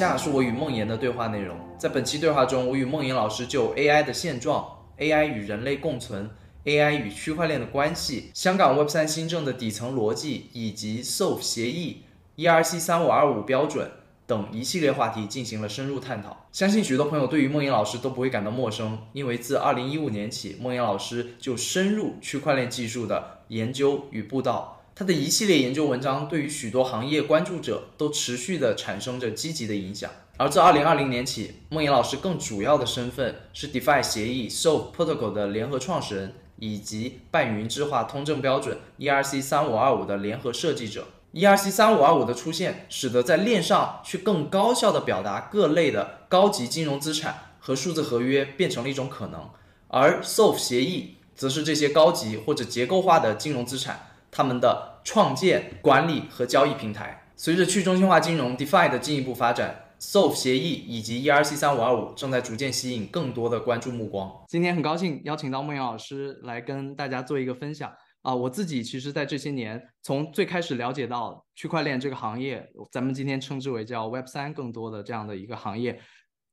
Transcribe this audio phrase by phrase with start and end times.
[0.00, 1.54] 下是我与梦妍的对话内容。
[1.76, 4.66] 在本期对话中，我与梦妍老师就 AI 的现状、
[4.96, 6.30] AI 与人类共存、
[6.64, 12.04] AI 与区块链的关系、香港 Web 三新政的底层逻辑，以及 SOF 协议、
[12.38, 13.90] ERC 三五二五标准
[14.26, 16.46] 等一系列话题进行了深入探讨。
[16.50, 24.79] 相信许多朋友对于梦妍老师都不会感到陌生，因为自二零一五年起，梦妍老师就深入区块链技术的研究与布道。
[25.00, 30.10] 他的一系列研究文章对于许多行业关注者都持续的产生着积极的影响。
[30.36, 41.06] 而自二零二零年起，梦岩老师更主要的身份是 DeFi 协议 SOF Protocol 的联合创始人，以及半云智化通证标准 ERC 三五二五的联合设计者。
[41.32, 49.48] ERC 三五二五的出现，使得在链上去更高效的表达各类的高级金融资产和数字合约变成了一种可能，
[49.88, 54.08] 而 SOF 协议则是这些高级或者结构化的金融资产。
[54.32, 64.30] 他们的创建、管理和交易平台，随着去中心化金融 DeFi 的进一步发展，SOF 协议以及 ERC 三五二五正在逐渐吸引更多的关注目光。
[64.48, 68.34] 今天很高兴邀请到梦瑶老师来跟大家做一个分享啊！
[68.34, 76.00] 我自己其实，在这些年从最开始了解到区块链这个行业，咱们今天称之为叫 Web 三更多的这样的一个行业。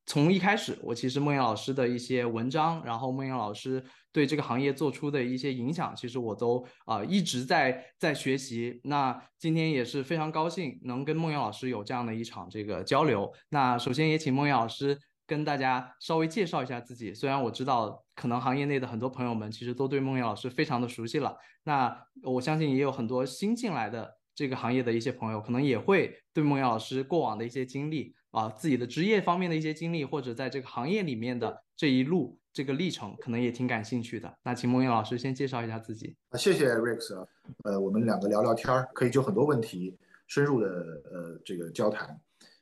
[0.08, 3.84] 从一开始，我其实梦瑶老师的一些文章，然后梦瑶老师
[4.14, 8.80] 对这个行业做出的一些影响，其实我都啊一直在在学习。
[8.86, 13.30] 那今天也是非常高兴能跟梦瑶老师有这样的一场这个交流。
[13.50, 17.14] 那首先也请梦瑶老师跟大家稍微介绍一下自己。
[17.14, 28.16] 虽然我知道可能行业内的很多朋友们其实都对梦瑶老师非常的熟悉了，那我相信也有很多新进来的这个行业的一些朋友，可能也会对梦瑶老师过往的一些经历。
[28.38, 34.32] 啊，自己的职业方面的一些经历，或者在这个行业里面的这一路这个历程，可能也挺感兴趣的。
[34.44, 36.16] 那请梦岩老师先介绍一下自己。
[36.30, 37.26] 啊谢谢 Rex，
[37.64, 40.68] 呃，我们两个聊聊天儿，可以就很多问题深入的
[41.12, 42.16] 呃这个交谈。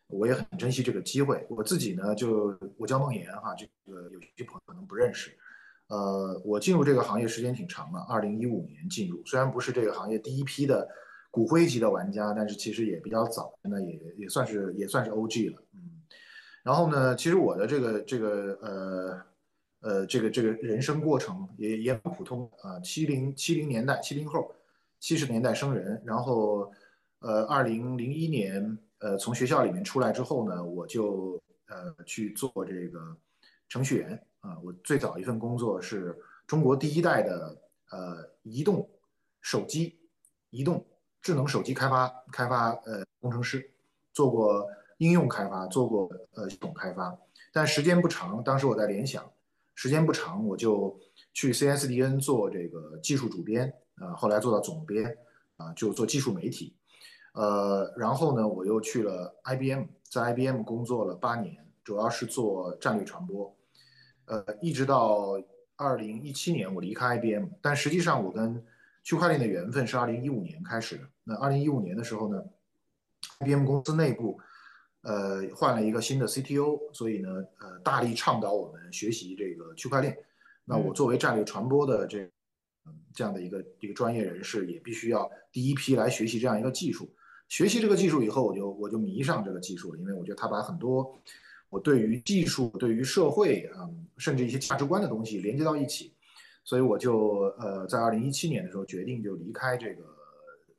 [0.08, 1.46] 我也很珍惜这个机会。
[1.50, 5.38] 我自己呢，就我叫梦岩哈，这个有些朋友可能不认识。
[5.90, 10.88] 呃，我进入这个行业时间挺长了，二零一五年进入，虽然不是这个行业第一批的。
[11.36, 16.02] 骨灰级的玩家，但是其实也比较早，那也也算是也算是 OG 了，嗯。
[16.64, 19.22] 然后呢，其实我的这个这个呃
[19.82, 24.50] 呃这个这个人生过程也也很普通啊，七零七零年代七零后，
[25.02, 26.72] 七十年代生人，然后
[27.20, 31.38] 呃二零零一年呃从学校里面出来之后呢，我就
[31.68, 32.98] 呃去做这个
[33.68, 38.90] 程序员啊，我最早一份工作是中国第一代的呃移动
[39.42, 40.00] 手机
[40.50, 40.82] 移动。
[41.26, 43.68] 智能手机开发开发呃工程师，
[44.14, 44.64] 做过
[45.00, 47.18] 应用开发，做过呃系统开发，
[47.52, 48.44] 但时间不长。
[48.44, 49.28] 当时我在联想，
[49.74, 50.96] 时间不长，我就
[51.34, 55.18] 去 CSDN 做这个技术主编啊，后来做到总编
[55.58, 56.76] 啊，就做技术媒体。
[57.34, 63.52] 呃，然后呢，我又去了 IBM，在 IBM 工作了八年，主要是做战略传播。
[64.26, 65.42] 呃，一直到
[65.76, 68.64] 二零一七年我离开 IBM，但实际上我跟
[69.02, 71.04] 区块链的缘分是二零一五年开始的。
[71.26, 72.42] 那二零一五年的时候呢
[73.40, 74.40] ，IBM 公司内部，
[75.02, 80.16] 呃，换了一个新的 CTO，所以呢，呃，大力倡导我们学习这个区块链。
[80.64, 82.30] 那我作为战略传播的这
[83.14, 87.10] 这样的一个一个专业人士，也必须要第一批来学习这样一个技术。
[87.50, 91.20] 学习这个技术以后，我就我就迷上这个技术了，因为我觉得它把很多
[91.70, 96.14] 我对于技术、对于社会啊，甚至一些价值观的东西连接到一起。
[96.64, 100.04] 所以我就呃在二零一七年的时候决定就离开这个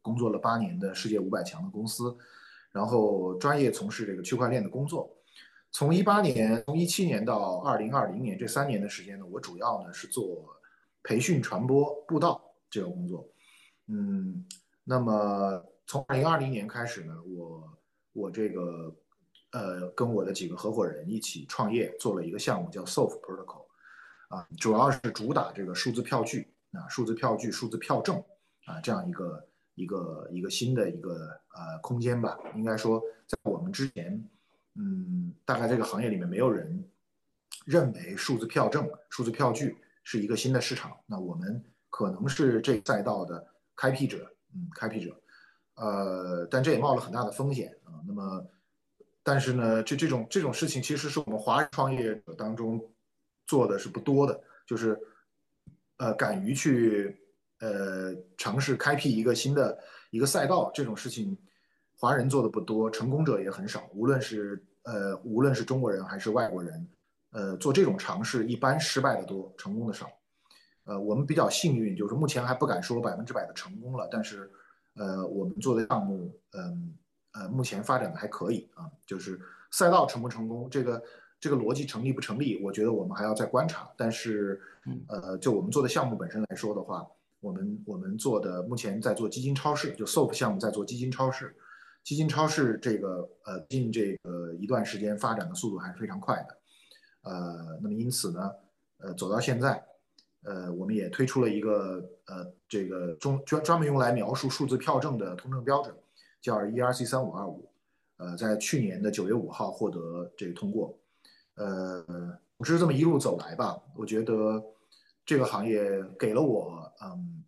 [0.06, 2.16] 工作了八年的世界五百强的公司，
[2.70, 5.12] 然后专业从事这个区块链的工作。
[5.72, 10.46] 从一八年从一七年到二零二零年这三年的时间呢，我主要呢是做
[11.02, 12.40] 培训、传播、布道
[12.70, 13.28] 这个工作。
[13.88, 14.46] 嗯，
[14.84, 17.78] 那么从二零二零年开始呢，我
[18.12, 18.94] 我这个
[19.50, 23.66] 呃跟我的几个合伙人一起创业，做了一个项目叫 Soft Protocol。
[24.28, 28.16] 啊，主要是主打这个数字票据啊，数字票据、数字票证
[28.64, 29.46] 啊，这样一个
[29.76, 31.12] 一个一个新的一个
[31.54, 32.36] 呃空间吧。
[32.56, 34.28] 应该说，在我们之前，
[34.74, 36.84] 嗯，大概这个行业里面没有人
[37.64, 40.98] 认为数字票证、数字票据是一个新的市场。
[41.06, 43.46] 那我们可能是这赛道的
[43.76, 45.16] 开辟者，嗯，开辟者。
[45.76, 48.02] 呃，但这也冒了很大的风险啊。
[48.04, 48.44] 那么，
[49.22, 52.84] 但是呢，这这种这种事情，其实是我们华人创业者当中。
[53.48, 55.00] 做的是不多的，就是，
[55.98, 57.16] 呃，敢于去，
[57.60, 59.78] 呃，尝试开辟一个新的
[60.10, 61.36] 一个赛道，这种事情，
[61.98, 63.88] 华人做的不多，成功者也很少。
[63.94, 66.88] 无论是呃，无论是中国人还是外国人，
[67.32, 70.10] 呃，做这种尝试一般失败的多，成功的少。
[70.84, 74.48] 呃，我们比较幸运，就是目前还不敢说百分之百的成功了，但是，
[74.94, 76.94] 呃，我们做的项目，嗯，
[77.32, 79.40] 呃，目前发展的还可以啊，就是
[79.72, 81.02] 赛道成不成功，这个
[81.40, 83.90] 这个逻辑成立不成立，我觉得我们还要再观察。
[83.96, 84.60] 但是，
[85.08, 87.04] 呃，就我们做的项目本身来说的话，
[87.46, 91.54] 我们我们做的目前在做基金超市，就 SOP 项目在做基金超市，
[92.02, 96.58] 基金超市这个呃近这个一段时间发展的速度还是非常快的，
[97.22, 98.50] 呃，那么因此呢，
[98.98, 99.80] 呃，走到现在。
[100.42, 105.92] 呃，我们也推出了一个呃，这个中专专门用来描述数字票证的通证标准，
[106.40, 107.68] 叫 ERC 三五二五，
[108.18, 110.96] 呃，在去年的九月五号获得这个通过。
[111.56, 112.04] 呃，
[112.62, 114.62] 是这么一路走来吧，我觉得
[115.26, 117.44] 这个行业给了我，嗯，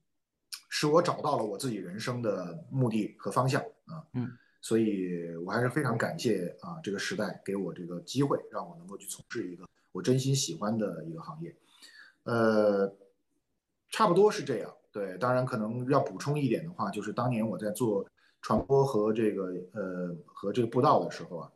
[0.69, 4.29] 使我找到了我自己人生的目的和方向啊，嗯，
[4.61, 11.57] 所以我还是非常感谢啊，这个时代给我这个机会，让我能够去从事一个我真心喜欢的一个行业。
[12.25, 12.93] 呃，
[13.91, 14.75] 差不多是这样。
[14.91, 18.05] 对，当然可能要补充一点的话，就是当年我在做
[18.43, 21.53] 传播和这个呃和这个布道的时候啊，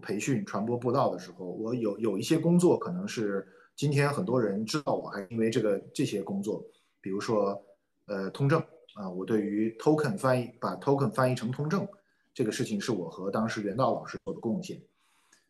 [0.00, 3.46] 培训传播布道的时候，我有有一些工作可能是
[3.82, 6.64] 今天很多人知道我，还因为这个这些工作，
[7.00, 7.60] 比如说
[8.06, 8.64] 呃通证
[8.94, 11.84] 啊，我对于 token 翻译把 token 翻译成通证
[12.32, 14.80] 这个事情，是我和当时袁道老师做的贡献。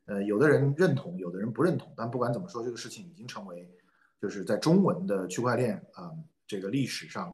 [0.07, 3.69] 呃，有的人认同，有的人不认同，但不管怎么说，这个事情已经成为。
[4.19, 6.11] 就是在中文的区块链啊
[6.47, 7.31] 这个历史上，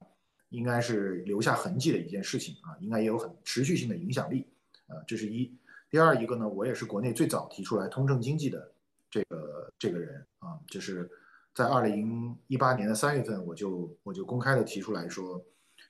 [0.48, 4.44] 应该是留下痕迹的一件事情啊，应该也有很持续性的影响力
[4.88, 5.56] 啊，这是一。
[5.90, 8.72] 第二一个呢，我也是国内最早提出来通证经济的
[9.08, 9.47] 这个
[9.78, 11.08] 这个人啊，就是
[11.54, 15.42] 在二零一八年的三月份，我就我就公开的提出来说，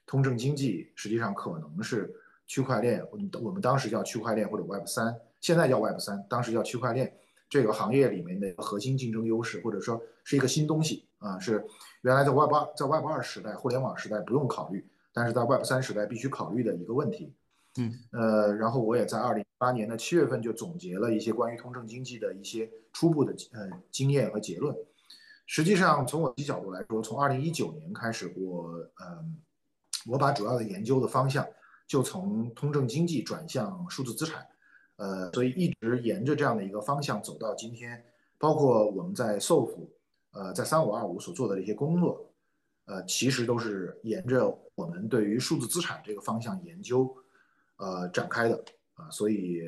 [0.06, 2.14] 通证经济实际上可能是
[2.46, 7.12] 区块链，我们我们当时叫区块链或者 Web 三，现在叫 Web 三，当时叫区块链。
[7.50, 11.64] 这个行业里面的核心竞争优势，或者说是一个新东西啊，是
[12.02, 17.32] 原来在 Web 二在 Web 二时代互联网时代不用考虑，但是在 Web 三时代必须考虑的一个问题。
[17.78, 24.74] 嗯，呃，然后我也在二零一八年的七月份就总结了一些关于通证经济的一些初步的呃经验和结论。
[25.46, 28.68] 实际上，从我的角度来说，从二零一九年开始，我
[28.98, 29.24] 呃，
[30.06, 31.46] 我把主要的研究的方向
[31.86, 34.46] 就从通证经济转向数字资产。
[34.96, 38.04] 呃，所以一直沿着这样的一个方向走到今天，
[38.36, 39.88] 包括我们在 SOF，
[40.32, 42.30] 呃，在三五二五所做的这些工作，
[42.84, 47.16] 呃，其实都是沿着我们对于数字资产这个方向研究，
[47.76, 48.64] 呃，展开的
[48.98, 49.08] 啊。
[49.10, 49.62] 所以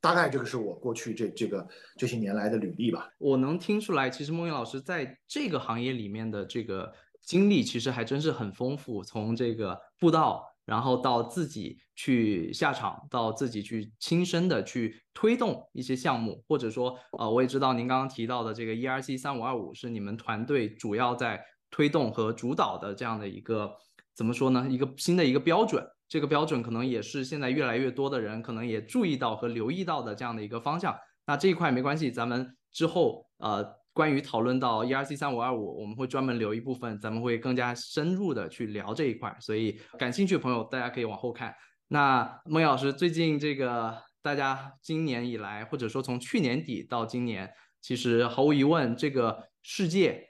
[0.00, 1.66] 大概这个是我过去这这个
[1.96, 3.10] 这些年来的履历吧。
[3.18, 6.92] 我能听出来，其实孟云老师在这个行业里面的这个
[7.22, 10.50] 经历，其实还真是很丰富，从这个布道。
[10.66, 21.38] 然后到自己去下场，到自己去亲身的去推动一些项目，或者说，呃，我也知道您刚刚提到的这个 ERC 三五二五是你们团队主要在
[21.70, 23.70] 推动和主导的这样的一个
[24.14, 24.66] 怎么说呢？
[24.70, 30.96] 一个新的一个标准，这个标准可能也是现在越来越多的人可能也注意到和留意到的这样的一个方向。
[31.26, 33.82] 那这一块没关系，咱们之后呃。
[33.94, 41.54] 关于讨论到 ERC 三五二五，我们会专门留一部分，咱们会更加深入的去聊这一块，所以感兴趣的朋友大家可以往后看。
[41.86, 47.48] 那孟老师，最近这个大家今年以来，或者说从去年底到今年，
[47.80, 50.26] 其实毫无疑问，这个世界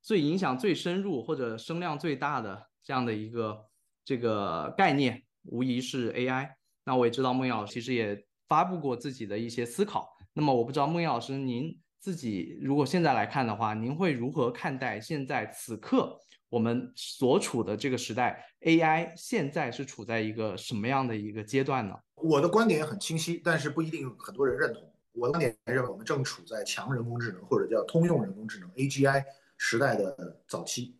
[0.00, 3.64] 最影响最深入或者声量最大的这样的一个
[4.08, 6.48] 这个概念，无疑是 AI。
[6.82, 10.08] 那我也知道孟老师其实也发布过自己的一些思考。
[10.32, 11.78] 那么我不知道孟老师您。
[12.00, 16.16] 自己如果现在来看的话，您会如何看待现在此刻
[16.48, 21.94] 我们所处的这个时代？AI 现在是处在一个什么样的一个阶段呢？
[22.14, 24.90] 我的观点很清晰，但是不一定很多人认同。
[25.12, 29.24] 我的观点认为，我们正处在强人工智能或者叫通用人工智能 AGI
[29.56, 30.96] 时代的早期。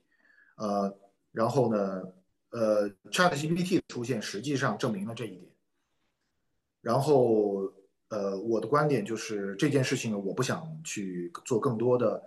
[0.56, 0.92] 呃，
[1.30, 2.02] 然后呢，
[2.50, 5.50] 呃，ChatGPT 的出现实际上证明了这一点。
[6.80, 7.72] 然后。
[8.10, 12.24] 呃，我的观点就是这件事情呢，我不想去做更多的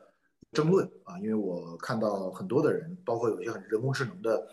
[0.51, 4.47] 争论啊，因为我看到很多的人，包括有一些很人工智能的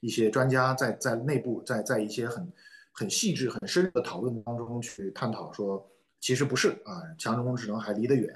[0.00, 2.52] 一些专家，在在内部在在一些很
[2.92, 5.90] 很细致、很深的讨论当中去探讨说，
[6.20, 8.30] 其实不是啊，强人工智能还离得远。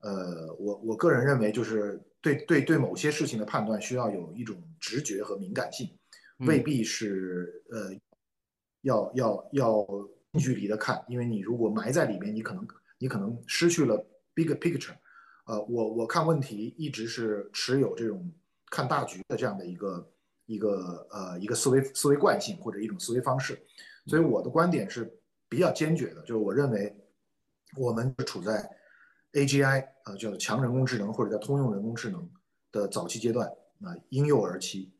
[0.00, 5.90] 呃，我我个人认为，就是对对对某些事情的判断需要有一种直觉和敏感性，
[6.46, 7.92] 未必是呃
[8.82, 9.86] 要要要。
[10.34, 12.68] 近距离的看，因为你如果埋在里面，你可能
[12.98, 13.96] 你可能失去了
[14.34, 14.94] big picture。
[15.46, 18.30] 呃，我我看问题一直是持有这种
[18.70, 20.12] 看大局的这样的一个
[20.44, 23.58] 一个呃一个思维思维惯性或者一种思维方式，
[24.04, 25.10] 所以我的观点是
[25.48, 26.94] 比较坚决的，就是我认为
[27.78, 28.70] 我们处在
[29.32, 32.30] AGI 呃叫强人工智能或者叫通用人工智能
[32.70, 33.50] 的早期阶段
[33.82, 34.90] 啊婴幼儿期，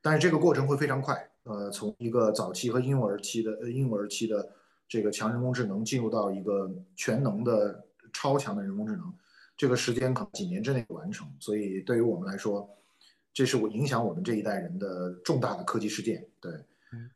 [0.00, 1.30] 但是这个过程会非常快。
[1.44, 4.50] 呃，从一个早期和婴幼儿期的呃婴幼儿期的
[4.88, 9.12] 这个强人工智能进入到一个全能的超强的人工智能，
[9.56, 11.30] 这个时间可能几年之内完成。
[11.38, 12.66] 所以对于我们来说，
[13.32, 16.26] 这是我影响我们这一代人的重大的科技事件。
[16.40, 16.52] 对，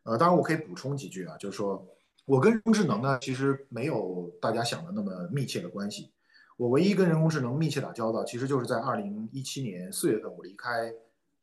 [0.02, 1.86] 呃，当然我可以补充几句啊，就是说
[2.26, 6.10] 我跟人工智能呢，其实没有大家想的那么密切的关系。
[6.58, 10.92] 我唯一跟人工智能密切打交道，其实就是在二零一七年四月份我离开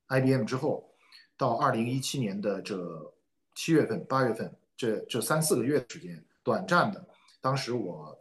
[0.10, 0.90] IBM 之后，
[1.38, 3.14] 到二零一七年的这
[3.56, 7.08] 七月份、八月份这这三四个月的时间，短暂的，
[7.40, 8.14] 当时我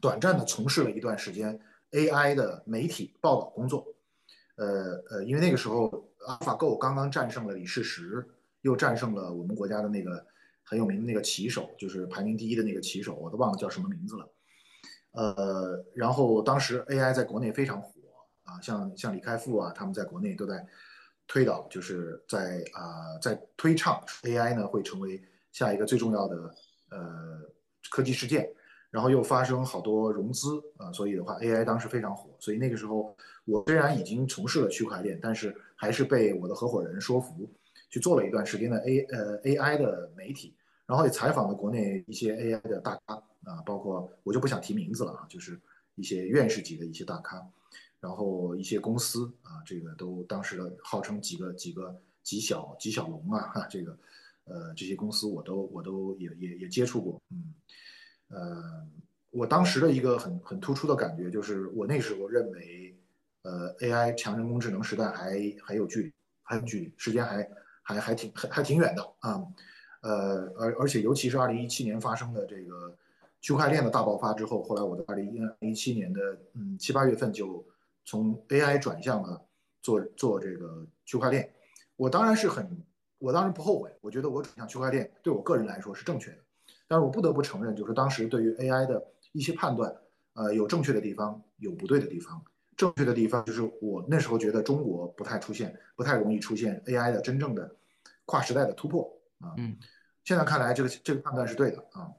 [0.00, 3.86] 短暂的从事了一段时间 AI 的媒体报道工作。
[4.56, 8.26] 呃呃，因为那个时候 AlphaGo 刚刚战胜了李世石，
[8.62, 10.24] 又战胜了我们国家的那个
[10.62, 14.26] 很有名的那个棋手，就是排名第一的那个棋手，我都忘了叫什么名字了。
[15.14, 17.90] 呃，然后当时 AI 在国内非常火
[18.44, 20.66] 啊，像像李开复啊，他们在国内都在
[21.26, 26.54] 推导，就是在啊在推倡 AI 呢会成为下一个最重要的
[26.90, 27.40] 呃
[27.90, 28.52] 科技事件，
[28.90, 37.48] 然后又发生好多融资啊，所以的话 AI 当时非常火，所以那个时候我虽然已经从事了区块链，但是还是被我的合伙人说服
[37.88, 40.56] 去做了一段时间的 A 呃 AI 的媒体，
[40.86, 43.22] 然后也采访了国内一些 AI 的大咖。
[43.44, 45.60] 啊，包括我就不想提名字了啊，就是
[45.96, 47.46] 一些院士级的一些大咖，
[48.00, 53.98] 然后一些公司啊，这个都当时的号称几个几个几小几小龙啊，哈，这个
[54.44, 57.54] 呃这些公司我都我都也也也接触过，嗯，
[58.28, 58.86] 呃，
[59.28, 62.96] 我当时的一个很很突出的感觉就是，我那时候认为，
[63.42, 66.12] 呃，AI 强人工智能时代还还有距离，
[66.42, 67.46] 还有距离，时间还
[67.82, 69.44] 还还挺还还挺远的啊，
[70.04, 72.94] 呃，而而且尤其是二零一七年发生的这个。
[73.44, 75.30] 区块链的大爆发之后，后来我在二零
[75.60, 76.18] 一七年的
[76.54, 77.62] 嗯七八月份就
[78.02, 79.38] 从 AI 转向了
[79.82, 81.52] 做做这个区块链。
[81.96, 82.66] 我当然是很，
[83.18, 83.94] 我当然不后悔。
[84.00, 86.38] 我觉得我转向区块链对我个人来说是正确的。
[86.88, 89.94] 但是我不得不承认，就是当时对于 AI 的一些判断，
[90.32, 92.42] 呃，有正确的地方，有不对的地方。
[92.78, 97.76] 正确的地方就是我那时候觉得中国不太出现，不太容易出现 AI 的真正的
[98.24, 99.52] 跨时代的突破啊。
[99.58, 99.76] 嗯。
[100.24, 102.10] 现在看来，这个这个判断是对的啊。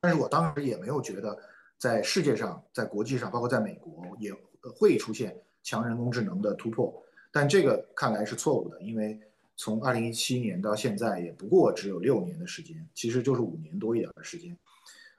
[0.00, 1.38] 但是我当时也没有觉得，
[1.78, 4.32] 在世界上，在国际上，包括在美国，也
[4.74, 6.92] 会出现强人工智能的突破。
[7.30, 9.20] 但这个看来是错误的，因为
[9.56, 14.56] 从二零一七年到现在，也不过只有六年的时间，其实就是五年多一点的时间。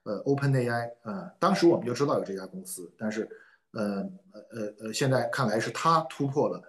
[0.03, 3.29] 呃，OpenAI，呃，当时我们就知道有这家公司，但是，
[3.71, 6.63] 呃呃呃呃，现在看来是它突破了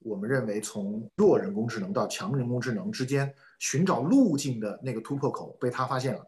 [0.00, 6.26] 我们认为从弱人工智能到强人工智能之间寻找路径的那个突破口被他发现了。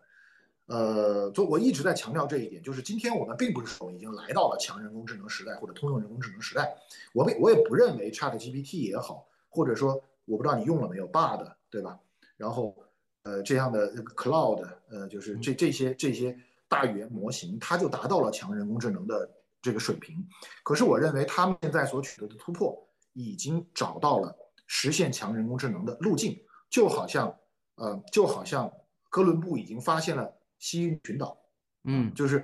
[0.66, 6.76] 呃，就我一直在强调这一点，就是今天我们并不是说已经来到了强人工智能时代或者通用人工智能时代。
[7.12, 12.00] 我们我也不认为 ChatGPT 也好，或者说我不知道你用了没有 Bard，对吧？
[12.36, 12.76] 然后
[13.22, 19.30] 呃这样的 Cloud，呃就是这这些这些大语言模型，它就达到了强人工智能的
[19.62, 20.26] 这个水平。
[20.64, 22.76] 可是我认为他们现在所取得的突破，
[23.12, 26.36] 已经找到了实现强人工智能的路径，
[26.70, 27.34] 就好像
[27.76, 28.72] 呃就好像
[29.08, 30.32] 哥伦布已经发现了。
[30.58, 31.36] 西域群岛，
[31.84, 32.42] 嗯，就是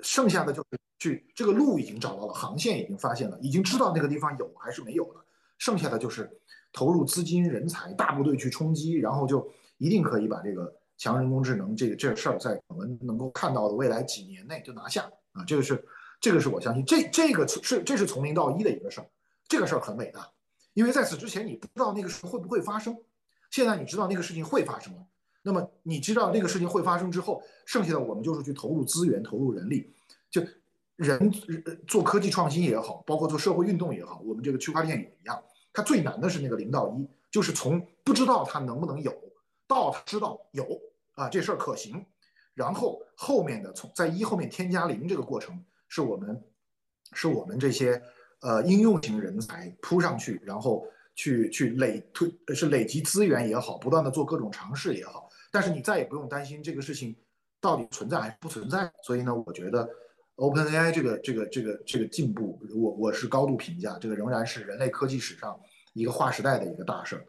[0.00, 5.24] 剩下的就是去这个路已经找到了，航线已经发现了，已经知道那个地方有还是没有了，
[5.56, 6.30] 剩下的就是
[6.74, 15.42] 投入资金、人才、大部队去冲击，然后就一定可以把这个强人工智能这个这事儿在我们能够看到的未来几年内就拿下啊！
[15.46, 15.82] 这个是
[16.20, 19.06] 这个是我相信这这个是这是从零到一的一个事儿，
[19.48, 20.30] 这个事儿很伟大，
[20.74, 22.94] 因为在此之前你不知道那个事会不会发生，
[23.54, 25.06] 现在你知道那个事情会发生了。
[25.42, 29.94] 那么你知道那个事情会发生之后，剩下的我们就是去投入资源、投入人力，
[30.28, 30.42] 就
[30.96, 31.30] 人
[31.86, 35.40] 做科技创新也好，包括做社会运动也好，我们这个区块链也一样。
[35.72, 39.14] 它最难的是那个零到一，就是从不知道它能不能有，
[39.68, 40.66] 到它知道有
[41.12, 42.04] 啊这事儿可行，
[42.54, 46.42] 然后后面的从在一后面添加零这个过程，是我们
[47.12, 48.02] 是我们这些
[48.40, 55.28] 呃应用型人才扑上去，然后去去累推是累积资源也好，不断的做各种尝试也好。
[55.50, 57.14] 但是你再也不用担心这个事情
[57.60, 59.88] 到底存在还是不存在，所以呢，我觉得
[60.36, 65.58] OpenAI 这个这个这个这个进步，我我是高度评价，这个仍然是人类科技史上
[65.92, 67.24] 一个划时代的一个大事儿。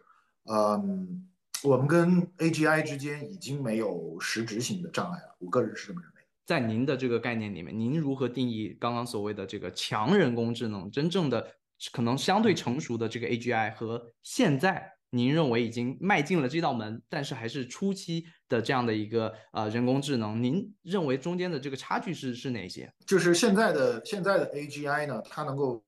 [0.52, 1.28] 嗯，
[1.64, 6.16] 我们跟 AGI 之间已经没有实质性的障碍了，我个人是这么认为。
[6.46, 11.48] 在您的这个概念里面，您如何定义刚刚所谓的这个强人工智能，真正的
[11.92, 14.92] 可能相对成熟的这个 AGI 和现在？
[15.12, 22.92] 您认为已经迈进了这道门，但是还是初期的这样的一个呃人工智能，您认为中间的这个差距是是哪些？
[23.08, 25.82] 就是现在的现在的 AGI 呢，它能够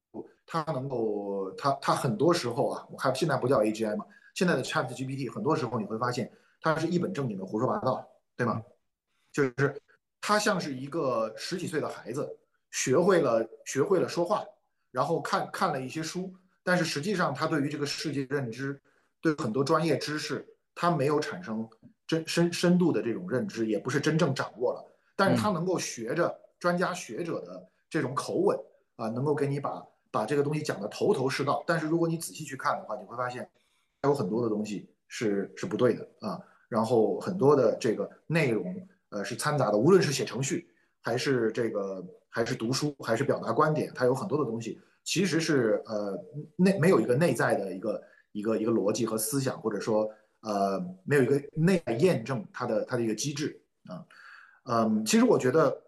[0.45, 8.61] 它能够它它很多时候啊，我看现在不叫 AGI 嘛，现在的 ChatGPT 很多时候你会发现它是一本正经的胡说八道，对吗？
[9.33, 9.53] 就是
[10.21, 12.25] 它像是一个十几岁的孩子，
[12.71, 14.45] 学会了学会了说话，
[14.91, 18.81] 然后看看了一些书，但是实际上他对于这个世界认知，
[19.21, 21.67] 对很多专业知识，他没有产生
[22.05, 28.57] 真深深度的这种认知，也不是真正掌握了，但是他能够学着专家学者的这种口吻
[28.95, 31.63] 啊，能够给你把把这个东西讲得头头是道。
[31.67, 33.47] 但是如果你仔细去看的话，你会发现
[34.01, 36.39] 还有很多的东西是是不对的啊。
[36.69, 39.77] 然后很多的这个内容，呃，是掺杂的。
[39.77, 40.69] 无论是写程序，
[41.07, 46.21] 还是这个，还是读书，还是表达观点，它有很多的东西，其实是呃
[46.57, 50.11] 内没有一个内在的一个一个一个逻辑和思想，或者说
[50.41, 54.03] 呃没有一个内在验证它的它的一个机制啊。
[54.65, 55.81] 嗯，其实我觉得，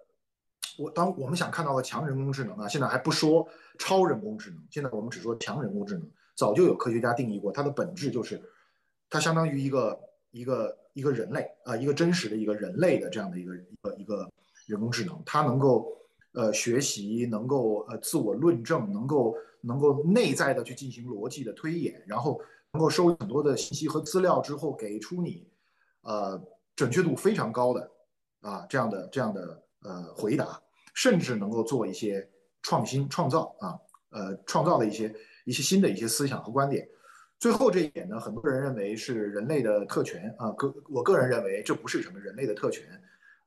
[0.78, 3.46] 我当我们想看到的强人工智能啊，现在还不说
[3.78, 6.10] 超人工智能，现在我们只说强人工智能。
[6.38, 8.42] 早就有科学家定义过，它的本质就是
[9.10, 10.00] 它相当于一个。
[10.32, 14.32] 一个一个人类啊，一个真实的一个人类的这样的一个一个一个
[14.70, 15.92] 人工智能，它能够
[16.34, 22.40] 呃学习，能够呃自我论证，能够能够内在的去进行逻辑的推演，然后
[22.72, 25.48] 能够收很多的信息和资料之后，给出你
[26.04, 26.40] 呃
[26.76, 27.92] 准确度非常高的
[28.42, 30.62] 啊这样的这样的呃回答，
[30.94, 32.30] 甚至能够做一些
[32.62, 33.80] 创新创造啊
[34.12, 35.12] 呃创造的一些
[35.46, 36.88] 一些新的一些思想和观点。
[37.40, 42.86] 最后这一点呢，很多人认为是人类的特权啊，个我个人认为这不是什么人类的特权，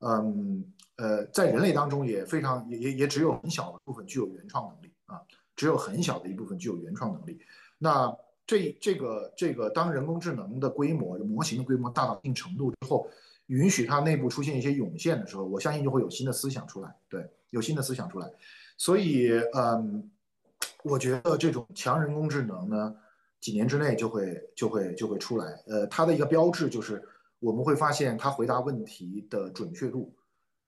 [0.01, 0.65] 嗯
[1.03, 5.21] 呃，在人类当中也非常也也也只有很小的部分具有原创能力啊，
[5.57, 7.41] 只有很小的一部分具有原创能力。
[7.77, 8.17] 那
[8.47, 13.09] 这这个这个当人工智能的规模模型的规模大到一定程度之后，
[13.49, 18.31] 允许它内部出现一些涌现的时候，我相信就会有新的思想出来，对，有新的思想出来。
[18.77, 20.09] 所以嗯，
[20.85, 22.95] 我觉得这种强人工智能呢。
[23.41, 27.03] 几年之内就会就会就会出来，呃，它的一个标志就是
[27.41, 30.15] 我们会发现它回答问题的准确度，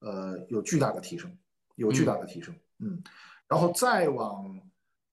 [0.05, 1.35] 呃，有巨大的提升，
[1.77, 3.03] 有巨大的提升，嗯，
[3.49, 4.61] 然后再往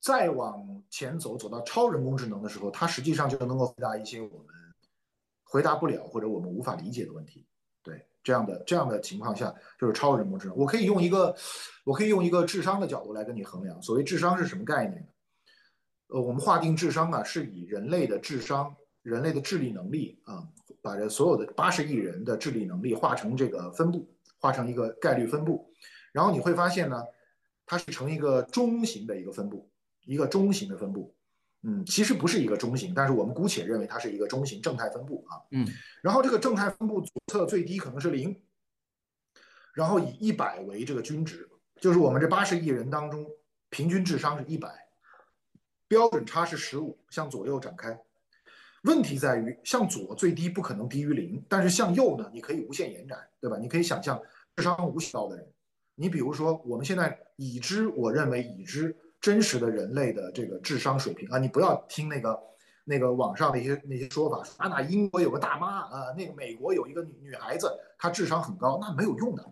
[0.01, 4.47] 再往前走，走到超人工智能的时候，它实际上就能够回答一些我们
[5.43, 7.45] 回答不了或者我们无法理解的问题，
[7.81, 10.57] 对，这样的这样的情况下就是超人工智能。
[10.57, 11.33] 我可以用一个
[11.85, 15.07] 我可以用一个智商的角度来跟你衡量，所谓智商是什么概念呢？
[16.07, 20.45] 呃，我们划定智商啊，是以人类的智商、人类的智力能力啊，
[20.81, 24.05] 把这所有的八十亿人的智力能力划成这个分布，
[24.41, 25.71] 画成一个概率分布，
[26.11, 27.01] 然后你会发现呢，
[27.65, 29.71] 它是成一个中型的一个分布，
[30.03, 31.15] 一个中型的分布，
[31.61, 35.65] 嗯，其实不是一个中型，但是我们姑且认为它是一个中型正态分布啊，嗯，
[36.01, 38.35] 然后这个正态分布左侧最低可能是零，
[39.73, 41.47] 然后以一百为这个均值，
[41.79, 43.25] 就是我们这八十亿人当中
[43.69, 44.69] 平均智商是一百。
[45.87, 48.01] 标准差是十五，向左右展开。
[48.83, 53.57] 问题在于，向左最低不可能低于零，但是向右呢，你可以无限延展，对吧？
[53.57, 54.19] 你可以想象
[54.55, 55.47] 智商无限高的人，
[55.95, 62.39] 你比如说我们现在已知，我认为已知真实的人类的这个智商水平啊，你不要听那个
[62.83, 69.45] 那个网上的一些那些说法，说啊，那英国有个大妈啊，那个美国有一个女女孩子，她智商很高，那没有用的，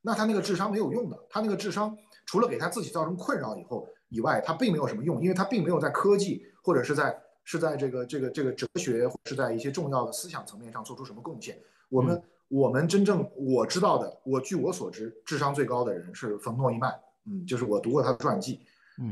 [0.00, 3.88] 那她那个智商没有用的，她那个智商除了给她自己造成困扰以后。
[4.14, 11.58] 以外，她并没有什么用，因为她并没有在科技或者是在是在这个这个这个哲学，或是在一些重要的思想层面上做出什么贡献。
[11.88, 16.92] 我们我们真正我知道的，我据我所知，智商最高的人是冯诺依曼，
[17.26, 18.60] 嗯，就是我读过他的传记，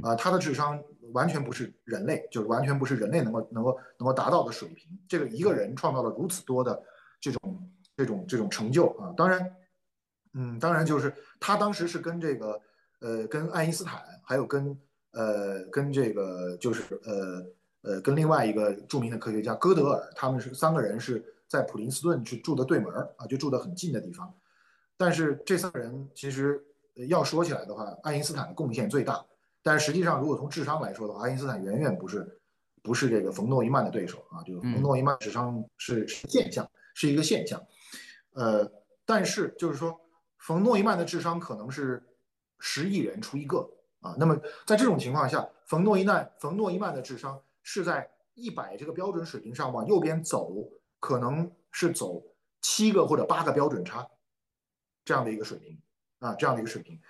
[0.02, 4.88] 啊，他的智商完全不是人类，就是完全不是人类能够能够能够达到的水平。
[5.08, 6.82] 这个一个人创造了如此多的
[7.20, 9.56] 这种这种这种成就啊，当然，
[10.34, 12.60] 嗯，当然就是他当时是跟这个
[13.00, 14.78] 呃跟爱因斯坦还有跟
[15.12, 17.44] 呃，跟这个就是呃
[17.82, 24.32] 呃，跟另外一个著名的科学家戈德尔，他们是三个人是在普林斯顿去住的对门啊，就住得很近的地方。
[24.96, 26.62] 但是这三个人其实
[27.08, 29.24] 要说起来的话，爱因斯坦的贡献最大。
[29.62, 32.40] 但是实际上，如果从智商来说的话，爱因斯坦远远不是
[32.82, 34.42] 不是这个冯诺依曼的对手啊。
[34.42, 37.62] 就是冯诺依曼智商是现象，是一个现象。
[38.32, 38.70] 呃，
[39.06, 39.98] 但是就是说，
[40.38, 42.02] 冯诺依曼的智商可能是
[42.58, 43.68] 十亿人出一个。
[44.00, 44.34] 啊，那么
[44.66, 50.68] 在这种情况下，冯诺依曼冯诺依曼的智商是在一百这个标准水平上往右边走，
[50.98, 52.22] 可能是走
[52.60, 54.08] 七个或者八个标准差
[55.04, 55.80] 这样的一个水平
[56.20, 57.00] 啊，这样的一个水平。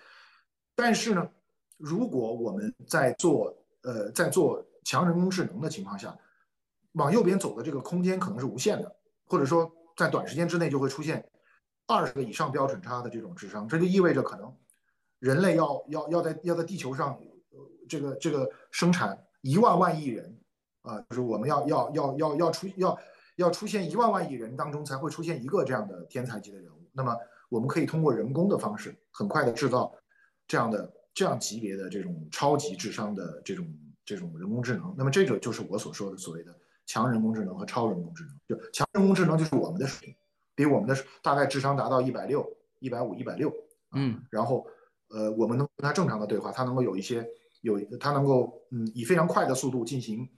[0.75, 1.31] 但是呢，
[1.77, 6.17] 如果我们在做呃在做强人工智能的情况下，
[6.93, 11.31] 往右边走的这个空间可能是无限的，或者说在短时间之内就会出现
[11.87, 14.57] 二十个以上标准差的这种智商，这就意味着可能。
[15.19, 17.21] 人类要要要在要在地球上，
[17.87, 20.40] 这个这个生产一万万亿人，
[20.83, 22.99] 啊，就是我们要要要要要出要
[23.37, 26.89] 要出现一万万亿人当中才会出现一个这样的天才级的人物。
[26.93, 27.17] 那么
[27.49, 29.93] 我们可以通过人工的方式，很快的制造
[30.47, 33.67] 这样的这样级别的这种超级智商的这种
[34.05, 34.95] 这种人工智能。
[34.97, 36.55] 那么这个就是我所说的所谓的
[36.87, 38.35] 强人工智能和超人工智能。
[38.49, 40.17] 就强人工智能就是我们的水平，
[40.55, 42.47] 比我们的大概智商达到一百六、
[42.79, 43.53] 一百五、一百六，
[43.93, 44.67] 嗯，然后
[45.09, 47.27] 呃，我们能跟他正常的对话，他能够有一些
[47.63, 50.29] 有他能够嗯以非常快的速度进行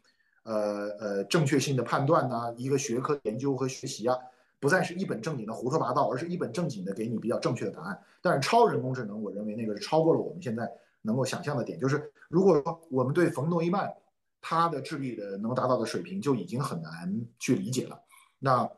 [0.45, 4.17] 呃呃正确性的判断呐，一个学科研究和学习啊。
[4.61, 8.01] 不再是一本正经的胡说八道，而是一本正经的给你比较正确的答案。
[8.21, 11.81] 但是超人工智能，我认为那个是超过了我们现在能够想象的点。
[11.81, 13.93] 就是如果说我们对冯诺依曼
[14.41, 18.01] 他的智力的能达到的水平就已经很难去理解了，
[18.39, 18.71] 那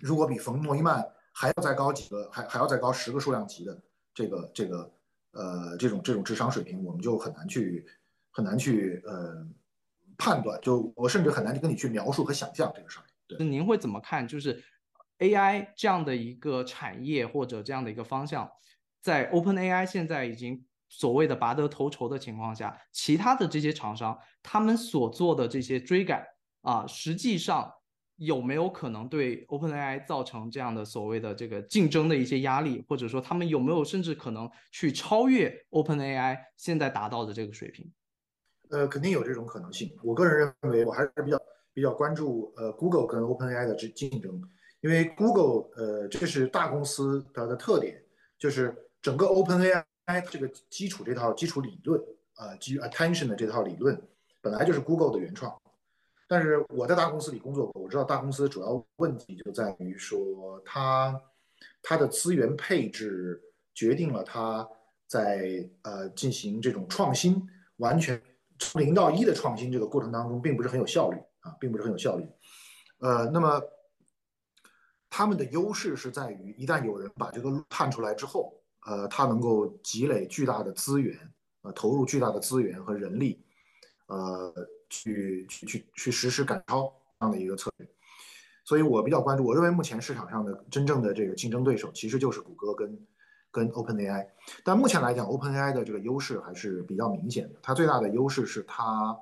[0.00, 3.78] 如果比冯诺依曼还要再高几个，还还要再高十个数量级的
[4.14, 4.90] 这个这个
[5.32, 7.86] 呃这种这种智商水平，我们就很难去
[8.30, 9.46] 很难去呃
[10.16, 10.60] 判断。
[10.60, 13.04] 就我甚至很难去跟你去描述和想象这个事儿。
[13.26, 14.26] 对，您会怎么看？
[14.26, 14.62] 就是。
[15.18, 18.50] AI 这样的一个产业或者这样的一个方向，
[19.00, 26.26] 在 OpenAI 现在已经所谓的拔得头筹的情况下，其他的这些厂商他们所做的这些追赶
[26.62, 27.72] 啊，实际上
[28.16, 37.88] 有没有可能对 OpenAI 造成这样的所谓的这个竞争的一些压力，或者说他们有没有甚至可能去超越 OpenAI 现在达到的这个水平？
[38.72, 39.94] 呃，肯定有这种可能性。
[40.02, 41.40] 我个人认为，我还是比较
[41.74, 44.42] 比较关注呃 Google 跟 OpenAI 的这竞争。
[44.80, 48.02] 因为 Google，呃，这是大公司它的特点，
[48.36, 49.84] 就是整个 OpenAI
[50.28, 52.02] 这个基础这套基础理论，
[52.34, 53.96] 啊，基于 Attention 的这套理论，
[54.40, 55.56] 本来就是 Google 的原创。
[56.26, 61.14] 但是我在大公司里工作过，我知道大公司主要问题就在于说，它
[61.82, 63.40] 它的资源配置
[63.74, 64.66] 决定了它
[65.06, 67.40] 在呃进行这种创新，
[67.76, 68.20] 完全
[68.70, 72.26] 从零到一的创新这个过程当中，并不是很有效率啊，并不是很有效率。
[72.98, 73.60] 呃，那么。
[75.14, 81.14] 他们的优势是在于，一旦有人把这个路探出来之后，呃，他能够积累巨大的资源，
[81.60, 83.44] 呃，投入巨大的资源和人力，
[84.06, 84.50] 呃，
[84.88, 87.86] 去去去去实施赶超这样的一个策略。
[88.64, 92.98] 所以我比较关注，我认为目前市场上的真正的这个竞争对手其实就是谷歌跟
[93.52, 94.26] 跟 OpenAI。
[94.64, 97.60] 但目前来讲，OpenAI 的这个优势还是比较明显的。
[97.62, 99.16] 它最大的优势是它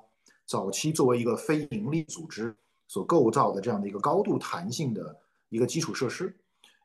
[0.47, 2.55] 早期作为一个非盈利组织
[2.87, 5.15] 所构造的这样的一个高度弹性的。
[5.51, 6.33] 一个基础设施，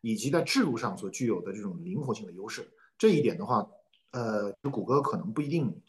[0.01, 3.65] 以及在制度上所具有的这种灵活性的优势，这一点的话，
[4.11, 5.81] 呃，谷歌可能不一定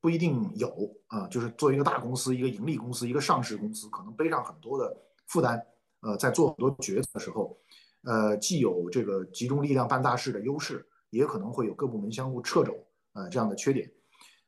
[0.00, 1.26] 不一定有啊。
[1.26, 5.60] 就是作为一个大公司、一个盈利公司、一个上市公司，可能背上很多的负担，
[6.02, 7.58] 呃，在做很多决策的时候，
[8.02, 12.76] 呃，既有这个集中力量办大事的优势，也可能会有各部门相互掣肘
[13.12, 13.88] 呃这样的缺点。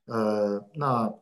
[0.07, 1.14] 呃，那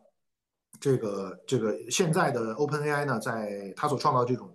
[0.81, 4.49] 这个这个现在的 OpenAI 呢，在它所创造这种。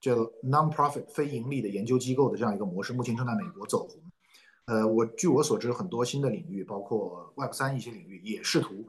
[0.00, 4.00] 叫 non-profit 非盈利的研究机构的这样一个模式，目前正在美国走红。
[4.66, 8.86] 呃，我据我所知，很多新的领域，包括 Web 三一些领域，也试图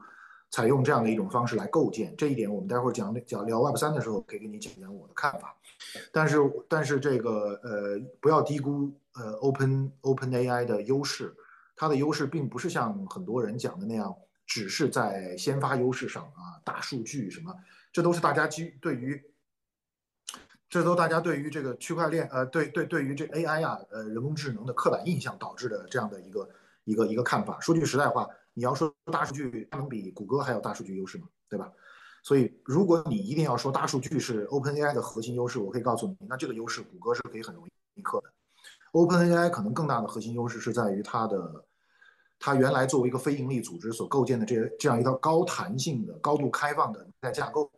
[0.52, 2.14] 采用这样的一种方式来构建。
[2.16, 5.56] 这一点，我们待会儿讲讲聊 Web 三的时候，可以给你讲讲我的看法。
[6.12, 11.34] 但是，但是这个呃，不要低估呃 Open Open AI 的优势。
[11.80, 14.14] 它的优势并不是像很多人讲的那样，
[14.46, 17.54] 只是在先发优势上啊，大数据什么，
[17.90, 19.18] 这都是大家基对于。
[20.68, 26.50] 这都大家对于这个区块链，呃，对对，对于这 AI 啊，呃，人工智能的刻板印象导致的这样的一个
[26.84, 27.58] 一个一个看法。
[27.60, 31.26] 说句实在话，你要说大数据，它能比谷歌还有大数据优势吗？
[31.48, 31.72] 对吧？
[32.22, 38.30] 所以，如果你一定要说大数据是 OpenAI 的核心优势，我可以告诉你，那这个优势谷歌是可以很容易攻克的。
[38.92, 41.64] OpenAI 可能更大的核心优势是在于它的，
[42.40, 47.70] 它原来作为一个非盈利组织所构建的这这样一套高弹性的、高度开放的在架构。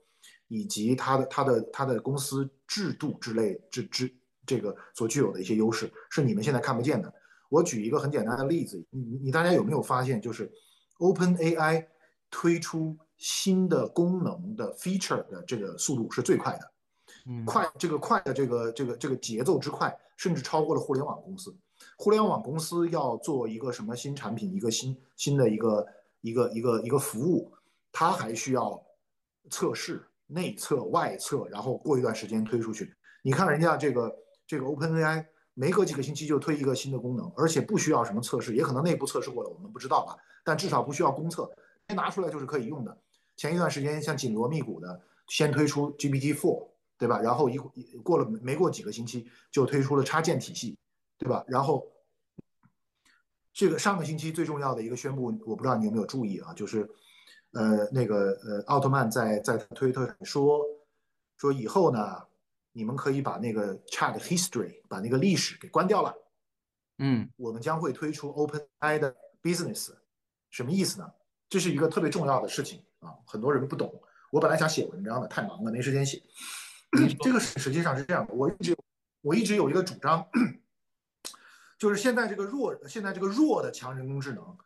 [0.49, 7.11] 以及它的它的它的公司制度之类之之这个所具有的一些优势，是你们现在看不见的。
[7.49, 10.53] 我举一个很简单的例子，你你大家有没有发现，就是
[10.99, 11.87] OpenAI
[12.31, 21.57] 推出新的功能的 feature 的这个速度是最快的，快这个快的这个这个这个节奏之快，甚至超过了互联网公司。
[21.97, 25.87] 互联网公司要做一个什么新产品，一个新新的一个
[26.21, 27.53] 一个一个一个服务，
[27.91, 28.83] 它还需要
[29.51, 30.07] 测试。
[30.29, 32.95] 内测、外测，然后过一段时间推出去。
[33.23, 34.11] 你看人家这个
[34.47, 40.17] 这个 OpenAI，没隔几个星期就推一个新的功能，而且不需要什么测试，也可能内部测试过了，我们不知道吧？
[40.43, 41.51] 但至少不需要公测，
[41.95, 42.97] 拿出来就是可以用的。
[43.37, 47.21] 前一段时间像紧锣密鼓的先推出 GPT-4，对吧？
[47.21, 47.59] 然后一
[48.03, 50.79] 过了没过几个星期就推出了插件体系，
[51.23, 51.45] 对吧？
[51.49, 51.87] 然后
[53.53, 56.89] 这个上个星期最重要的一个宣布，我不知道你有没有注意啊，就是。
[57.55, 60.65] 呃，那个呃，奥特曼在在推特上说
[61.37, 62.27] 说以后呢，
[62.73, 66.15] 你们可以把那个 Chat History 把那个历史给关掉了，
[66.97, 69.91] 嗯，我们将会推出 OpenAI 的 Business，
[70.49, 71.13] 什么意思呢？
[71.51, 74.01] 这是一个特别重要的事情啊，很多人不懂。
[74.31, 76.23] 我本来想写文章的，太忙了，没时间写。
[77.21, 78.75] 这个实际上是这样的，我一直
[79.21, 80.27] 我一直有一个主张，
[81.83, 84.57] 就是现在这个弱，现在这个弱的强人工智能，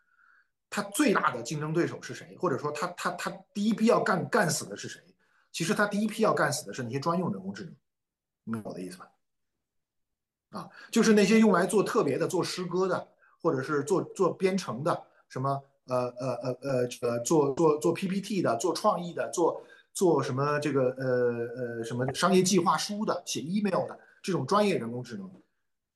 [0.69, 2.37] 它最大的竞争对手是谁？
[2.39, 5.01] 或者说，它它它第一批要干干死的是谁？
[5.51, 7.75] 其实它第一批要干死的是那些专用人工智能，
[8.45, 9.11] 明白我的意思吧？
[10.51, 13.09] 啊，就是那些用来做特别的、做诗歌的，
[13.41, 19.63] 或者是做做编程的，什么呃呃呃呃呃做做做 PPT 的、做创意的、做
[19.95, 25.31] 做什么这个呃呃什么商业计划书的、写 email 的这种专业人工智能，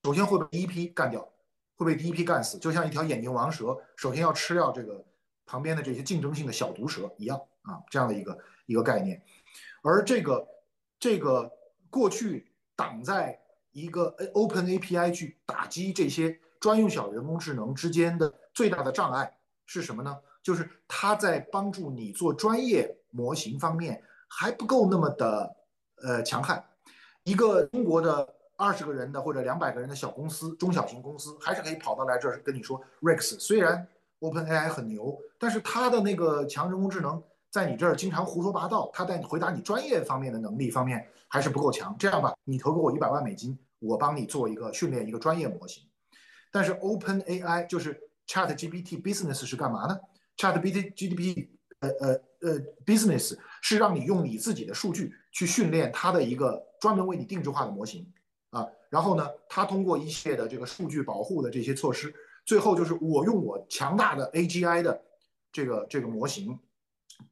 [0.05, 1.29] 首先会被第一批干掉，
[1.77, 5.05] 会被第一批干死，就像一条眼镜王蛇，首先要吃掉这个
[5.45, 9.23] 旁边的这些竞争性的小毒蛇一样啊，这样的一个一个概念。
[9.83, 10.47] 而这个
[10.99, 11.51] 这个
[11.91, 13.39] 过去挡在
[13.73, 20.19] 一个 Open API 去打击这些专用小人工智能之间的最大的障碍是什么呢？
[20.43, 25.57] 就是它在帮助你做专业模型方面还不够那么的
[26.03, 26.65] 呃强悍。
[27.25, 41.09] 一个中国的二十个人的或者两百个人的小公司、中小型公司，还是可以跑到来这儿跟你说，Rex 虽然 Open AI 很牛，但是它的那个强人工智能在你这儿经常胡说八道，它在回答你专业方面的能力方面。
[41.33, 41.95] 还是不够强。
[41.97, 45.85] 这样吧，你投给我一百万美金，我帮你做一个训练一个专业模型。
[46.51, 47.97] 但是 Open AI 就是
[48.27, 49.97] Chat GPT Business 是干嘛呢
[50.37, 58.05] ？Chat GPT GPT 呃呃呃 Business 是让你用你自己的数据去训练它的一个专门为你定制化的模型
[58.51, 58.67] 啊。
[58.89, 65.03] 然后呢，它通过一系列的这个数据保护的这些措施，最后就是我用我强大的 AGI 的
[65.51, 66.59] 这个这个模型，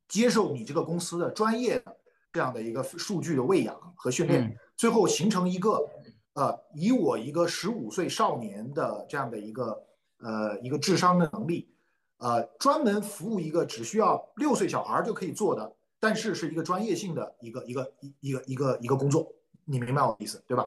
[0.08, 1.96] 接受你这个公司的专业的。
[2.30, 5.88] 这样的一个数据的喂养和训练，最后形成一个，
[6.34, 9.82] 呃，以我一个十五岁少年的这样的一个，
[10.18, 11.74] 呃，一个智商的能力，
[12.18, 19.32] 呃，专门服务一个只需要六岁小孩就可以做的，但是是一个专业性的一个一个一一个一个一个工作，
[19.64, 20.64] 你明白我的意思对吧？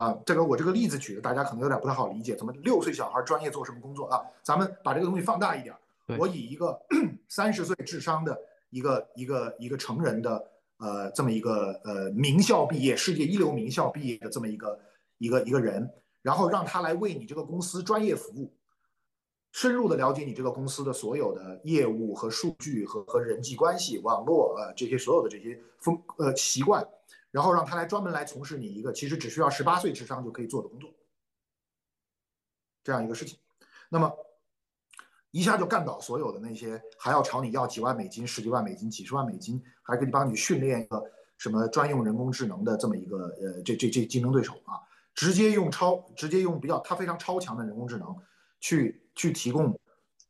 [0.00, 4.18] 啊，这个我这个例子举的大家可能有点不太好理解，怎么六岁小孩专业做什么工作啊？
[4.42, 5.74] 咱们把这个东西放大一点，
[6.18, 6.80] 我以一个
[7.28, 8.36] 三十岁智商的
[8.70, 10.50] 一个一个一个成人的。
[10.82, 14.80] 呃，这么一个呃名校毕业，世界一流名校毕业的这么一个
[15.18, 15.86] 一个一个人，
[16.22, 18.50] 然后让他来为你这个公司专业服务，
[19.52, 26.82] 深入的了解你这个公司的所有的业务和数据和和人际关系、网络呃这些所有的这些风呃习惯，
[27.30, 30.90] 然后让他来专门来从事你一个其实只需要十八岁智商就可以做的工作，
[32.82, 33.38] 这样一个事情，
[33.88, 34.12] 那么。
[35.32, 41.00] 一下就干倒所有的那些还要朝你要几万美金、十几万美金、几十万美金，还给你帮你训练一个
[41.38, 44.74] 什么专用人工智能的这么一个呃这这这竞争对手啊，
[45.14, 48.12] 直接用超直接用比较他非常超强的人工智能
[48.58, 49.72] 去去提供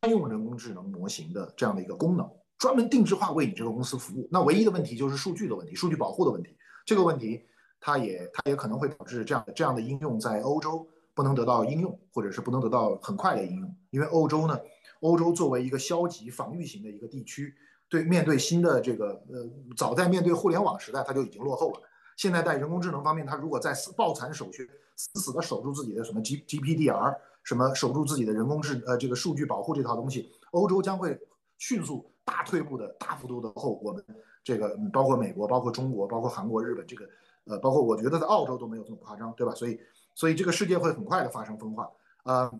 [0.02, 4.28] 专用人工智能模型的这样的一个功能，专门定制化为你这个公司服务。
[4.30, 6.54] 那唯一的问题就是数据的问题，数据保护的问题。
[6.84, 7.44] 这个问题
[7.80, 14.58] 它也它也可能会导致这样的这样的应用在欧洲不能得到应用，或者是不能得到很快的应用，因为欧洲呢。
[15.00, 17.54] 欧洲作为一个消极防御型的一个地区，
[17.88, 21.80] 对面对新的这个呃，早在面对互联网时代，它就已经落后了。
[22.18, 24.62] 现在在人工智能方面，它如果在死抱残守缺，
[24.96, 31.18] 死死的守住自己的什么 G G P D R，什么守住自己的人工智呃这个数据保护这套东西，欧洲将会
[31.56, 33.80] 迅速大退步的大幅度的后。
[33.82, 34.04] 我们
[34.42, 37.08] 这个包括美国，包括中国，包括韩国、日本，这个
[37.44, 39.54] 呃，包括我觉得在澳洲都没有这么夸张，对吧？
[39.54, 39.80] 所以，
[40.14, 41.90] 所以这个世界会很快的发生分化
[42.24, 42.50] 呃。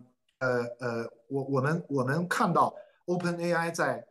[0.40, 4.06] 呃呃，我我们我们看到 Open AI 在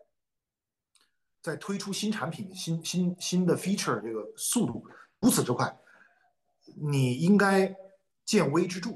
[1.42, 4.86] 在推出新产品、新新新的 feature 这个速度
[5.20, 5.76] 如此之快，
[6.76, 7.76] 你应该
[8.26, 8.92] 见微知著，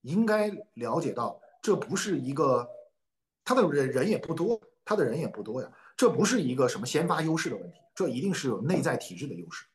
[0.00, 2.66] 应该了解到这不是一个
[3.44, 9.66] 他的人人也不多，他的人也不多呀，这不是一个什么先发优势的问题，这一定是有内在体制的优势，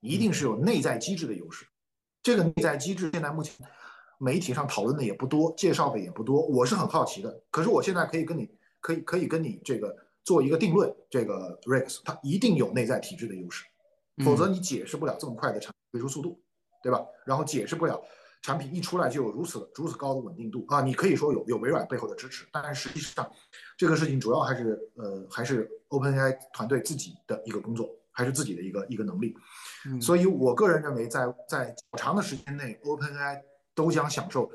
[0.00, 1.66] 一定是有内在机制的优势，
[2.22, 3.54] 这个内在机制现在目前。
[4.16, 7.42] 媒体上讨论的也不多，介绍的也不多，我是很好奇的。
[7.50, 8.48] 可是我现在可以跟你，
[8.80, 13.62] 可以可以跟你这个做一个定论，这个 Rex 它一定有内在体制的优势，
[14.24, 16.40] 否则你解释不了这么快的产品推出速度，
[16.82, 17.04] 对吧？
[17.26, 18.00] 然后解释不了
[18.40, 20.80] 产品一出来就有如此如此高的稳定度啊！
[20.80, 23.28] 你可以说有有微软背后的支持，但实际上
[23.82, 29.36] 这个事情主要还是呃还是 OpenAI 团队自己的一个工作，还是自己的一个一个能力。
[30.00, 33.42] 所以我个人认为，在在较长的时间内，OpenAI
[33.74, 34.48] 都将享受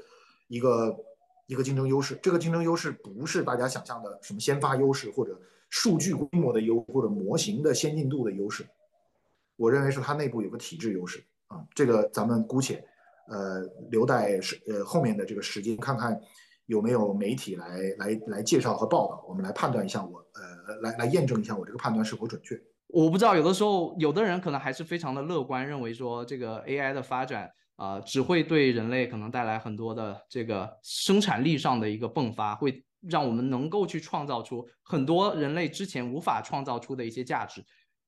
[0.48, 0.98] 一个
[1.46, 2.18] 一个竞争优势。
[2.24, 5.38] 这个竞争优势不是大家想象的什么先发优势，或者
[5.70, 8.66] 数据规模的优，或者模型的先进度的优势。
[9.58, 11.62] 我认为是它内部有个体制优势啊。
[11.76, 12.82] 这个咱们姑且
[13.28, 13.60] 呃，
[13.92, 16.18] 留待时呃后面的这个时间，看看
[16.68, 22.58] 有没有媒体来来来介绍和报道，我们来判断一下我呃来来验证一下我这个判断是否准确。
[22.88, 37.64] 我不知道，有的时候有的人可能还是非常的乐观，认为说这个 AI 的发展啊，只会对人类可能带来很多的这个生产力上的一个迸发，会让我们能够去创造出很多人类之前无法创造出的一些价值。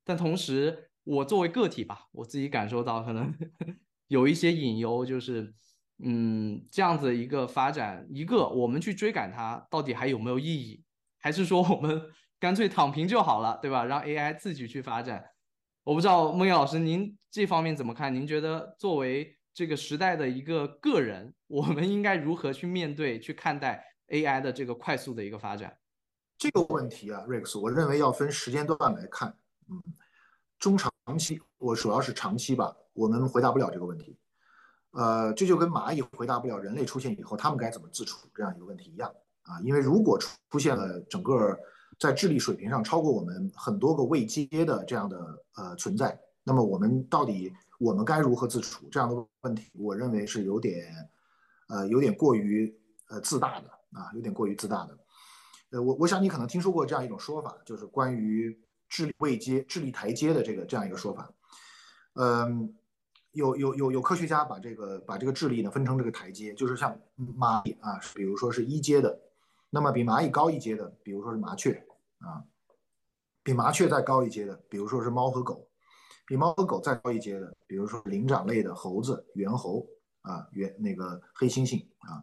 [0.05, 3.33] 但同时，我作为个体吧，我自己感受到可能
[4.07, 5.53] 有一些隐忧，就是
[6.03, 10.83] 嗯，这样子一个发展，一个我们去追赶它，到底还有没有意义？
[11.19, 12.01] 还是说我们？
[12.39, 13.83] 干脆躺平就好了，对吧？
[13.83, 15.21] 让 AI 自己去发展。
[15.83, 18.15] 我不知道孟岩老师您这方面怎么看？
[18.15, 25.77] 您觉得作为这个时代的一个个人，我们应该如何去面对、去看待 AI 的这个快速的一个发展？
[26.37, 29.35] 这个问题啊，Rex，我认为要分时间段来看。
[29.69, 29.83] 嗯，
[30.57, 34.17] 中长期，我主要是长期吧，我们回答不了这个问题。
[34.91, 39.59] 呃，这就跟蚂蚁回答不了人类出现以后他们该怎么自处这样一个问题一样啊。
[39.61, 40.17] 因为如果
[40.49, 41.57] 出现了整个
[41.99, 48.87] 在智力水平上超过我们很多个未接的这样的呃存在，那么我们到底我们该如何自处？
[48.89, 50.85] 这样的问题，我认为是有点，
[51.67, 52.73] 呃，有点过于
[53.09, 54.97] 呃自大的啊，有点过于自大的。
[55.71, 61.29] 呃，我我想你可能听说过这样一种说法，就是关于智力未接、智力台阶的这个这样一个说法。
[62.15, 62.73] 嗯，
[63.39, 66.95] 有有有有科学家把这个把这个智力呢分成这个台阶，就是像
[67.37, 69.19] 蚂蚁啊，比如说是一阶的，
[69.71, 71.83] 那么比蚂蚁高一阶的，比如说是麻雀。
[72.19, 72.43] 啊，
[73.43, 75.65] 比麻雀再高一阶的，比如说是猫和狗；
[76.27, 79.87] 比猫和狗再高一阶的，比如说灵长类的猴子、猿猴
[80.21, 82.19] 啊，猿那个黑猩猩啊；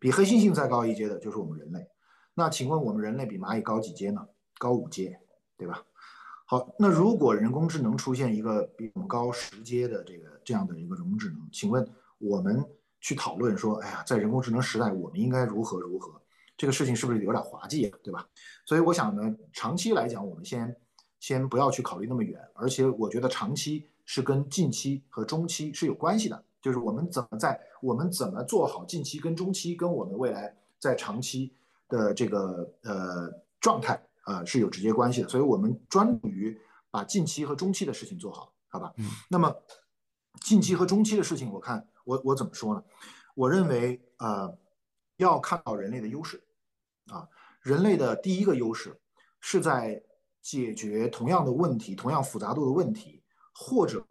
[0.00, 1.86] 比黑猩猩再高一阶的，就是我们人类。
[2.32, 4.26] 那请问我们人类比蚂蚁高几阶呢？
[4.58, 5.20] 高五阶，
[5.58, 5.84] 对吧？
[6.46, 11.86] 好，那如果人工智能出现一个比我们高十阶的这个这样的一个人工智能，请问
[12.18, 12.62] 我们
[13.00, 16.20] 去讨论说，哎呀，在人工智能时代，我们应该如何如何？
[16.56, 18.28] 这个事情是不是有点滑稽，对吧？
[18.66, 20.76] 所以我想呢，长期来讲，我们先
[21.18, 31.52] 先不要去考虑那么远，而且我觉得长期是跟近期和中期是有关系的，就是我们怎么在我们怎么做好近期跟中期，跟我们未来在长期
[31.88, 35.28] 的这个呃状态啊是有直接关系的。
[35.28, 36.58] 所以我们专注于
[36.90, 38.92] 把近期和中期的事情做好，好吧？
[38.96, 39.06] 嗯。
[39.28, 39.54] 那么
[40.40, 42.82] 近期和中期的事情，我看我我怎么说呢？
[43.34, 44.58] 我认为呃。
[45.18, 46.42] 要看到人类的优势，
[47.06, 47.28] 啊，
[47.62, 49.00] 人类的第一个优势
[49.40, 50.02] 是在
[50.42, 53.22] 解决同样的问题、同样复杂度的问题，
[53.54, 54.04] 或者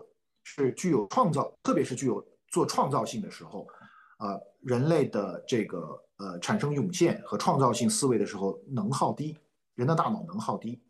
[0.43, 3.67] 是具有创造，特别是具有做创造性的时候，
[4.15, 9.37] 啊，人类的这个呃产生涌现和创造性思维的时候能耗低，
[9.75, 10.81] 人的大脑能耗低，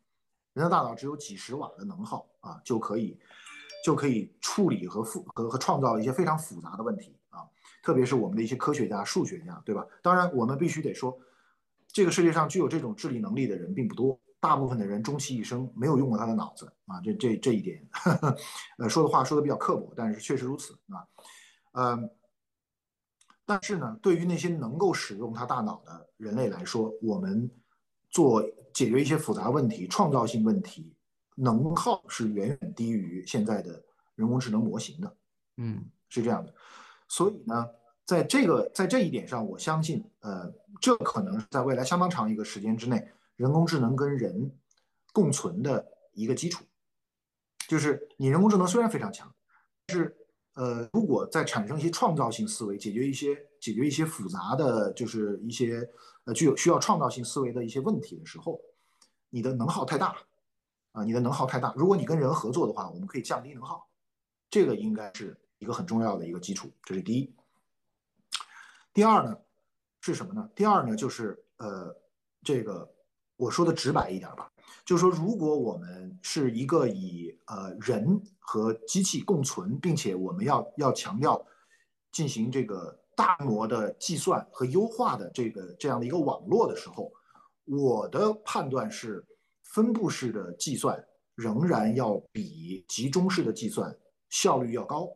[0.53, 3.19] 人的大脑只有几十瓦的能耗啊，就可以
[3.83, 7.39] 就可以处理和复和和创造一些非常复杂的问题啊。
[7.81, 9.85] 特别是我们的一些科学家、数学家，对吧？
[10.01, 11.17] 当然，我们必须得说，
[11.87, 17.01] 这个世界上具有这种智力能力的人并不多，大部分的人终其一生没有用过他的脑子啊。
[17.01, 17.85] 这、这、这一点，
[18.79, 21.05] 呃，说的话说的比较刻薄，但是确实如此啊。
[21.73, 22.09] 嗯，
[23.45, 27.51] 但是呢，对于那些能够使用他大脑的人类来说，我们
[28.09, 28.41] 做
[28.73, 30.93] 解决一些复杂问题、创造性问题，
[31.35, 33.81] 能耗是远远低于现在的
[34.15, 35.15] 人工智能模型的。
[35.57, 36.53] 嗯，是这样的。
[37.07, 37.69] 所以呢，
[38.05, 44.51] 在这个在这一点上，我相信，呃，这可能是在未来相当长一个时间之内，人工智能跟人
[45.11, 46.63] 共存的一个基础。
[47.67, 49.31] 就是你人工智能虽然非常强，
[49.85, 50.15] 但是，
[50.55, 55.87] 呃，如果在产生一些创造性思维，解决一些解决一些复杂的，就是一些
[56.25, 58.59] 呃具有需要创造性思维的一些问题的时候，
[59.29, 60.15] 你的能耗太大，
[60.91, 61.73] 啊，你的能耗太大。
[61.75, 63.87] 如果你跟人合作的话，我们可以降低能耗，
[64.49, 65.37] 这个应该是。
[65.59, 67.33] 一个很重要的一个基础，这是第一。
[68.93, 69.39] 第二呢，
[70.01, 70.49] 是什么呢？
[70.53, 71.95] 第二呢，就是呃，
[72.43, 72.93] 这个
[73.37, 74.51] 我说的直白一点吧，
[74.83, 81.41] 就是说，如果我们是一个以呃人和机器共存，并且我们要要强调
[82.11, 87.11] 进行这个大模的计算和优化的这个这样的一个网络的时候，
[87.65, 89.25] 我的判断是，
[89.63, 91.03] 分布式的计算
[91.35, 93.97] 仍然要比集中式的计算
[94.29, 95.09] 效率要高。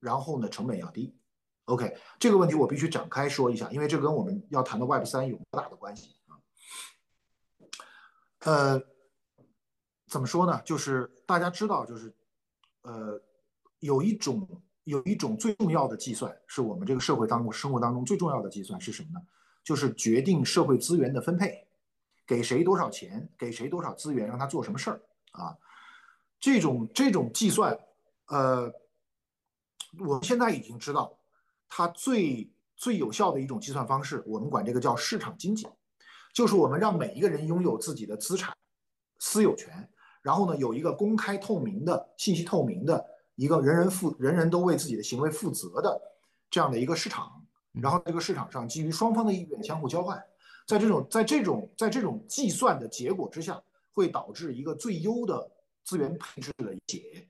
[0.00, 1.16] 然后呢，成本要低。
[1.64, 6.36] OK，这个问题我必须展开说一下，因为这跟我们要谈的 Web 三有多大的关系啊？
[8.40, 8.82] 呃，
[10.06, 10.60] 怎么说呢？
[10.62, 12.14] 就是大家知道，就是
[12.82, 13.18] 呃，
[13.78, 19.20] 有一种有一种最重要的计算，是我们这个社会当中生活当中最重要的计算是什么呢？
[19.62, 21.66] 就是决定社会资源的分配，
[22.26, 25.00] 给谁多少钱，给谁多少资源，让他做什么事儿
[25.32, 25.56] 啊？
[26.38, 27.78] 这种这种计算，
[28.26, 28.72] 呃。
[30.00, 31.16] 我现在已经知道，
[31.68, 35.68] 它最最有效的一种计算方式，我们管这个叫市场经济，
[36.34, 38.52] 就是我们让每一个人拥有自己的资产
[39.20, 39.88] 私有权，
[40.20, 43.06] 然后呢有一个公开透明的信息透明的
[43.36, 46.00] 一个人人负人人都为自己的行为负责的
[46.50, 50.22] 这样的一个市场，然后这个市场上基于双方的意愿相互交换，
[50.66, 53.60] 在这种在这种在这种计算的结果之下，
[53.92, 55.50] 会导致一个最优的
[55.82, 57.28] 资源配置的解，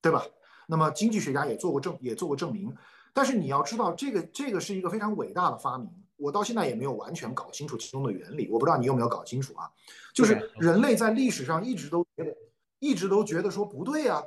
[0.00, 0.24] 对吧？
[0.66, 2.74] 那么经济学家也做过证也做过证明。
[3.12, 8.48] 但是你要知道，这个这个是一个非常伟大的发明，我到现在也没有完全搞清楚其中的原理。
[8.48, 9.68] 我不知道你有没有搞清楚啊？
[10.14, 12.36] 就是人类在历史上一直都觉得，
[12.78, 14.22] 一直都觉得说不对啊，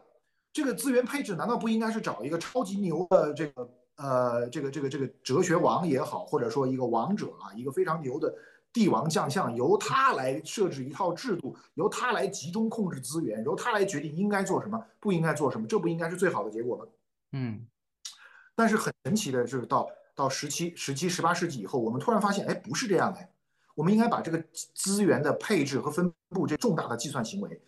[0.53, 8.33] 这个资源配置难道不应该是找一个超级牛的这个呃这个这个这个哲学王也好，或者说一个王者啊，一个非常牛的
[8.71, 16.85] 帝王将相，由他来设置一套制度，由他来集中控制资源，由他来决定应该做什么，不应该做什么，这不应该是最好的结果吗？
[17.31, 17.65] 嗯。
[18.55, 23.19] 但是很神奇的是，到到十七、十七、十八世纪以后，我们突然发现，哎，不是这样的。
[23.73, 24.39] 我们应该把这个
[24.75, 27.59] 资源的配置和分布这重大的计算行为，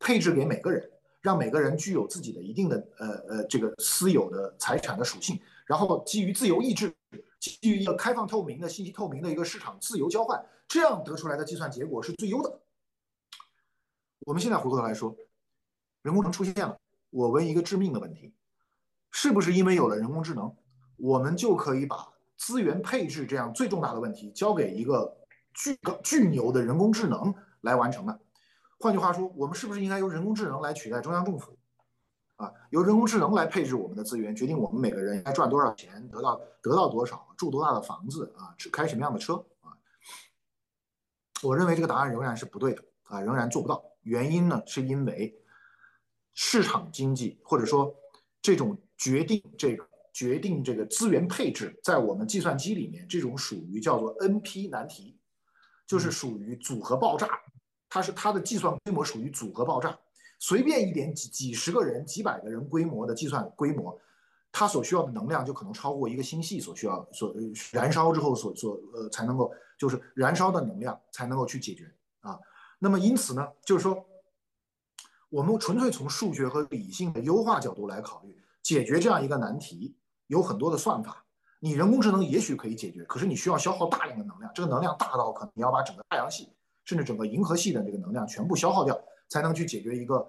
[0.00, 0.90] 配置给每个人，
[1.22, 6.92] 让每个人具有自己的一定的呃呃这个私有的财产的属性，然后基于自由意志，
[7.38, 12.60] 基于一个开放透明的信息透明的一个市场自由交换，这样得出来的计算结果是最优的。
[14.26, 15.16] 我们现在回过头来说，
[16.02, 16.76] 人工智能出现了，
[17.10, 18.34] 我问一个致命的问题。
[19.14, 20.56] 是不是因为有了人工智能，
[20.96, 25.16] 我们就可以把资源配置这样最重大的问题交给一个
[25.52, 28.18] 巨巨牛的人工智能来完成呢？
[28.82, 31.56] 换句话说，我们是不是应该由人工智能来取代中央政府？
[32.34, 39.70] 啊，由人工智能来配置我们的资源，决定我们每个人应该赚多少钱，得到得到多少，住多大的房子啊，只开什么样的车啊？
[41.44, 43.84] 我认为这个答案仍然是不对的啊，仍然做不到。
[44.00, 45.40] 原因呢，是因为
[46.34, 47.94] 市场经济或者说
[48.42, 48.76] 这种。
[48.98, 55.18] 决定这个决定这个资源配置，在我们计算机里面，这种属于叫做 NP 难题，
[55.88, 57.28] 就是属于组合爆炸。
[57.94, 59.94] 它是它的计算规模属于组合爆炸，
[60.38, 63.94] 随便一点几几十个人、几百个人规模的计算规模，
[64.50, 67.34] 它所需要的能量就可能超过一个星系所需要所
[67.70, 71.84] 燃烧之后所所呃才能够就是燃烧的能量才能够去解决
[72.20, 72.40] 啊。
[72.78, 74.02] 那么因此呢，就是说，
[75.28, 78.34] 我们纯粹从数学和理性的优化角度来考虑。
[78.62, 79.94] 解决这样一个难题
[80.28, 81.22] 有很多的算法，
[81.58, 86.48] 你人工智能也许可以解决，可是你需要消耗大量的能量，这个能量大到可能你要把整个太阳系
[86.84, 90.26] 甚至整个银河系的这个能量全部消耗掉，才能去解决一个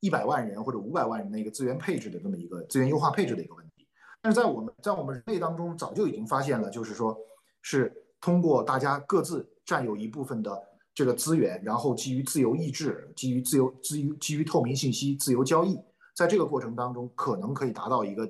[0.00, 3.86] 一百万人或者五百万人的一个资源配置的这么一个资源优化配置的一个问题。
[4.22, 7.16] 但是在我们在我们人类当中早就已经发现了，就是说
[7.62, 10.62] 是通过大家各自占有一部分的
[10.94, 15.78] 这个资源，然后基于自由意志，基于自由基于基于透明信息自由交易。
[16.14, 18.26] 在这个过程当中，可能可以达到一个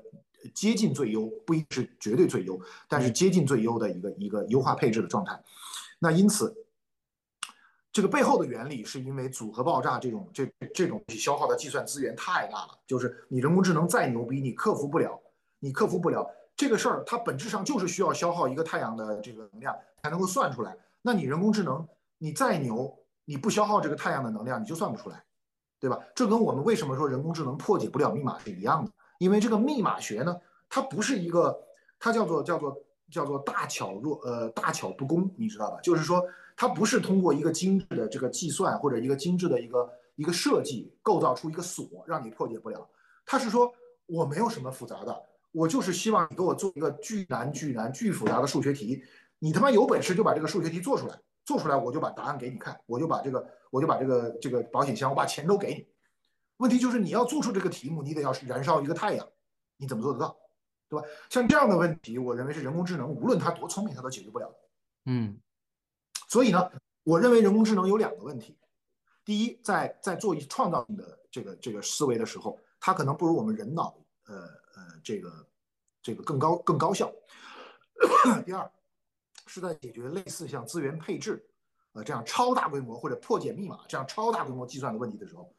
[0.53, 5.41] 接近最优，不一定是绝对最优，但是接近最优的一个一个优化配置的状态。
[6.01, 6.53] 那因此，
[7.97, 15.19] 这个背后的原理是因为组合爆炸这种这这种消耗的计算资源太大了，就是你人工智能再牛逼，你克服不了，
[15.61, 20.77] 你克服不了这个事儿，它本质上就是需要消耗一个太阳的这个能量才能够算出来。
[21.01, 21.89] 那你人工智能
[22.19, 22.95] 你再牛，
[23.25, 25.25] 你不消耗这个太阳的能量，你就算不出来。
[25.81, 25.99] 对吧？
[26.15, 30.39] 这跟我们为什么说人工智能破解不了密码是一样的，因为这个密码学呢，
[30.69, 31.59] 它不是一个，
[31.99, 32.77] 它叫做叫做
[33.11, 35.81] 叫做大巧若呃大巧不工，你知道吧？
[35.81, 36.23] 就是说
[36.57, 42.89] 它不是通过一个精致的这个计算或者一个精致的一个一个设计构造出一个锁让你破解不了，
[43.25, 43.73] 它是说
[44.07, 49.03] 我没有什么复杂的，我就是希望你给我做一个巨难巨难巨复杂的数学题，
[49.39, 51.21] 你他妈有本事就把这个数学题做出来。
[51.45, 55.87] 做出来我就把答案给你看，我就把这个我就把这个这个保险箱，我把钱都给你。
[56.57, 59.25] 问题就是你要做出这个题目，你得要燃烧一个太阳，
[59.77, 60.37] 你怎么做得到，
[60.89, 61.07] 对吧？
[61.31, 64.57] 像这样的问题，我认为是人工智能无论它多聪明，它都解决不了的。
[65.05, 65.39] 嗯，
[66.27, 66.71] 所以呢，
[67.03, 68.57] 我认为人工智能有两个问题：
[69.25, 73.97] 第一，在在做创造性的这个这个思维的时候，它可能不如我们人脑
[74.27, 75.47] 呃呃这个
[76.03, 77.07] 这个更高更高效；
[78.45, 78.71] 第二。
[79.49, 81.49] 是在解决类似像资源配置，
[81.93, 85.55] 呃，这样超大规模或者破解密码这样超大规模计算的问题的时候，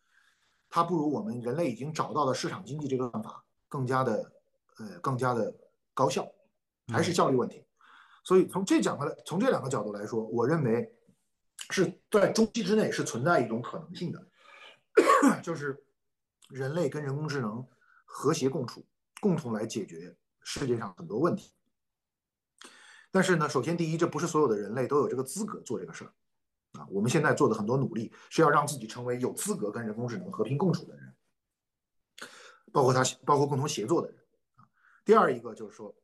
[0.70, 4.32] 它不如我们人类已经找到的市场经济这个办法更加的，
[4.78, 5.56] 呃，更加的
[5.94, 6.30] 高效，
[6.90, 7.64] 还是效率问题。
[8.28, 10.94] 所以从这讲的从这两个角度来说，我认为
[11.70, 14.28] 是在中期之内是存在一种可能性的，
[15.42, 15.82] 就是
[16.50, 17.66] 人类跟人工智能
[18.04, 18.86] 和谐共处，
[19.22, 21.54] 共同来解决世界上很多问题。
[23.12, 26.12] 但是呢，首先第一，这不是所有的人类都有这个资格做这个事儿，
[26.82, 31.16] 啊，我们现在做的很多努力是要让自己成为有资格跟人工智能和平共处的人，
[32.74, 34.20] 包括他，包括共同协作的人，
[34.58, 34.68] 啊。
[35.06, 35.96] 第二一个就是说，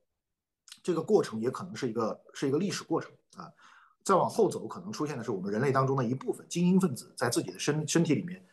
[0.83, 3.51] 这个过程也可能是一个是一个历史过程啊。
[4.03, 8.45] 再往后走，可能出现的是我们人类当中的一部分精英分子在自己的身身体里面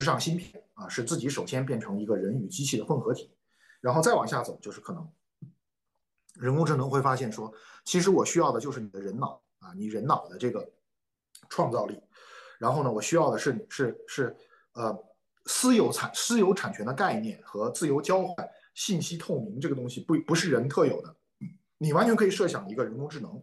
[0.00, 3.30] 上芯片啊，使自己首先变成一个人与机器的混合体。
[3.80, 5.08] 然后再往下走，就是可能
[6.34, 7.52] 人工智能会发现说，
[7.84, 10.68] 其实我需要的就是你的人脑啊，你人脑的这个
[11.48, 12.02] 创造力。
[12.58, 14.36] 然后呢，我需要的是是是
[14.72, 14.98] 呃
[15.46, 21.14] 私有产私有产权的概念和自由交换、信息透明这个东西不不是人特有的。
[21.78, 23.42] 你完全可以设想一个人工智能，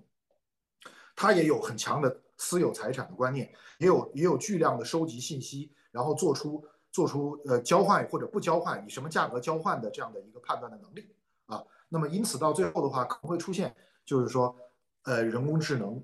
[1.15, 6.63] 它也有很强的私有财产的观念，也有也有巨量的收集信息，然后做出。
[6.95, 11.13] 做出呃交换或者不交换，以什么价格交换的这样的一个判断的能力
[11.45, 13.75] 啊，那么因此到最后的话，可能会出现
[14.05, 14.55] 就是说，
[15.03, 16.01] 呃，人工智能，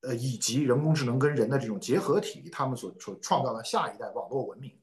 [0.00, 4.76] 呃，以及人工智能跟人的这种结合体，他们所所创造的下一代网络文明，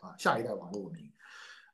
[0.00, 1.08] 啊，下一代网络文明，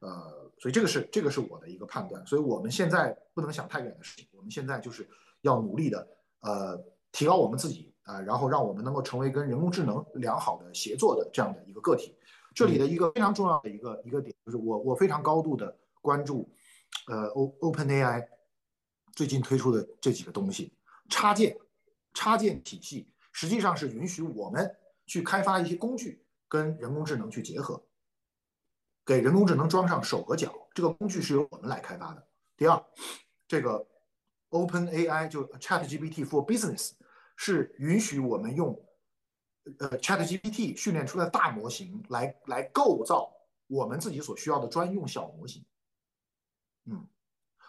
[0.05, 5.09] 呃，所以这个是这个是我的一个判断，所以我们现在不能想太远的事情，我们现在就是
[5.41, 6.07] 要努力的
[6.41, 6.79] 呃
[7.11, 12.15] 提高我们自己啊，然后让我们能够成为跟人工智能良好的协作的这样的一个个体。
[12.55, 16.49] 这里的一个非常重要的一个一个点，就是我我非常高度的关注，
[17.09, 18.29] 呃，O Open AI
[19.13, 20.73] 最近推出的这几个东西，
[21.09, 21.57] 插件
[22.13, 24.73] 插件体系实际上是允许我们
[25.07, 27.84] 去开发一些工具，跟人工智能去结合，
[29.05, 30.53] 给人工智能装上手和脚。
[30.73, 32.27] 这个工具是由我们来开发的。
[32.57, 32.85] 第二，
[33.47, 33.87] 这个
[34.51, 36.93] Open AI 就 ChatGPT for Business
[37.37, 38.81] 是允许我们用。
[39.79, 43.33] 呃，ChatGPT 训练出来的大模型来来构造
[43.67, 45.65] 我们自己所需要的专用小模型，
[46.85, 47.09] 嗯，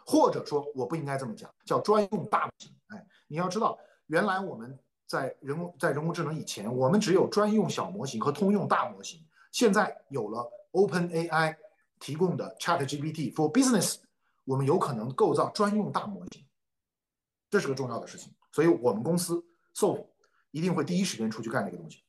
[0.06, 2.76] 或者说我不应该这么讲，叫专用大模型。
[2.88, 4.78] 哎，你要知道，原来我们
[5.08, 9.26] 在人工在人工智能以前，我们只有专用小模型和通用大模型。
[9.54, 10.46] 现在有了
[10.76, 11.56] OpenAI
[12.00, 13.98] 提供的 ChatGPT for Business，
[14.44, 16.46] 我们有可能构造专用大模型，
[17.50, 18.34] 这是个重要的事情。
[18.52, 20.08] 所以我们公司 So。
[20.52, 22.02] 一定会第一时间出去干这个东西。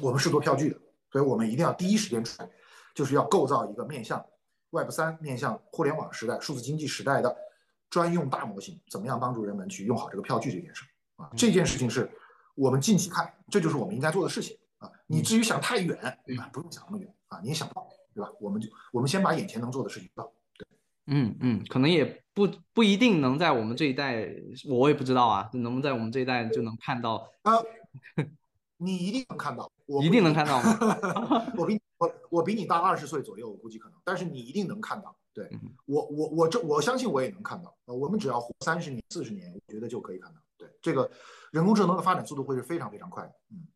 [0.00, 0.80] 我们是做票据的，
[1.10, 2.48] 所以我们一定要第一时间出来，
[2.94, 4.24] 就是要构造一个面向
[4.70, 7.36] Web 三、面向互联网时代、数字经济时代的
[7.90, 10.84] 专用大模型，怎么样帮助人们去用好这个票据这件事
[11.16, 11.28] 啊？
[11.36, 12.08] 这件事情是
[12.54, 14.88] 我们近期看，这就是我们应该做的事情啊。
[15.08, 15.98] 你至于想太远
[16.38, 18.30] 啊，不用想那么远啊，你也想不到，对吧？
[18.40, 20.32] 我们就我们先把眼前能做的事情做。
[21.10, 24.28] 嗯嗯，可能也不不一定能在我们这一代，
[24.68, 27.54] 我也不知道啊，能不能在我们这一代就能看到啊？
[28.76, 30.78] 你一定能看到，我一定能看到吗？
[31.56, 35.16] 我比我我比你大二十岁左右，我估计可能，但是你一定能看到。
[35.32, 35.48] 对
[35.86, 37.74] 我我我这我相信我也能看到。
[37.86, 40.40] 呃，我们只要活三十年四十年，我觉得就可以看到。
[40.56, 41.10] 对这个
[41.52, 43.32] 人工智能的发展速度会是非常非常快的。
[43.50, 43.66] 嗯。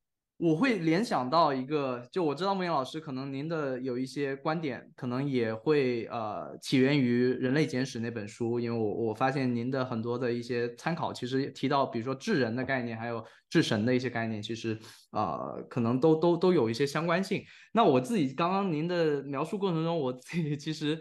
[0.43, 14.77] 我会联想到一个，就我知道孟岩老师可能您的有一些观点，可能也会呃起源于《人类简史》那本书，因为我我发现您的很多的一些参考，其实提到比如说智人的概念，还有智神的一些概念，其实
[15.13, 17.45] 呃可能都都都有一些相关性。
[17.73, 21.01] 那我自己刚刚您的描述过程中，我自己其实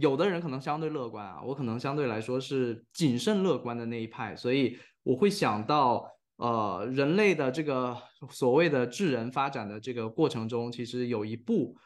[0.00, 6.18] 有的人可能相对乐观啊，我可能相对来说是谨慎乐观的那一派，所以我会想到。
[6.40, 7.94] 呃，人类的这个
[8.30, 11.76] 所谓的智人发展的这个过程中，其实有一步，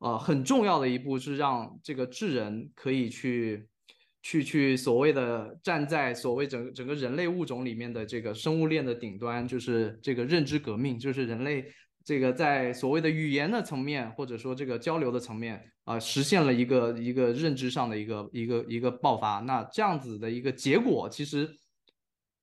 [0.00, 3.66] 呃，很重要的一步是让这个智人可以去，
[4.20, 11.64] 去去所谓的站在所谓整整个人类物种里面的这个生物链的顶端，就是这个认知革命，就是人类
[12.04, 19.40] 这个在所谓的语言的层面，或者说这个交流的层面，啊，实现了一个一个认知上的一个一个一个爆发。
[19.40, 21.48] 那这样子的一个结果，其实。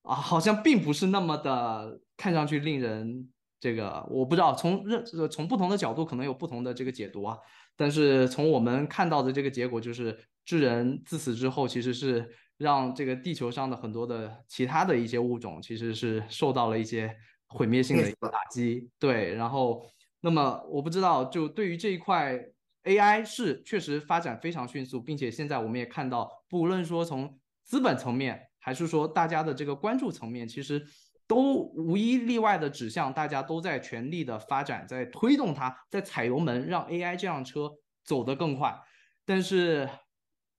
[0.04, 3.30] 啊，好像并不是那么的看上去令人
[3.60, 7.38] 这个，我不知道从认从不同的角度可能有不同的这个解读啊。
[7.78, 12.28] 但是从我们看到的这个结果，就是智人自此之后其实是
[12.58, 17.16] 让这个地球上的很多的其他的一些物种其实是受到了一些
[17.48, 18.90] 毁灭性的一个打击。
[18.98, 19.86] 对，然后
[20.22, 22.40] 那么我不知道，就对于这一块
[22.86, 28.48] AI 是确实发展非常迅速，并且现在我们也看到，不论说从资本层面。
[28.62, 30.82] 还是说，大家的这个关注层面，其实
[31.28, 37.70] 都无一例外的指向，大家都在全力的发展，在推动它，在踩油门，让 AI 这辆车
[38.06, 38.80] 走得更快。
[39.26, 39.90] 但是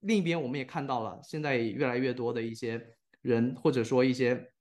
[0.01, 2.85] 另一边，我们也看到了，现在越来越多的一些
[3.23, 4.53] 人，或者说一些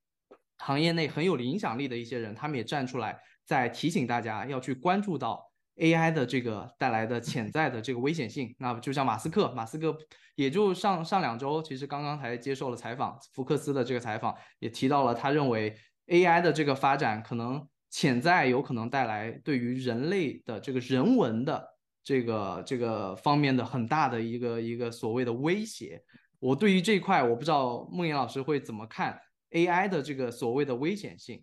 [0.58, 5.51] 行业内很有影响力的一些人，他们也站出来，在提醒大家要去关注到。
[5.82, 9.92] AI 的这个带来的潜在的这个危险性，那就像马斯克，马斯克
[10.36, 15.76] 也就上上两周，其实刚刚才接受了采访，福克斯的这个采访也提到了，他认为
[16.06, 21.68] AI 的这个发展可能潜在有可能带来对于人类的这个人文的
[22.04, 26.00] 这个这个方面的很大的一个一个所谓的威胁。
[26.38, 29.18] 我对于这块，我不知道孟岩老师会怎么看
[29.50, 31.42] AI 的这个所谓的危险性。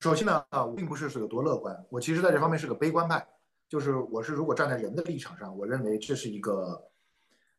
[0.00, 3.26] 首先呢，啊，并不是是有多乐观，我其实在这方面是个悲观派。
[3.68, 6.90] 就是我是如果站在人的立场上，我认为这是一个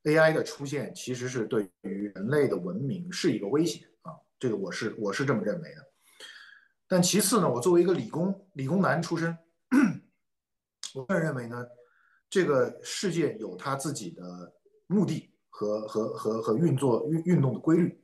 [0.03, 4.14] AI 的出现，其实是对于人类的文明是一个威胁啊。
[4.39, 5.86] 这个我是我是这么认为的。
[6.88, 9.38] 但其次呢，我作为一个理工理工男出身，
[10.95, 11.66] 我个人认为呢，
[12.30, 14.53] 这个世界有它自己的
[14.88, 18.03] 目的和和和和运作运运动的规律。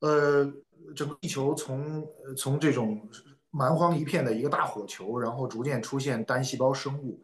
[0.00, 0.52] 呃。
[0.96, 2.04] 整个地球从
[2.36, 3.08] 从这种
[3.52, 7.22] 蛮荒一片的一个大火球，然后逐渐出现单细胞生物，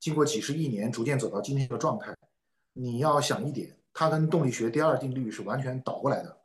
[0.00, 2.16] 经过几十亿年，逐渐走到今天的状态。
[2.72, 6.38] 你要想一点，它跟动力学第二定律是完全倒过来的。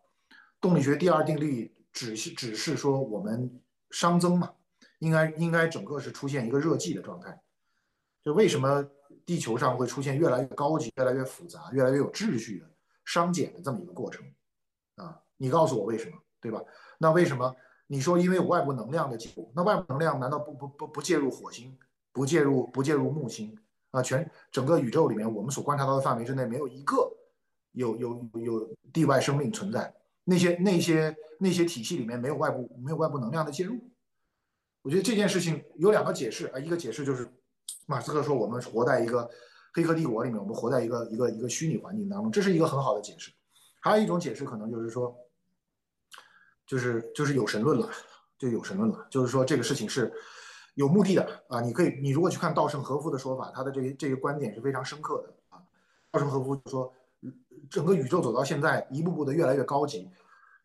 [0.60, 3.62] 动力学第二定律只是只是说我们
[3.92, 4.54] 熵增嘛，
[5.00, 7.42] 应该应该整个是出现一个热寂的状态。
[8.24, 8.86] 就为什么
[9.26, 12.70] 地球上会出现越来越高级、越来越复杂、越来越有秩序的
[13.06, 14.26] 熵减的这么一个过程？
[14.96, 16.18] 啊，你告诉我为什么？
[16.42, 16.62] 对吧？
[16.98, 17.56] 那为什么
[17.94, 19.52] 你说因为有外部能量的介入？
[19.56, 21.78] 那外部能量难道不不不不介入火星，
[22.12, 23.56] 不介入不介入木星
[23.92, 24.02] 啊？
[24.02, 27.08] 全整个宇宙里面，我们所观察到的范围之内，没有一个
[27.74, 29.94] 有有有地外生命存在。
[30.24, 33.80] 那些那些那些体系里面没有外部没有外部能量的介入。
[34.82, 37.32] 我觉得这件事情有两个解释啊，一个解释就是
[37.86, 39.30] 马斯克说我们活在一个
[39.76, 43.32] 黑客帝国里面，我们活在一个一个一个虚拟环境当中，这是一个很好的解释。
[43.82, 45.16] 还有一种解释可能就是说。
[46.74, 47.88] 就是就是有神论了，
[48.36, 49.06] 就有神论了。
[49.08, 50.12] 就是说这个事情是
[50.74, 51.62] 有目的的啊！
[51.62, 55.62] 你可以，你如果去看稻盛和夫的说法，他的这这个观点是非常深刻的啊。
[56.10, 56.92] 稻盛和夫说，
[57.70, 60.10] 整个宇宙走到现在，一步步的越来越高级，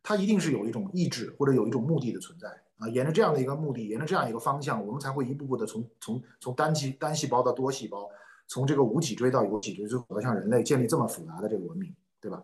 [0.03, 2.49] 它一定是有一种意志或者有一种目的的存在
[2.79, 2.89] 啊。
[2.89, 8.09] 沿着这样的一个目的，沿着这样一个方向，我们才会一步步的从从从单细单细胞到多细胞，
[8.47, 12.43] 从这个无脊椎到有脊椎，最后像人类建立这么复杂的这个文明，对吧？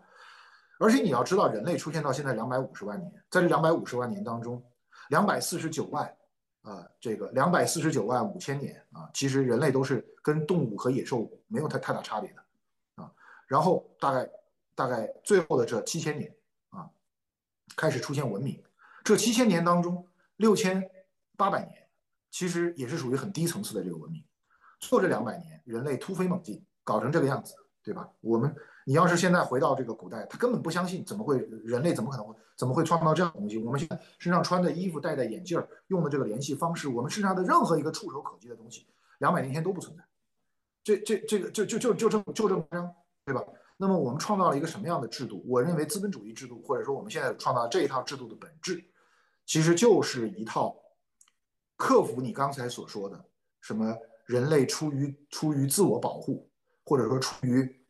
[0.77, 4.61] 而且你要知道，人类出现到现在两百五十万年，在这两百五十万年当中，
[5.09, 6.05] 两百四十九万，
[6.63, 13.11] 啊，这个两百四十九万五千年啊，其实人类都是跟动物和野兽没有太太大差别的，啊，
[13.47, 14.29] 然后大概
[14.75, 16.35] 大概最后的这七千年
[16.71, 16.89] 啊，
[17.77, 18.61] 开始出现文明，
[19.03, 20.05] 这七千年当中
[20.35, 20.83] 六千
[21.37, 21.87] 八百年，
[22.31, 24.21] 其实也是属于很低层次的这个文明，
[24.81, 28.09] 错这两百年，人类突飞猛进，搞成这个样子，对吧？
[28.19, 28.53] 我们。
[28.87, 33.57] 你要是现在回到这个古代，他根本不相信，怎么会人类怎么可能会怎么会创造这样的东西？
[33.57, 38.85] 我们现在身上穿的衣服、戴的眼镜、用的这个联系方式，我们身上的任何一个触手可及的东西，
[39.17, 40.03] 两百年前都不存在。
[40.83, 43.43] 这这这个就就就就这么就这么张，对吧？
[43.75, 45.43] 那么我们创造了一个什么样的制度？
[45.47, 48.85] 我认为资本主义制度，或者说我们现在创造这一套制度的本质，
[49.47, 50.77] 其实就是一套
[51.75, 53.25] 克服你刚才所说的
[53.61, 56.47] 什么人类出于出于自我保护，
[56.85, 57.81] 或者说出于。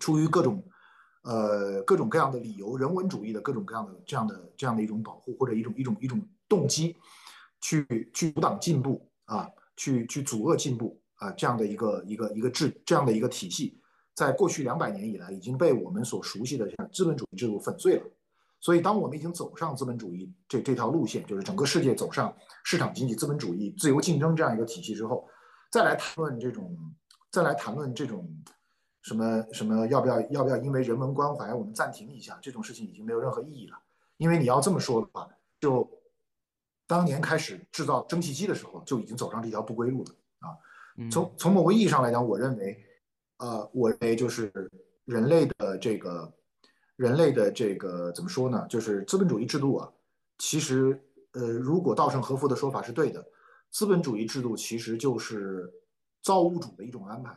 [0.00, 0.62] 出于各种，
[1.22, 6.96] 呃，各种各样的理由，人文主义的各种各样的这样的这样的一种保护，或者一种一种一种动机，
[7.60, 13.80] 去去阻挡进步啊，去去阻遏进步啊，这样的一个一个一个制这样的一个体系，
[14.14, 18.04] 在过去两百年以来，已经被我们所熟悉的像资本主义制度粉碎了。
[18.60, 22.34] 所以，当我们已经走上资本主义这这条路线，就是整个世界走上
[22.64, 25.28] 市场经济、资本主义、自由竞争这样一个体系之后，
[25.70, 26.74] 再来谈论这种，
[27.30, 28.28] 再来谈论这种。
[29.04, 32.36] 什么什么要不要要不要因为人文关怀我们暂停一下？
[32.42, 33.78] 这种事情已经没有任何意义了。
[34.16, 35.28] 因为你要这么说的话，
[35.60, 35.88] 就
[36.86, 40.56] 当年开始制造蒸汽机的时候就已经走上这条不归路了啊。
[41.10, 42.82] 从从某个意义上来讲，我认为，
[43.38, 44.50] 呃，我认为就是
[45.04, 46.32] 人类的这个
[46.96, 48.66] 人类的这个怎么说呢？
[48.68, 49.92] 就是资本主义制度啊，
[50.38, 50.98] 其实
[51.32, 53.22] 呃，如果稻盛和夫的说法是对的，
[53.70, 55.70] 资本主义制度其实就是
[56.22, 57.36] 造物主的一种安排。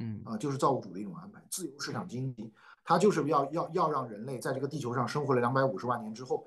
[0.00, 2.52] 嗯啊，就是造物主的一种安排，自由市场经济，
[2.84, 6.46] 它就是要要要让人类在这个地球上生活了两百五十万年之后，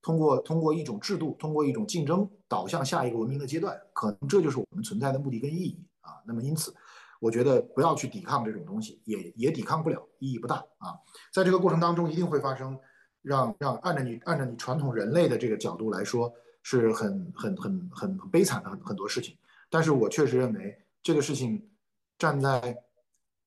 [0.00, 6.22] 通过通过一种制度，通过一种竞争导向下一个文明的阶段，可能这就是我们存在的目的跟意义啊。
[6.26, 6.74] 那么因此，
[7.20, 10.96] 我觉得不要去抵抗这种东西，也也抵抗不了，意义不大啊。
[11.34, 12.78] 在这个过程当中，一定会发生
[13.20, 16.32] 让让按照你按照你传统人类的这个角度来说，
[16.62, 19.36] 是很很很很很悲惨的很很多事情。
[19.68, 21.68] 但是我确实认为这个事情
[22.16, 22.74] 站在。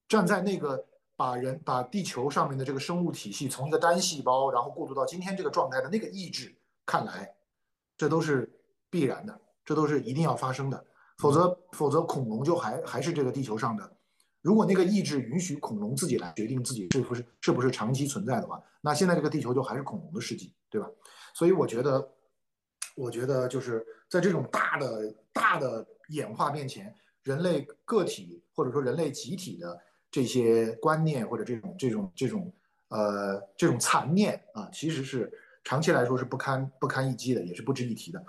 [0.10, 0.84] 站在那个
[1.16, 6.54] 把人把地球上面的这个生物体系从一个单细胞，然后过渡到今天这个状态的那个意志，
[6.86, 7.32] 看来，
[7.96, 8.52] 这都是
[8.90, 10.84] 必然的，这都是一定要发生的。
[11.20, 13.98] 否则，否则恐龙就还还是这个地球上的。
[14.42, 20.90] 如果那个意志允许恐龙自己来决定自己是不是是不是长期存在的话，那现在这个地球就还是恐龙的世纪，对吧？
[21.36, 22.10] 所以我觉得，
[22.96, 26.92] 我觉得就是在这种大的大的演化面前，
[27.22, 29.80] 人类个体或者说人类集体的。
[30.12, 32.54] 这些观念或者这种这种这种
[32.90, 35.32] 呃，这种残念啊，其实是
[35.64, 38.24] 长期来说是不堪不堪一击的，也是不值一提的。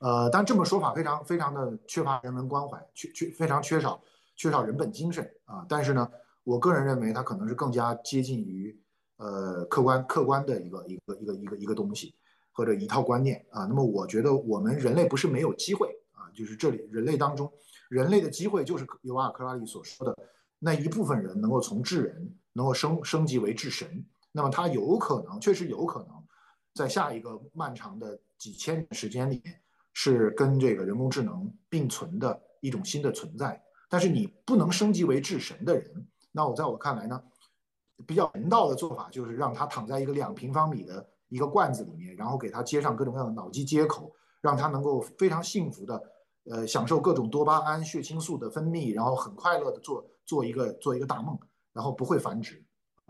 [0.00, 4.02] 呃，但这么说法非常非常的缺乏人文关怀，缺缺非常缺少
[4.36, 5.64] 缺少人本精神啊。
[5.66, 6.06] 但是呢，
[6.42, 8.78] 我个人认为它可能是更加接近于
[9.16, 12.14] 呃客观客观的一个一个一个一个一个东西
[12.52, 13.64] 或者一套观念啊。
[13.64, 17.50] 那么我觉得我们人类不是没有机会啊，就是这里人类当中
[17.88, 20.14] 人类的机会就是尤瓦尔克拉利所说的
[20.64, 26.10] 那一部分人能够从智人能够升升级为智神，那么他有可能确实有可能
[26.72, 29.60] 在下一个漫长的几千年时间里面。
[29.96, 37.22] 是跟这个人工智能并存的一种新的存在，但是你不能升级为智神的人，那我在我看来呢，
[38.04, 46.02] 比较人道的做法就是让他躺在一个两平方米的一个罐子里面，然后给他接上各种各样的脑机接口，让他能够非常幸福的，
[46.50, 51.38] 呃，享受各种多巴胺、血清素的分泌，然后很快乐的做做一个做一个大梦，
[51.72, 52.62] 然后不会繁殖，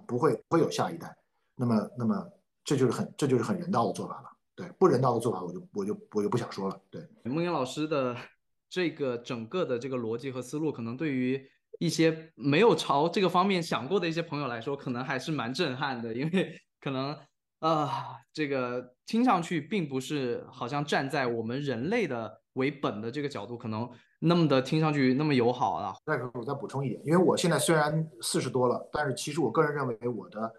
[0.06, 1.16] 不会不会有下一代，
[1.56, 2.30] 那么那么
[2.64, 4.30] 这就是很这就是很人道的做法了。
[4.56, 6.80] 对不人道的做法，我就我就我就不想说了。
[6.88, 8.16] 对，孟岩老师的
[8.70, 11.50] 这个整个的这个逻辑和思路，可能对于
[11.80, 17.18] 一些没有朝这个方面想过的一些朋友来说，可能还是蛮震撼的，因为 可能
[17.58, 23.90] 啊，这个听上去并不是好像站在我们人类的为本的这个角度，可能
[24.26, 25.94] 那么的听上去那么友好啊。
[26.06, 30.52] 再我再补充一点，因为我现在虽然四十多了，但是其实我个人认为我的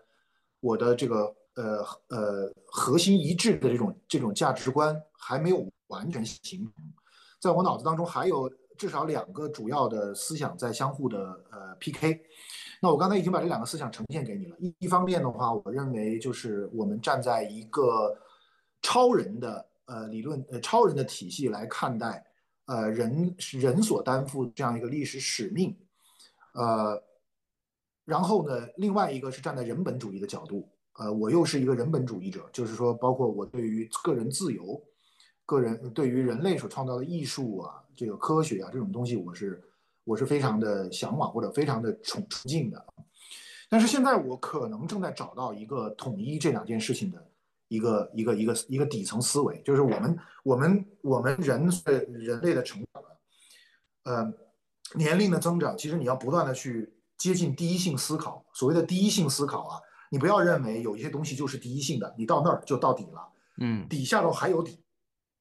[0.59, 1.35] 我的这个。
[1.57, 1.77] 呃
[2.09, 6.73] 呃，核心一致的这种这种价值观还没有完全形成，
[7.39, 11.17] 在我脑子当中还有至少两个主要的思想在相互的
[11.49, 12.19] 呃 PK。
[12.81, 14.57] 那我刚才已经把这两个思想呈现给你了。
[14.59, 18.13] 一一方面的话，我认为就是我们站在一个
[18.81, 22.21] 超人的呃理论呃超人的体系来看待
[22.65, 25.75] 呃人人所担负这样一个历史使命，
[26.53, 27.01] 呃，
[28.03, 30.69] 然后呢，另外一个是站在人本主义的角度。
[30.97, 34.81] 呃，我又是一个人本主义者，就是说，包括我对于个人自由、
[35.45, 39.61] 个人对于人类所创造的艺术啊、这个科学啊这种东西，我是
[40.05, 42.85] 我是非常的向往或者非常的崇崇敬的。
[43.67, 47.21] 但是现在我可能正在找到一个统一这两件事情的
[47.67, 53.03] 一个一个一个一个底层思维，就是我们我们我们人的人类的成长，
[54.03, 54.33] 呃，
[54.95, 58.45] 年龄的增长，其实你要不断的去接近第一性思考。
[58.53, 59.79] 所谓的第一性思考啊。
[60.11, 63.27] 你不要认为有一些东西就是第一性的，你到那儿就到底了。
[63.59, 64.79] 嗯，底下头还有底，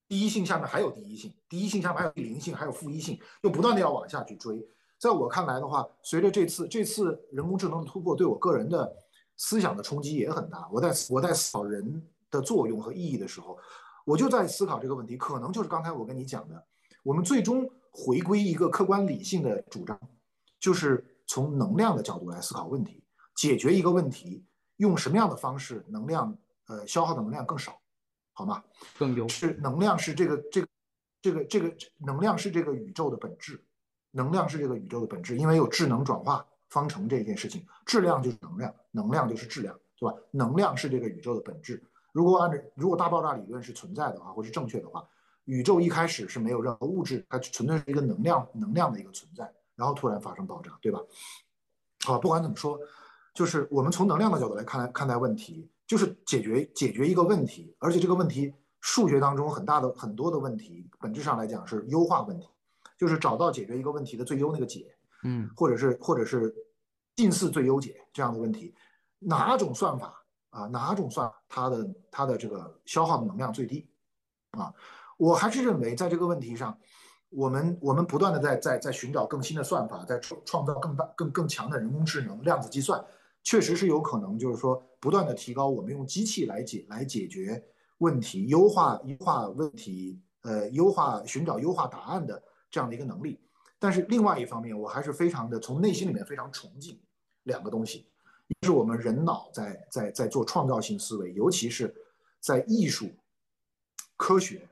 [0.09, 4.67] 第一性下面还有第一性，第一性下面还有零性，还有负一性，就不断的要往下去追。
[4.99, 8.91] 在我看来的话，随着这次这次人工智能的突破，对我个人的
[9.37, 10.67] 思想的冲击也很大。
[10.73, 12.03] 我在我在思考人
[12.35, 13.59] 的作用和意义的时候，
[14.05, 16.67] 我就在思考这个问题，可能就是刚才我跟你讲的，
[17.03, 19.99] 我们最终回归一个客观理性的主张，
[20.59, 23.03] 就是从能量的角度来思考问题，
[23.37, 24.45] 解决一个问题。
[24.79, 27.81] 用什么样的方式，能量呃消耗的能量更少，
[28.33, 28.61] 好吗？
[28.99, 30.69] 更优是能量是这个这个
[31.23, 31.73] 这个这个
[32.05, 33.65] 能量是这个宇宙的本质，
[34.11, 40.17] 能量是这个宇宙的本质，因为有智能转化方程这件事情，质量就是能量，能量就是质量，对吧？
[40.33, 41.81] 能量是这个宇宙的本质。
[42.15, 45.05] 如果按照如果大爆炸理论是存在的话，或是正确的话，
[45.47, 51.01] 宇宙一开始是没有任何物质，它纯粹是一个能量能量的一个存在，然后突然发生爆炸，对吧？
[52.05, 52.79] 好，不管怎么说。
[53.35, 62.49] 就是我们从能量的角度来看来看待问题，就是解决解决一个问题，而且这个问题数学当中很大的很多的问题，本质上来讲是优化问题，
[62.97, 64.95] 就是找到解决一个问题的最优那个解，
[65.25, 66.55] 嗯，或者是或者是
[67.17, 68.73] 近似最优解这样的问题，
[69.19, 70.24] 哪种算法
[70.55, 73.91] 啊，哪种算它的它的这个消耗的能量最低
[74.53, 74.73] 啊？
[75.17, 76.79] 我还是认为在这个问题上，
[77.31, 83.05] 我们我们不断的在在在寻找更新的算法，在创创造更大更更强的人工智能量子计算。
[83.43, 87.63] 确实是有可能，就是说不断的提高我们用机器来解来解决
[87.99, 93.39] 问题、优化优化问题、呃优化寻找优化答案的这样的一个能力。
[93.79, 96.99] 但是另外一方面，我还是非常的从内心里面非常崇敬
[97.43, 98.09] 两个东西，
[98.63, 101.95] 是我们人脑在在在做创造性思维，尤其是
[102.41, 103.11] 在艺术、
[104.17, 104.69] 科学、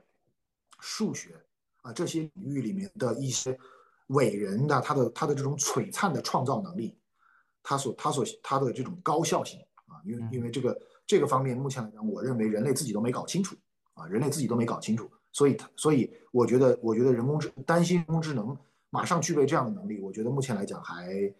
[0.79, 1.35] 数学
[1.81, 3.57] 啊这些领域里面的一些
[4.07, 6.95] 伟人的他的他的这种璀璨的创造能力。
[7.65, 13.55] 他所他所他的这种高效性啊，因为因为这个这个方面目前来讲，我认为人类自己都没搞清楚
[13.93, 18.57] 啊，人类自己都没搞清楚，所以所以我觉得我觉得人工智担心人工智能
[18.89, 21.33] 马上具备这样的能力，我觉得目前来讲还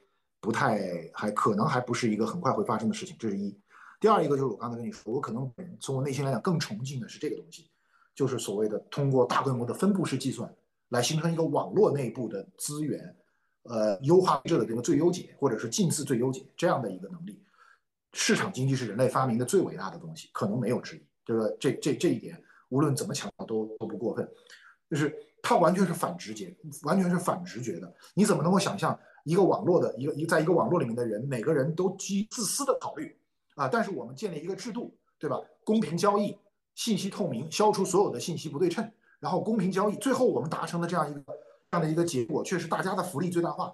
[0.44, 3.58] 不太还可能还不是一个很快会发生的事情，这是一。
[4.02, 7.72] 第二一个就是我刚才跟你说，我可能从我内心来讲更崇敬的是这个东西，
[8.14, 10.54] 就是所谓的通过大规模的分布式计算
[10.90, 13.16] 来形成一个网络内部的资源。
[13.64, 17.42] 呃，优化这个这个最优解，或者是近似最优解这样的一个能力，
[18.12, 21.08] 市场经济是人类发明的最伟大的东西，可能没有之一。
[21.24, 22.38] 对吧这这这一点，
[22.68, 24.30] 无论怎么强调都都不过分。
[24.90, 27.96] 就是它完全是反直觉，完全是反直觉的。
[28.14, 33.18] 你怎么能够想象一个网络的一个一在一个网络里面的人，每个人都基于自私的考虑
[33.56, 33.68] 啊？
[33.68, 35.40] 但是我们建立一个制度，对吧？
[35.64, 36.38] 公平交易，
[36.76, 43.74] 信息透明，消除所有的信息不对称，然后公平交易，最后我们达成的这样一个这样的一个结果，却是大家的福利最大化。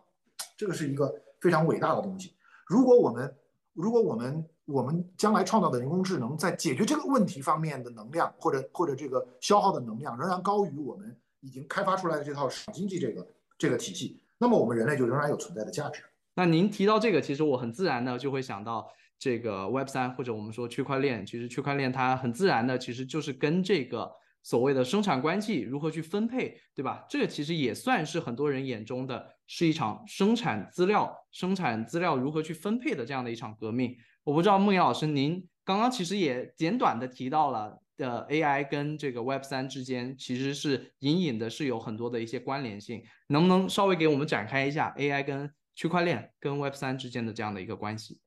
[0.55, 2.33] 这个是一个非常伟大的东西。
[2.67, 3.35] 如果我们
[3.73, 13.27] 如果我们我们将来创造的人工智能在解决这个问题方面的能量，或者或者这个消耗的能量仍然高于我们已经开发出来的这套市场经济这个
[13.57, 16.01] 这个体系，那么我们人类就仍然有存在的价值。
[16.35, 18.87] 那您提到这个，其实我很自然的就会想到
[19.19, 21.25] 这个 Web 三或者我们说区块链。
[21.25, 24.09] 其实区块链它很自然的其实就是跟这个
[24.41, 27.05] 所谓的生产关系如何去分配，对吧？
[27.09, 33.93] 这个其实也算是很多人眼中的是一场生产资料、生产资料如何去分配的这样的一场革命。
[34.23, 48.17] 我不知道孟岩老师，您刚刚其实也简短的提到了的 AI 跟这个 Web 三之间其实是隐隐的是有很多的一些关联性，能不能稍微给我们展开一下 AI 跟区块链跟 Web 三之间的这样的一个关系？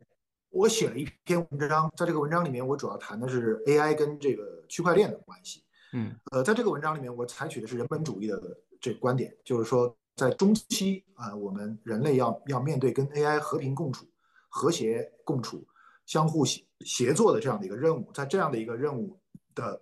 [0.51, 5.65] 我写了一篇文章，在这个文章里面，我主要谈的是 AI 跟这个区块链的关系。
[5.95, 8.39] 嗯，呃，在这个文章里面，我采取的是人本主义的
[8.79, 14.07] 这个观点，就是说在中期啊，我们人类要要面对跟 AI 和平共处、
[14.51, 15.67] 和谐共处。
[16.05, 19.17] 相互协协作的这样的一个任务，在这样的一个任务
[19.55, 19.81] 的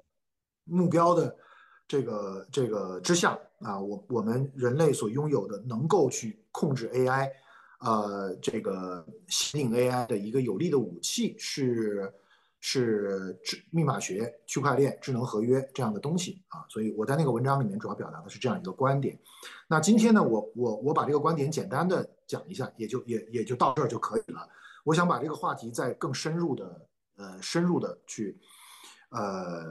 [0.64, 1.36] 目标的
[1.86, 7.30] 这个这个之下啊，我我们人类所拥有的能够去控制 AI，
[7.80, 12.12] 呃，这个吸引 AI 的一个有力的武器是
[12.60, 16.64] 是智密码学、区块链、智能合约这样的东西啊。
[16.68, 19.18] 所以我在那个文章里面主要表达的是这样一个观点。
[19.66, 24.48] 那今天呢，我我我把这个观点简单的讲一下，也就也也就到这儿就可以了。
[24.84, 28.38] 我想把这个话题再更深入的，呃，深入的去，
[29.10, 29.64] 呃，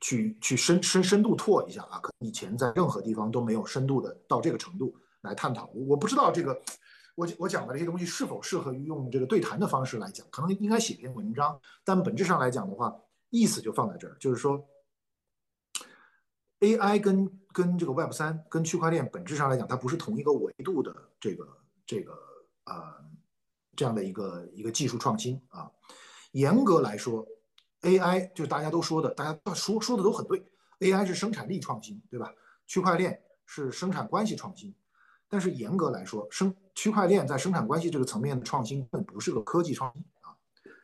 [0.00, 5.66] 去去深深深度拓一下啊，可能以前在任何地方都没有深度的到这个程度来探讨。
[5.74, 6.60] 我不知道这个，
[7.14, 11.58] 我我讲的这些东西是否适合于用这个对谈的方式来讲，可能应该写篇文章。
[11.84, 12.94] 但本质上来讲的话，
[13.30, 14.64] 意思就放在这儿，就是说
[16.60, 21.46] ，AI 跟跟这个 Web 三跟区块链本质上来讲，它不是同一个维度的这个
[21.86, 22.12] 这个
[22.64, 23.06] 呃。
[23.78, 25.70] 这样的一个一个技术创新啊，
[26.32, 27.26] 严格来说
[27.86, 30.44] ，AI 就大家都说的，大家说说的都很对
[30.80, 32.32] ，AI 是生产力创新，对吧？
[32.66, 34.74] 区块链是生产关系创新，
[35.28, 40.34] 但是严格来说，生区块链在生产关系这个层面的创新，根本不是个科技创新啊，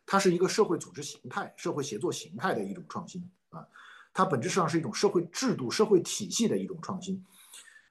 [0.07, 3.67] 它是一个社会组织形态、社会协作形态的一种创新啊，
[4.15, 7.25] 它本质上是一种社会制度、社会体系的一种创新。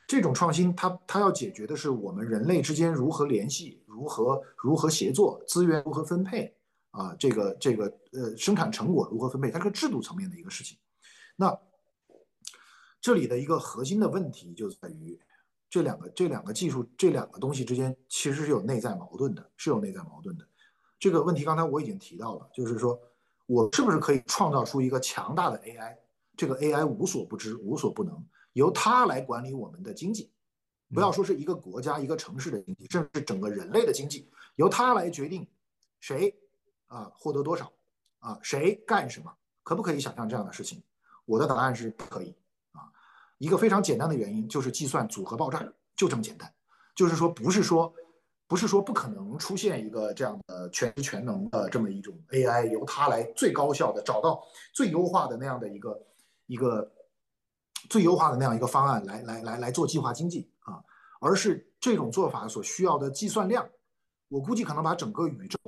[0.07, 6.53] 这种创新，它它要解决的是我们人类之间如何联系、如何如何协作、资源如何分配
[6.91, 10.77] 啊，这个这个呃生产成果如何分配，它是制度层面的一个事情。
[11.35, 11.57] 那
[13.01, 15.19] 这里的一个核心的问题就在于，
[15.69, 20.47] 这两个这两个技术这两个东西之间其实是有内在矛盾的，是有内在矛盾的。
[20.99, 22.99] 这个问题刚才我已经提到了，就是说
[23.47, 25.97] 我是不是可以创造出一个强大的 AI？
[26.37, 28.23] 这个 AI 无所不知、无所不能。
[28.53, 30.29] 由它来管理我们的经济，
[30.93, 35.47] 不要说是一个国家、一个城市的经济，甚至整个人类的经济，由它来决定
[35.99, 36.37] 谁
[36.91, 37.71] 啊获得多少
[38.19, 39.33] 啊，谁干什么，
[39.63, 40.83] 可不可以想象这样的事情？
[41.25, 42.35] 我的答案是不可以
[42.73, 42.91] 啊。
[43.37, 45.65] 一个非常简单的原因就是计算组合爆炸，
[45.95, 46.53] 就这么简单。
[46.93, 47.93] 就是说，不是说，
[48.47, 56.05] 不是说不可能出现一个这样的全知全能的这么一种 AI，由它来最高效的找到最优化的那样的一个
[56.45, 56.91] 一个。
[57.89, 60.79] 最优化的那样一个方案来来来来做计划经济啊，
[61.19, 63.67] 而是这种做法所需要的计算量，
[64.29, 65.59] 我估计可能把整个宇宙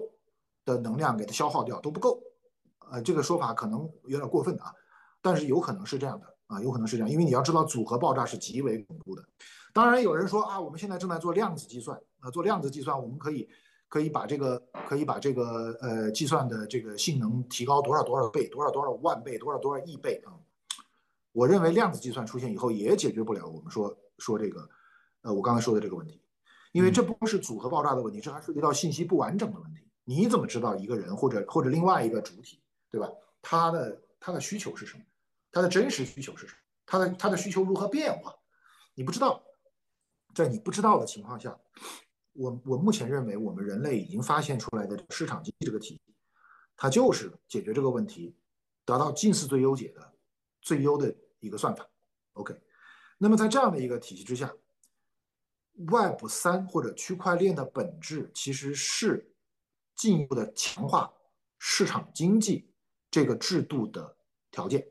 [0.65, 2.21] 的能量给它消耗掉都不够，
[2.91, 4.73] 呃，这个说法可能有点过分啊，
[5.21, 9.23] 但是有可能是这样的啊，有可能是这样，因为你要知道组合爆炸是极为恐怖的。
[9.73, 13.49] 当然有人说啊，我们现在正在做量子计算啊，做量子计算我们可以
[13.89, 20.33] 可以把这个可以把这个呃计算的这个性能提高多少多少倍，多少多少万倍，多少多少亿倍啊。
[21.31, 24.69] 我认为量子计算出现以后也解决不了我们说说这个，
[25.23, 26.21] 呃，我刚才说的这个问题，
[26.71, 29.82] 因为这不是组合爆炸的问题，这还涉及到信息不完整的问题。
[30.03, 33.09] 你怎么知道一个人或者或者另外一个主体，对吧？
[33.41, 35.03] 他的他的需求是什么？
[35.51, 36.59] 他的真实需求是什么？
[36.85, 38.33] 他的他的需求如何变化？
[38.93, 39.43] 你不知道，
[40.33, 41.57] 在你不知道的情况下，
[42.33, 46.15] 我我目前认为我们人类已经发现出来的市场经济这个体系，
[46.75, 48.35] 它就是解决这个问题，
[48.85, 50.13] 得到近似最优解的
[50.61, 51.13] 最优的。
[51.43, 51.85] 一个算法
[52.35, 52.57] ，OK，
[53.17, 54.49] 那么在这样的一个体系之下
[55.75, 59.32] ，Web 三或者区块链的本质其实是
[59.95, 61.11] 进一步的强化
[61.59, 62.69] 市场经济
[63.11, 64.15] 这个制度的
[64.51, 64.85] 条件。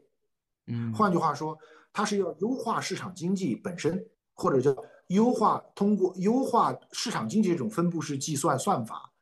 [0.66, 1.58] 嗯，换句话说，
[1.92, 4.74] 它是要优化市场经济本身，或者叫
[5.08, 9.12] 优化通过优化市场经济这种分布式计算算法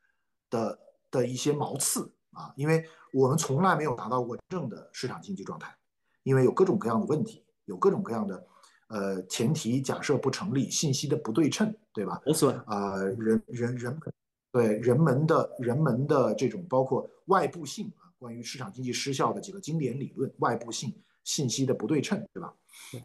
[0.49, 0.79] 的
[1.09, 5.75] 的一些毛刺啊，因为我们从来没有达到过真正的市场经济状态，
[6.23, 8.47] 因为有各种各样的问题，有各种各样的
[8.87, 12.21] 呃前提假设不成立，信息的不对称，对吧？
[12.25, 14.13] 没错啊，人人人们
[14.51, 20.93] 对人们的人们的这种包括外部性啊，关于市场经济失效的几个经典理论，外部性。
[21.23, 22.51] 信息的不对称，对吧？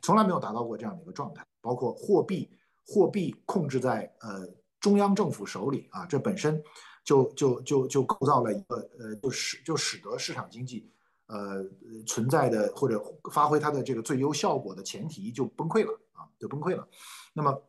[0.01, 1.47] 从来没有达到过这样的一个状态。
[1.61, 2.51] 包括货币，
[2.87, 4.49] 货币控制在呃
[4.81, 6.61] 中央政府手里啊，这本身
[7.05, 10.91] 就就就就构造了一个呃，就使就使得市场经济
[11.27, 11.63] 呃
[12.07, 12.99] 存在的或者
[13.31, 16.89] 发挥它的这个最优效果的前提就崩溃了啊，就崩溃了。
[17.35, 17.63] 那么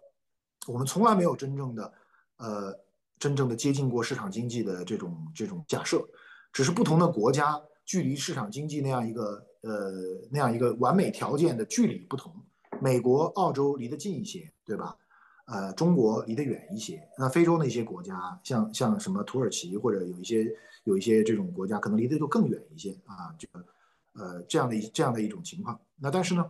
[0.65, 1.93] 我们从来没有真正的
[2.37, 2.73] 呃
[3.19, 6.07] 真正的接近过市场经济的这种这种假设，
[6.51, 9.45] 只是不同的国家距离市场经济那样一个。
[9.61, 9.91] 呃，
[10.31, 12.33] 那样一个完美条件的距离不同，
[12.79, 14.95] 美国、澳洲离得近一些，对吧？
[15.45, 17.05] 呃，中国离得远一些。
[17.17, 20.47] 那非洲那些国家，像像什么土耳其或者有一些
[20.85, 23.35] 有一些这种国家，可能离得就更远一些啊。
[23.37, 23.65] 这个
[24.13, 25.77] 呃，这样的一这样的一种情况。
[25.97, 26.49] 那但是呢，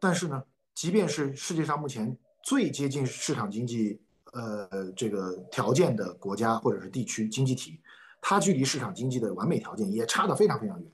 [0.00, 0.42] 但是呢，
[0.74, 4.00] 即便是世界上目前最接近市场经济
[4.32, 7.80] 呃这个条件的国家或者是地区经济体，
[8.20, 10.92] 它距离市场经济的完美条件也差得非常非常远。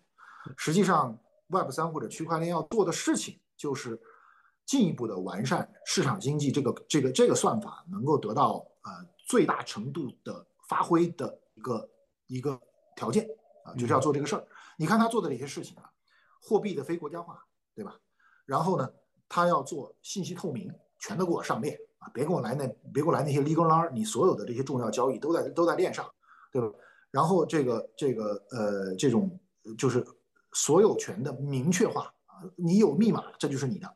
[0.57, 1.19] 实际上
[1.49, 4.01] ，Web 三或者区块链要做的事情，就是
[4.67, 8.91] 进一步的完善市场经济这个这个这个算法，能够得到呃
[9.27, 11.91] 最大程度的发挥的一个
[12.27, 12.61] 一个
[12.95, 13.27] 条件
[13.65, 14.47] 啊，就是要做这个事儿。
[14.77, 15.91] 你看他做的这些事情啊，
[16.43, 17.39] 货币的非国家化，
[17.75, 17.97] 对吧？
[18.45, 18.91] 然后呢，
[19.29, 21.79] 他要做信息透明，全都给我上链
[22.13, 26.05] 别给我来那别给我来那些 legal line，你所有的这些重要交易都在都在链上，
[26.53, 26.69] 对吧？
[27.11, 29.39] 然后这个这个呃这种
[29.79, 30.05] 就是。
[30.57, 33.93] 所有权的明确化啊，你有密码，这就是你的，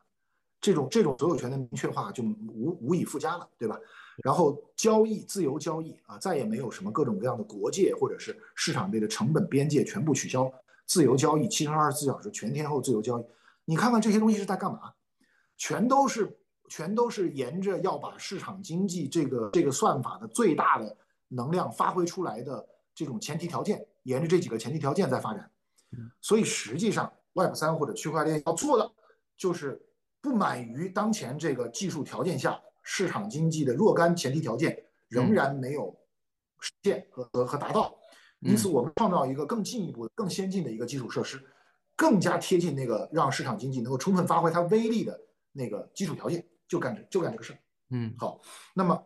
[0.59, 3.79] 这种这种所有权的明确化就无无以复加了，对吧？
[4.21, 10.51] 然后交易自由交易啊，再也没有什么各种各样的国界或者是市场内的成本边界全部取消，
[10.85, 13.23] 自由交易，七乘二十四小时全天候自由交易。
[13.63, 14.91] 你看看这些东西是在干嘛？
[15.55, 16.37] 全都是
[16.69, 20.95] 全都是沿着要把市场经济这个这个算法的最大的
[21.27, 22.65] 能量发挥出来的
[22.95, 25.51] 这种前提条件，沿着这几个前提条件在发展。
[26.21, 28.91] 所以实际上，Web 三或者区块链要做的，
[29.35, 29.81] 就是
[30.21, 35.95] 不满于当前这个技术条件下市场经济的若干前提条件仍然没有
[36.59, 37.97] 实现和和和达到，
[38.41, 41.41] 因此我们创造一个更进一步、更先进的一个基础设施，
[41.95, 45.19] 更加贴近那个让市场经济能够充分发挥它威力的
[45.51, 47.59] 那个基础条件，就干这就干这个事儿。
[47.89, 48.39] 嗯，好，
[48.73, 49.03] 那么。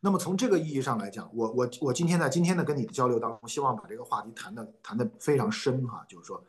[0.00, 6.44] 那么从这个意义上来讲，我我我今天在今天的跟你的交流当中，希望把这个话题谈的谈的非常深哈，就是说，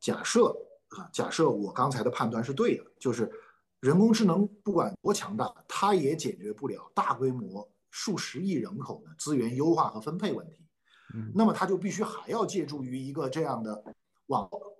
[0.00, 0.48] 假设
[0.88, 3.30] 啊，假设我刚才的判断是对的，就是
[3.78, 10.66] 人工智能不管多强大，它也解决不了大规模数十亿人口的资源优化和分配问题。
[11.14, 13.94] 嗯，那么它就必须还要借助于一个这样的
[14.26, 14.76] 网络，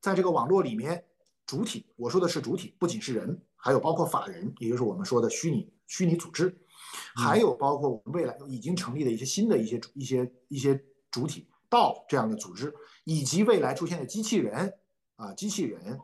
[0.00, 1.04] 在这个网络里面，
[1.46, 6.56] 主体我说的是主体，不仅是人，还有包括法人，也就是我们说的虚拟虚拟组织。
[7.16, 10.80] 还有包括我们未来已经成立的一些新的一些一些一些
[11.10, 12.72] 主体道这样的组织，
[13.04, 14.72] 以及未来出现的机器人
[15.16, 15.98] 啊，机器人，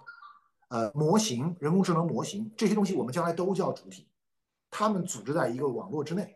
[0.68, 4.08] 呃，模型、人工智能模型这些东西，我们将来都叫主体，
[4.68, 6.34] 他们组织在一个网络之内。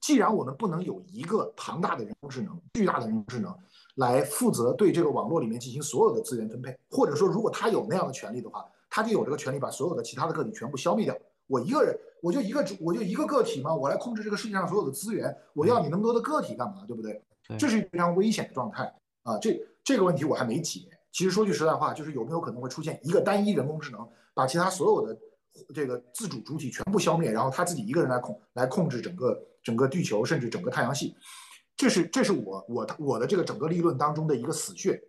[0.00, 3.56] 既然我们不能有一个庞大的人工智能、巨大的人工智能
[3.96, 11.16] 来负责对这个网络里面进行所有的资源分配，或者说，如果他有那样的权利的话，他就有这个权利把所有的其他的个体全部消灭掉。
[11.46, 15.34] 我一个人，我就一个主，我就一个个体嘛，我来控制这个世界上所有的资源。
[15.52, 16.84] 我要你那么多的个体干嘛？
[16.86, 17.22] 对不对？
[17.58, 18.84] 这是非常危险的状态
[19.24, 19.36] 啊！
[19.38, 20.80] 这这个问题我还没解。
[21.10, 25.18] 其实说句实在话，就是有没有可能会出现一个单一人工智能，把其他所有的
[25.74, 31.14] 这个自主主体全部消灭，然后他自己一个人来控来控制整个整个地球，甚至整个太阳系？
[31.76, 35.00] 这是这是我我我的这个整个立论当中的一个死穴。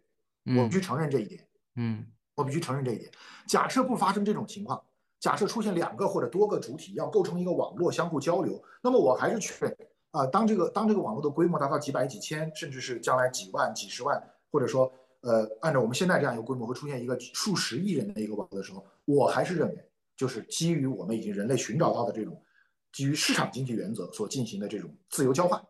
[0.58, 1.48] 我必须承认这一点。
[1.76, 2.06] 嗯，
[2.36, 3.12] 我必须承认这一点。
[3.48, 4.84] 假设不发生这种情况。
[5.20, 9.78] 假设出现两个或者多个主体要构成一个网络相互交流，那么我还是确认
[10.12, 14.92] 啊，当这个当这个网络的规模达到几百几千，甚至是将来几万几十万，或者说
[15.22, 22.44] 呃按照我们现在这样一个规模会出现一个数十亿人的一个网络的时候，我还是认为就是基于我们已经人类寻找到的这种
[22.92, 25.64] 基于市场经济原则所进行的这种自由交换，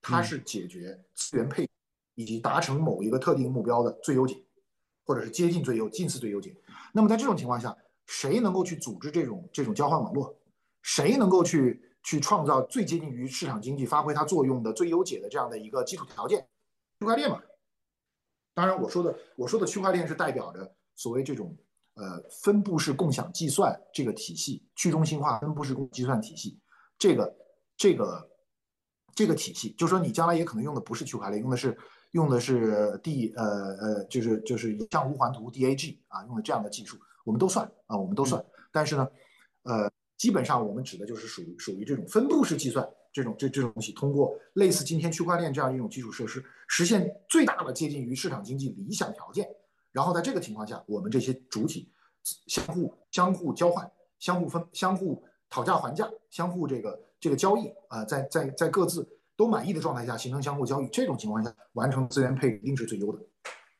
[0.00, 1.68] 它是解决资源配
[2.14, 4.42] 以及达成某一个特定目标的最优解，
[5.04, 6.56] 或者是接近最优近似最优解。
[6.92, 7.76] 那么在这种情况下。
[8.12, 10.36] 谁能够去组织这种这种交换网络？
[10.82, 16.40] 谁能够去去创造最接近于市场经济发挥它作用的最优解的这样的一个基础条件，
[16.98, 17.40] 区块链嘛。
[18.52, 21.56] 当然，我说的我说的区块链是代表着所谓这种
[21.94, 26.58] 呃分布式共享计算这个体系，去中心化分布式共计算体系，
[26.98, 27.36] 这个
[27.76, 28.28] 这个
[29.20, 31.76] 这个体系，就是说你将来也可能用的不是区块链，用的是
[32.12, 38.42] 用的是 D 呃呃就是就是像无环图 DAG 啊，用的这样的技术，我们都算啊，我们都算。
[38.72, 39.06] 但是呢，
[39.64, 42.88] 呃，基本上我们指的就是属于属于这种分布式计算。
[43.12, 49.46] 这种这这种东西，通过类似今天区块链这样一种基础设施，实现最大的接近于市场经济理想条件。
[49.90, 51.92] 然后在这个情况下，我们这些主体
[52.46, 53.90] 相互相互交换、
[54.20, 59.06] 相互分、相互讨价还价、相互这个这个交易啊，在在在各自
[59.36, 60.88] 都满意的状态下形成相互交易。
[60.88, 63.18] 这种情况下完成资源配一定是最优的。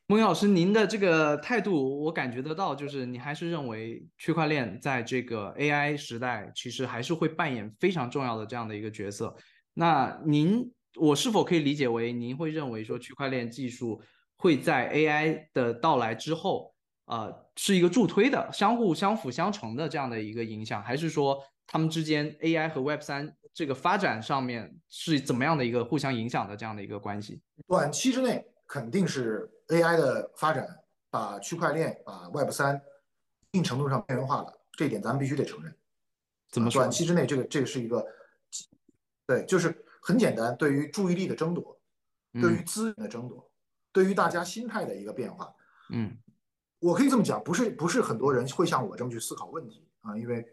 [0.06, 9.34] 孟岩老师，您的这个态度我感觉得到，就是你还是认为区块链在这个 AI 时代，其实还是会扮演非常重要的这样的一个角色。
[9.72, 14.02] 那您，我是否可以理解为您会认为说区块链技术
[14.36, 16.74] 会在 AI 的到来之后，
[17.04, 21.40] 呃，是一个助推的、相互相辅相成的这样的一个影响，还是说
[21.70, 27.40] 他们之间 AI 和 Web 三这个发展上面是怎么样的一个互相影响的这样的一个关系？
[27.66, 29.48] 短期之内肯定是。
[29.70, 30.66] AI 的发展
[31.10, 35.72] 把区块链、把 Web 三一定程度上边缘化了，这一点咱们必须得承认。
[36.50, 36.82] 怎么说？
[36.82, 38.04] 短期之内，这个这个是一个，
[39.28, 41.80] 对，就是很简单，对于注意力的争夺，
[42.32, 43.48] 对于资源的争夺，
[43.92, 45.54] 对于大家心态的一个变化。
[45.90, 46.18] 嗯，
[46.80, 50.44] 我可以这么讲，不是不是很多人会像我这么去思考问题啊，因为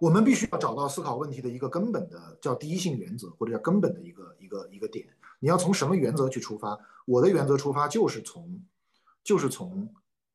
[0.00, 5.06] 我们必须要找到思考问题的一个根本的叫第一性原则，或者叫根本的一个一个一个点。
[5.38, 6.78] 你要从什么原则去出发？
[7.04, 8.58] 我的原则出发就是从，
[9.22, 9.88] 就是从，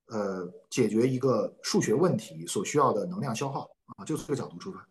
[0.05, 4.87] 呃，解决一个数学问题所需要的能量消耗啊，就从这个角度出发，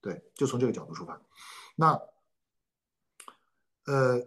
[0.00, 1.20] 对，就从这个角度出发。
[1.76, 2.00] 那，
[3.86, 4.20] 呃，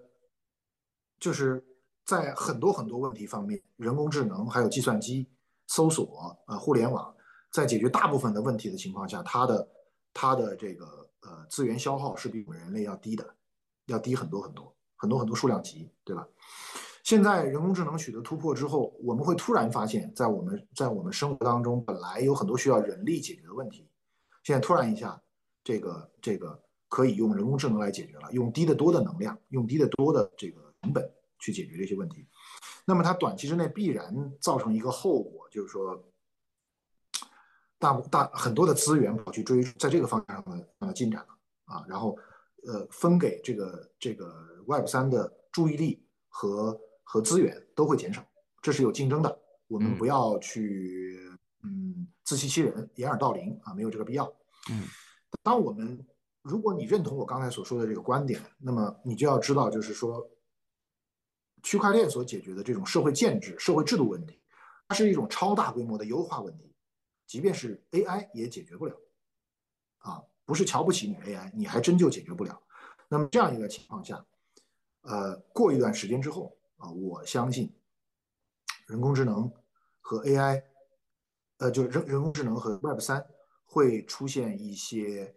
[1.20, 1.62] 就是
[2.06, 5.28] 在很多很多问题方面，人工智能还有计算机、
[5.68, 7.14] 搜索啊、互联网，
[7.52, 9.68] 在解决大部分的问题的情况下，它的
[10.14, 13.36] 它的这个呃资源消耗是比我们人类要低的，
[13.86, 14.76] 要低很多很多。
[15.02, 16.28] 很多很多数量级，对吧？
[17.04, 23.90] 现在人工智能取得突破之后，我们会突然发现，在我们在我们生活当中，本来有很多需要人力解决的问题，
[24.44, 25.18] 现在突然一下，
[25.64, 32.28] 这个这个可以用人工智能来解决了，用低得多的能量，用低得多的这个成本去解决这些问题。
[32.84, 36.04] 那么它短期之内必然造成一个后果，就是说，
[37.80, 42.16] 大大很多的资源跑去追在这个方向上的呃进展了啊，然后
[42.68, 44.48] 呃分给这个这个。
[44.68, 48.24] Web 三的注意力和和资源都会减少，
[48.62, 49.40] 这是有竞争的。
[49.68, 51.28] 我们不要去
[51.64, 54.32] 嗯自欺欺人、掩耳盗铃啊，没有这个必要。
[54.70, 54.84] 嗯，
[55.42, 56.06] 当我们
[56.44, 60.30] 如果你认同我刚才所说的这个观点，那么你就要知道，就是说，
[61.64, 64.40] 区块链所解决的这种社会建制、社会制度问题，
[64.88, 66.69] 它是一种超大规模的优化问题，
[67.30, 68.96] 即便是 AI 也解决不了。
[70.00, 72.60] 啊，不是瞧不起你 AI，你还真就解决不了。
[73.08, 74.26] 那么这样一个情况下。
[75.04, 77.74] 呃，过一段时间之后啊，我相信
[78.88, 79.50] 人工智能
[80.02, 80.62] 和 AI，
[81.58, 83.26] 呃，就人人工智能和 Web 三
[83.64, 85.34] 会出现一些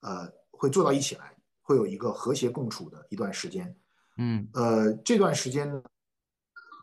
[0.00, 3.74] 呃，会做到一起来，会有一个和谐共处的一段时间。
[4.18, 5.82] 嗯，呃，这段时间，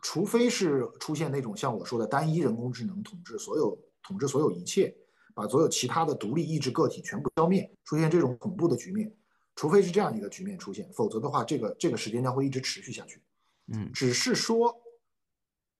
[0.02, 4.94] 除非是出现那种像我说的单一人工智能统治所有、统治所有一切，
[5.34, 9.12] 把所有其他的独立意志个体全部消灭，出现这种恐怖的局面。
[9.56, 13.20] 除非是这样一个局面出现，否则的话，这个这个时间将会一直持续下去。
[13.72, 14.72] 嗯，只是说，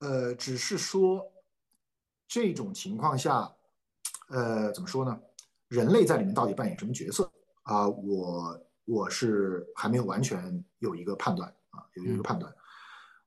[0.01, 1.31] 呃，只是说，
[2.27, 3.55] 这种情况下，
[4.29, 5.21] 呃，怎么说呢？
[5.69, 7.31] 人类在里面到底扮演什么角色
[7.63, 7.87] 啊？
[7.89, 12.53] 我我是还没有完全有一个判断啊，有一个判断。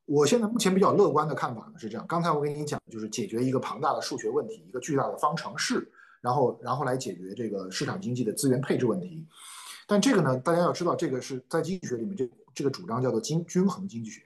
[0.10, 5.88] 我现在目前比较乐观的看法呢是这样：刚才我跟你讲，就是解决一个庞大的数学问题，一个巨大的方程式，
[6.20, 9.24] 然后然后来解决这个市场经济的资源配置问题。
[9.86, 14.24] 但这个呢，大家要知道，这个是在经济学里面，这这个主张叫做均均衡经济学，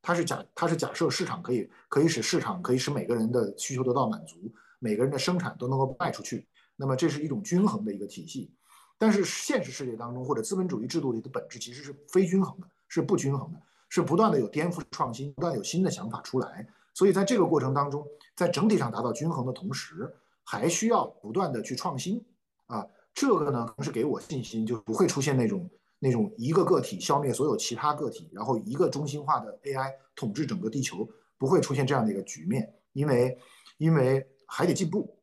[0.00, 4.36] 它是假它是假设市场可以可以使市场可以使每个人的需求得到满足，
[4.78, 8.50] 每个人的生产都能够卖出去，那么这是一种均衡的一个体系。
[8.96, 13.60] 但是现实世界当中或者资本主义制度里的本质其实是非均衡的，是不均衡的，
[13.96, 16.68] 是不断的有颠覆创新，不断有新的想法出来。
[16.92, 20.14] 所以在这个过程当中，在整体上达到均衡的同时，
[20.44, 22.22] 还需要不断的去创新
[22.66, 22.86] 啊。
[23.14, 31.08] 这个呢，可能是给我信心，就不会出现那种那种一个个体消灭所有其他个体，然后一个中心化的 AI 统治整个地球，
[31.38, 33.38] 不会出现这样的一个局面，因为
[33.78, 35.18] 因为还得进步，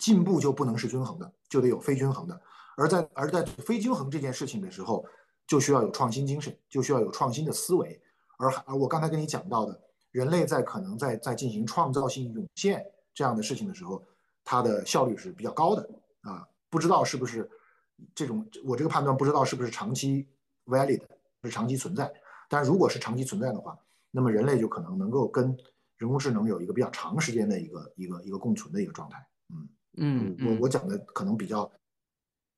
[0.00, 2.40] 进步就不能是均衡的，就得有非均衡的，
[2.76, 5.06] 而在而在非均衡这件事情的时候，
[5.46, 8.00] 就需要有创新精神，就需要有创新的思维。
[8.38, 14.02] 而而我刚才跟你讲到的，人类在可能在在进行创造性涌现这样的事情的时候，
[14.44, 15.88] 它的效率是比较高的
[16.22, 16.48] 啊。
[16.70, 17.48] 不知道是不是
[18.14, 20.26] 这种我这个判断不知道是不是长期
[20.66, 21.02] valid
[21.42, 22.12] 是长期存在。
[22.48, 23.78] 但如果是长期存在的话，
[24.10, 25.56] 那么人类就可能能够跟
[25.98, 29.26] 人工智能有一个比较长时间的一个一个一个共存的一个状态。
[29.50, 31.70] 嗯嗯，我我讲的可能比较。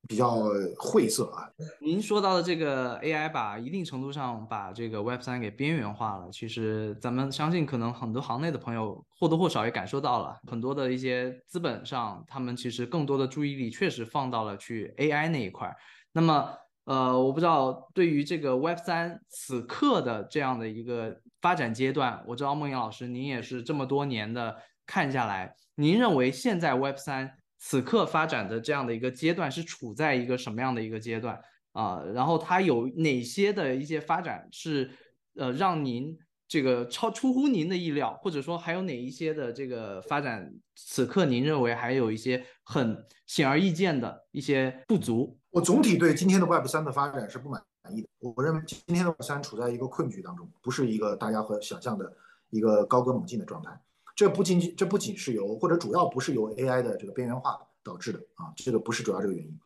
[0.07, 0.37] 比较
[0.79, 1.49] 晦涩啊！
[1.81, 6.29] 您说到的这个 AI 吧，一定程度上把这个 Web 三给边缘化了。
[6.31, 15.75] 其实咱们相信，可能很多行内的朋友或多或少也感受到了，很多的一些资本上，他们其实更多的注意力确实放到了去 AI 那一块。
[16.13, 16.51] 那么，
[16.85, 24.55] 呃，我不知道对于这个 Web 三此刻的这样的一个发展阶段，我知道孟岩老师您也是这么多年的
[24.87, 27.39] 看下来，您认为现在 Web 三？
[27.67, 31.41] 此刻发展的这样的一个阶段是处在一个什么样的一个阶段
[31.73, 32.03] 啊？
[32.13, 34.91] 然后它有哪些的一些发展是
[35.37, 36.15] 呃让您
[36.47, 45.39] 这个超出乎您的意料，或者说还有哪一些的这个发展，此刻您认为还有一些很显而易见的一些不足？
[45.49, 48.09] 我总体对今天的 Web 三的发展是不满意的。
[48.19, 52.15] 我认为今天的 Web 三处在一个困局当中，不是一个大家和想象的
[52.51, 53.71] 一个高歌猛进的状态。
[54.15, 59.61] 这不仅仅这不仅是由或者主要不是由 AI 的这个边缘化导致的啊，这个不是主要这个原因。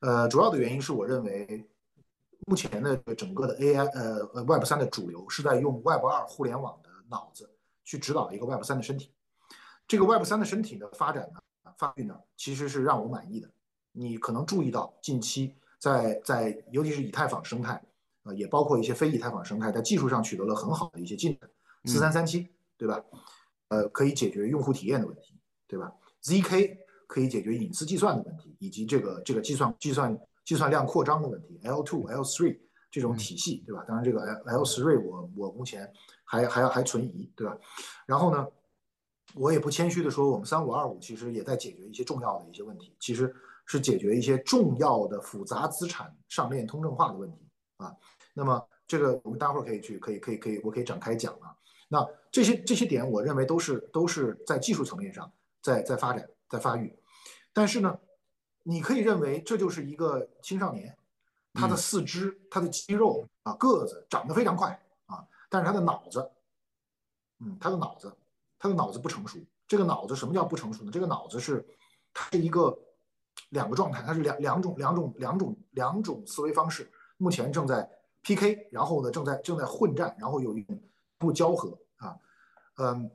[0.00, 1.68] 呃，主要的原因是我认为
[2.46, 7.50] 目前的整个的 AI 呃呃 Web 三的主流是在用 Web 二互联网的脑子
[7.84, 9.12] 去指导一个 Web 三的身体。
[9.86, 13.48] 这个 Web 三的身体的发展呢，发育呢，其实是让我满意的。
[13.92, 17.80] 你可能注意到近期在在尤其是以太坊生态
[18.22, 21.50] 啊，也包括一些非以太坊生态，在技术上取得了很好的一些进展。
[21.84, 23.04] 四三三七，对吧？
[23.72, 25.34] 呃，可以解决用户体验的问题，
[25.66, 25.90] 对吧
[26.22, 26.76] ？zk
[27.06, 31.58] 可以解决隐私计算的问题，以及这个这个计算计算计算量扩张的问题。
[31.64, 32.58] L2、L3
[32.90, 33.82] 这种体系，对吧？
[33.88, 35.90] 当然，这个 L L3 我我目前
[36.22, 37.56] 还还要还存疑，对吧？
[38.04, 38.46] 然后呢，
[39.34, 43.34] 我也不谦虚的说，我们三五二五其实也在解决一些重要的一些问题，其实
[43.64, 47.38] 是解决一些重要的复杂资产上链通证化的问题
[47.78, 47.90] 啊。
[48.34, 51.56] 那么这个我们待会儿可以去可以可以可以，我可以展开讲啊。
[51.92, 56.90] 那这些这些点，我认为都是都是在技术层面上在在发展在发育，
[57.52, 57.98] 但是呢，
[58.62, 60.96] 你可以认为这就是一个青少年，
[61.52, 64.70] 他的四肢、他的肌肉啊、个子长得非常快
[65.04, 66.30] 啊，但是他的脑子，
[67.40, 68.10] 嗯，他的脑子，
[68.58, 69.38] 他的脑子不成熟。
[69.68, 70.90] 这个脑子什么叫不成熟呢？
[70.90, 71.62] 这个脑子是
[72.14, 72.74] 它是一个
[73.50, 77.86] 两个状态，它是两两种两种两种两种思维方式，目前正在
[78.22, 80.80] PK，然后呢正在正在混战，然后有一种
[81.22, 81.78] 不交合。
[81.96, 82.18] 啊，
[82.78, 83.08] 嗯，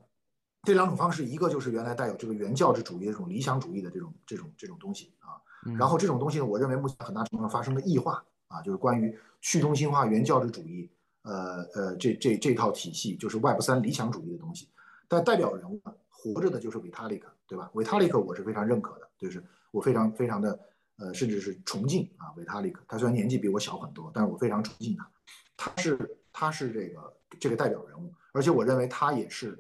[0.64, 5.36] 这两种方式，一个就是原来带有这个原教旨主义的这种理想主义的这种这种这种东西啊，
[5.78, 10.90] 然后这种东西呢，我认为目前很大程度上发生了异化啊，就是关于去中心化原教旨主义，
[11.24, 14.70] 呃呃，这这这套体系就是 Web 三理想主义的东西，
[15.08, 17.70] 但代表人物呢，活着的就是维塔利克，对吧？
[17.74, 20.58] 维塔利克我是非常认可的，就是我非常非常的
[20.98, 25.12] 呃，甚至是崇敬啊，维塔利克，他虽然年纪比我小很多，但是我非常崇敬他，
[25.58, 28.14] 他是他是这个这个代表人物。
[28.32, 29.58] 而且我认为他也是，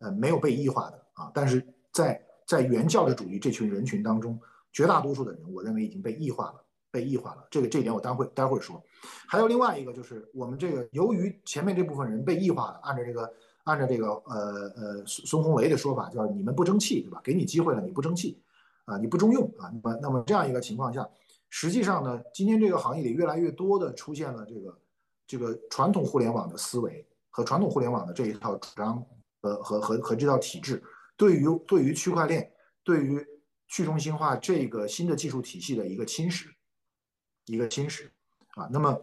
[0.00, 1.30] 呃，没有被异化的啊。
[1.32, 4.36] 但是在在原教旨主义这群人群当中，
[4.72, 7.46] 绝大多数的人，我认为已经被异化了，被异化了。
[7.48, 8.82] 这个这一点我待会待会说。
[9.28, 13.32] 还有另外一个就是，我们这个由于前面这部分人被异化了，按照这个
[13.62, 17.20] 按照这个呃呃孙孙红雷的说法，叫你们不争气，对吧？
[17.22, 18.42] 给你机会了，你不争气，
[18.86, 19.70] 啊，你不中用啊。
[19.72, 21.08] 那么那么这样一个情况下，
[21.48, 24.76] 实际上呢，今天这个行业里越来越多的出现了这个
[25.26, 27.06] 这个传统互联网的思维。
[27.28, 29.06] 和传统互联网的这一套主张，
[29.42, 30.82] 和和和和这套体制，
[31.18, 32.50] 对于对于区块链，
[32.82, 33.22] 对于
[33.68, 36.46] 去中心化这个新的技术体系的一个侵蚀，
[37.44, 38.08] 一个侵蚀
[38.54, 38.66] 啊。
[38.72, 38.98] 那么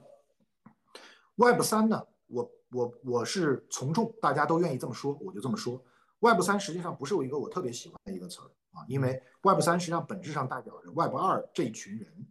[1.36, 2.02] ，Web 三呢？
[2.26, 5.80] 我我我是从众，大家都愿意这么说，我就这么说。
[6.22, 12.28] Web 三实际上不是我一个我特别喜欢的一个词儿啊，因为 Web 三实际上本质上代表着 Web 二这一群人，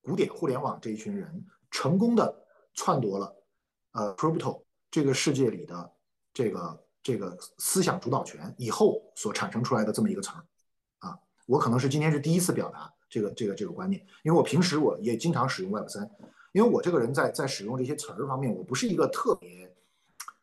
[0.00, 2.41] 古典互联网这一群人成功的
[2.74, 3.34] 篡夺了
[3.92, 4.62] 呃 Crypto。
[4.90, 5.92] 这个世界里的
[6.34, 10.44] 这个这个思想主导权以后所产生出来的这么一个词儿，
[10.98, 16.10] 啊，我可能是今天是第一次表达这个这个这个观念，因为我平时我也经常使用 Web 三，
[16.52, 19.74] 因为我这个人在在使用这些词儿方面，我不是一个特别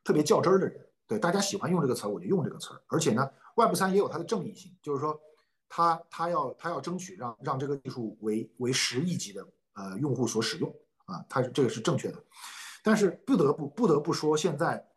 [0.04, 5.22] 特别较真儿的人，对大家喜欢用这个词儿，我就用这个词儿，而且呢，Web 三也有它的正义性，就是说，
[5.68, 10.74] 它它要它要争取让让这个技术为为十亿级的呃用户所使用
[11.10, 12.24] 啊，它是这个是正确的。
[12.82, 14.88] 但是不得不不得不说，现在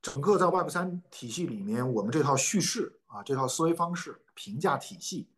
[0.00, 5.28] 整个在 Web 三体系里面，我们这套叙事啊，这套思维方式、评价体系，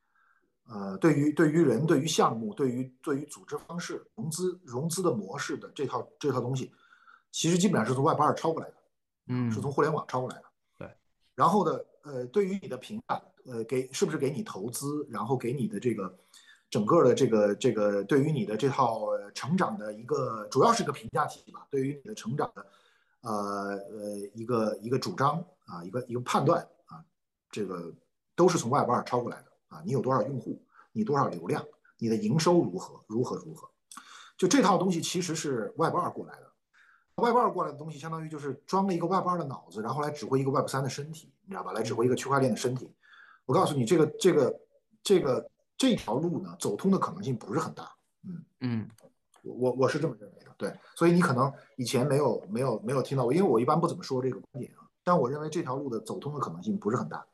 [0.68, 6.72] 呃，对于对于人、对于项目、对于对于组织方式、融资融资的模式的这套这套东西，
[7.30, 8.74] 其实基本上是从 Web 二抄过来的，
[9.28, 10.44] 嗯，是从互联网抄过来的。
[10.78, 10.96] 对。
[11.34, 16.18] 然后呢，呃，对于你的评价，呃，给是不是给你投资，然后给你的这个
[16.70, 21.66] 整个的这个这个，对于你的这套成长的一个，主要是个评价体系吧。
[21.70, 22.66] 对于你的成长的，
[23.22, 23.32] 呃
[23.90, 27.04] 呃，一个一个主张啊，一个一个判断啊，
[27.50, 27.92] 这个
[28.34, 29.52] 都是从 Web 二抄过来的。
[29.68, 30.60] 啊，你有多少用户？
[30.92, 31.64] 你多少流量？
[31.98, 33.02] 你的营收如何？
[33.06, 33.68] 如何如何？
[34.36, 36.52] 就这套东西其实是 Web 二过来的。
[37.16, 41.72] Web 二过来的东西，相当于就是装了一个 Web 二的脑子，然后来指挥一个 Web 三的身体，你知道吧？
[41.72, 42.92] 来指挥一个区块链的身体。
[43.46, 44.60] 我告诉你，这个这个
[45.02, 47.90] 这个这条路呢，走通的可能性不是很大。
[48.24, 48.90] 嗯嗯，
[49.42, 50.54] 我我我是这么认为的。
[50.56, 54.88] 对，所以你可能以前没有没有没有听到过，因为我一般不怎么说这个观点啊。
[55.04, 57.24] 但我认为这条路的走通的可能性不是很大。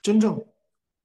[0.00, 0.42] 真正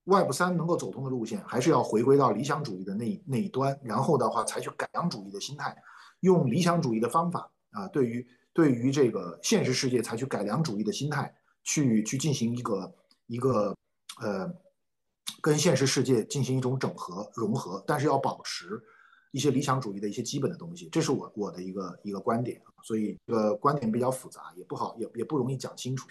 [0.06, 5.76] Web 三能够走通的路线，还是要回归到理想主义的那那一端，然后的话采取改良主义的心态，
[6.22, 12.96] 用理想主义的方法啊，对于对于这个现实世界采取改良主义的心态，去去进行一个
[13.26, 13.76] 一个
[14.22, 14.50] 呃，
[15.48, 18.78] 跟现实世界进行一种整合融合，但是要保持
[19.32, 26.06] 一些理想主义的一些基本的东西，这是我我的一个一个观点，所以这个观点比较复杂，也不好也也不容易讲清楚。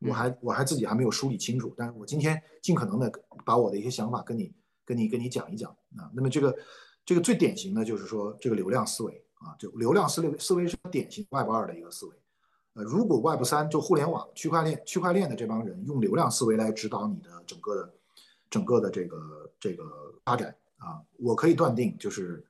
[0.00, 3.12] 我还我还自己还没有梳理清楚，但是我今天尽可能的
[3.44, 4.50] 把我的一些想法跟你
[4.86, 6.10] 跟你跟你讲一讲啊。
[6.14, 6.56] 那么这个
[7.04, 12.16] 这个最典型的就是说这个流量思维啊，就流量思维思维是典型 Web 二的一个思维。
[12.72, 17.92] 呃，如果 Web 三就互联网区块链区块链的这帮人用流量思维来指导你的整个的
[18.50, 19.84] 整个的这个这个
[20.24, 22.44] 发展啊，我可以断定就是。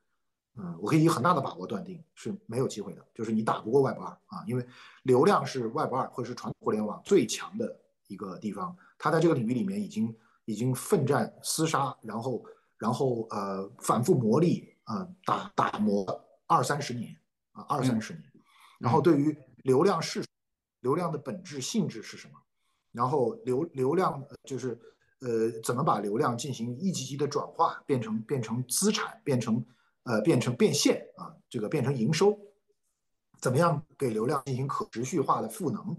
[0.56, 4.66] 嗯，我可以以很大的把握断定是没有机会的，就是你打不过 Web 二啊，因为
[5.04, 10.14] 流量是 Web 二或者是传统互联网最强的一个地方，它在这个领域里面已经
[10.44, 12.44] 已经奋战厮杀，然后
[12.76, 16.04] 然后呃反复磨砺啊打打磨
[16.46, 17.16] 二三十年
[17.52, 18.24] 啊二三十年，
[18.80, 20.22] 然后对于流量是
[20.80, 22.34] 流量的本质性质是什么，
[22.90, 24.78] 然后流流量就是
[25.20, 29.64] 呃怎么把流量进行一级级的转化，变成变成资产，变成。
[30.04, 32.36] 呃，变成变现啊，这个变成营收，
[33.38, 35.94] 怎么样给流量进行可持续化的赋能，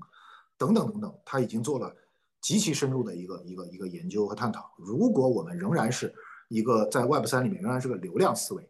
[0.58, 1.96] 等等等等，他已经做了
[2.42, 4.74] 极其深入的一个一个一个研究和探讨。
[4.76, 6.12] 如果我们仍然是
[6.50, 8.68] 一个在 Web 三里面仍然是个流量思维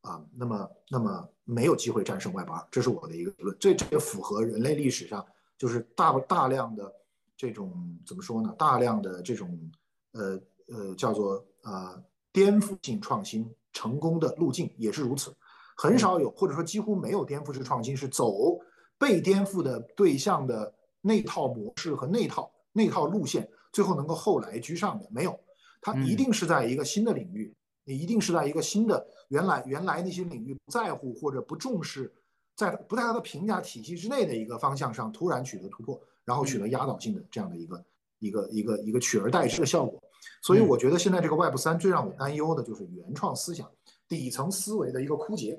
[0.00, 3.54] 啊，那么那么没有机会战胜 Web 二，这是我的一个结论。
[3.60, 5.24] 这这也符合人类历史上
[5.58, 6.90] 就是大大量的
[7.36, 8.52] 这种怎么说呢？
[8.58, 9.70] 大量的这种
[10.12, 13.48] 呃呃叫做呃颠覆性创新。
[13.72, 15.32] 成功的路径也是如此，
[15.76, 18.58] 很少有或者说几乎没有颠覆式创新是走
[18.98, 25.38] 被颠覆的对象的那套模式和那套那套路线，最后能够后来居上的没有，
[25.80, 27.54] 它一定是在一个新的领域，
[27.84, 32.12] 你一定是在一个新的原来原来那些领域不在乎或者不重视，
[32.56, 37.82] 在不在他的评价体系之内的一个方向上突然取得突破，然后取得压倒性的这样的一个
[38.20, 40.00] 一个一个一个取而代之的效果。
[40.40, 43.68] 所以我觉得现在这个 Web 三最让我担忧的就是原创思想、
[44.08, 45.58] 底层思维的一个枯竭。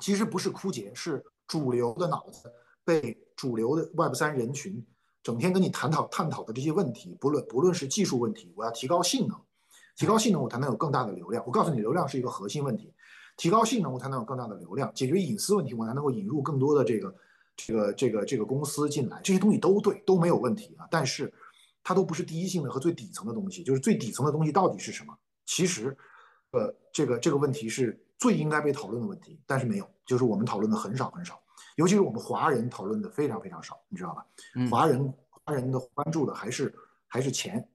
[0.00, 2.50] 其实不是枯竭，是主流的脑子
[2.84, 4.84] 被主流的 Web 三人群
[5.22, 9.38] 整天跟你探讨探讨的这些问题，不论不论是技术问题，我要提高性能，
[9.96, 11.44] 提高性能我才能有更大的流量。
[11.46, 12.92] 我告诉你，流量是一个核心问题，
[13.36, 17.14] 提高性能我才能有更大的流量，解决隐私问题我才能够引入更多的这个
[17.56, 20.86] 这个这个这个公司进来，这些东西都对，都没有问题啊。
[20.90, 21.32] 但是。
[21.84, 25.12] 它都不是第一性的和最底层的东西，就是最底层的东西到底是什么？
[25.46, 25.96] 其实，
[26.52, 31.42] 呃，这个这个问题是最应该被讨论的问题，但是没有，就是我们讨论的很少很少，
[31.74, 34.24] 尤其是我们华人讨论的非常非常少，你知道吧？
[34.70, 36.72] 华人华人的关注的还是
[37.08, 37.68] 还是钱，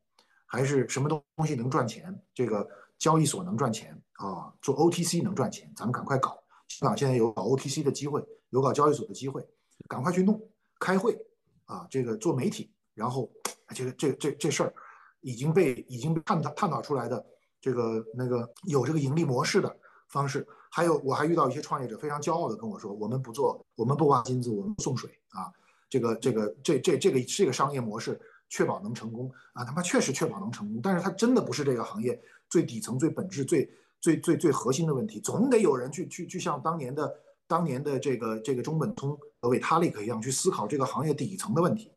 [0.45, 2.17] 还是什么东东西能赚钱？
[2.33, 2.65] 这个
[2.97, 6.41] 交易所能赚钱啊，做 OTC 能赚钱，咱们赶快搞。
[6.69, 9.45] 香港现在有搞 OTC 的机会，有搞交易所的机会，
[9.87, 10.41] 赶快去弄，
[10.79, 11.17] 开会
[11.65, 13.29] 啊，这个做媒体，然后。
[13.75, 14.73] 这个这这这事儿
[15.19, 17.25] 已经被已经被探讨探讨出来的
[17.59, 19.77] 这个那个有这个盈利模式的
[20.07, 25.51] 方式，还有我还遇到一些创业者非常骄傲的跟我说，我们不做，我们不挖金子，我们送水啊，
[25.89, 32.17] 这个这个这这这个这个商业模式确保能成功啊，他妈确实确保能成功，但是它真的不是这个行业
[32.49, 33.69] 最底层、最本质、最
[33.99, 37.13] 最最最核心的问题，总得有人去去去像当年的
[37.47, 41.93] 当年的这个这个中本聪和维塔利克一样去思考这个行业底层的问题。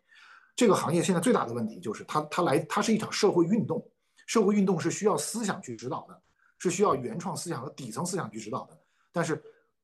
[0.55, 3.85] 这个行业现在最大的问题就是，它它来它是一场社会运动，
[4.27, 6.23] 社会运动是需要思想去指导的，
[6.59, 8.79] 是需要原创思想和底层思想去指导的。
[9.11, 9.43] 但是，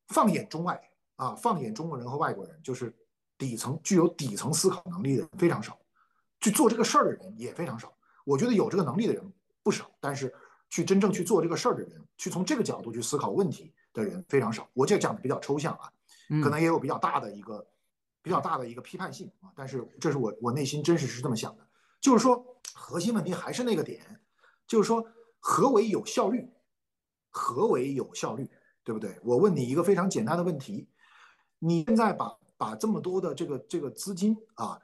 [0.08, 0.80] 放眼中外
[1.16, 2.94] 啊，放眼中国人和外国人，就是
[3.36, 5.76] 底层具有底层思考能力的人非常少，
[6.40, 7.92] 去做这个事儿的人也非常少。
[8.24, 9.32] 我觉得有这个能力的人
[9.62, 10.32] 不少，但是
[10.70, 14.68] 去真正去做这个事儿的人，去从这个角度去思考问题的人非常少。
[14.74, 15.90] 我这讲的比较抽象啊，
[16.42, 17.66] 可能也有比较大的一个
[18.22, 21.66] 比较大的一个批判性啊，但是这是我我内心真实是这么想的，
[22.00, 22.44] 就是说
[22.74, 24.20] 核心问题还是那个点，
[24.66, 25.04] 就是说
[25.38, 26.48] 何为有效率？
[27.30, 28.50] 何为有效率？
[28.82, 29.18] 对不对？
[29.24, 30.88] 我问你一个非常简单的问题，
[31.58, 34.80] 你现在把把这么多的这个这个资金啊，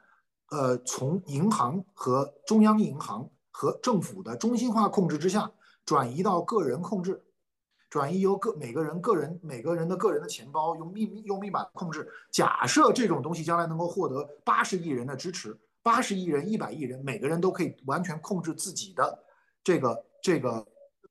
[0.49, 5.49] 呃，从银行和中央银行和政府的中心化控制之下，
[5.85, 7.23] 转移到个人控制，
[7.93, 12.09] 转移由个每个人个人每个人的个人的钱包用密用密码控制。
[12.31, 19.23] 假设这种东西将来能够获得八十亿人的支持，八十亿人、一百亿人，每个人都可以完全控制自己的
[19.63, 20.65] 这个这个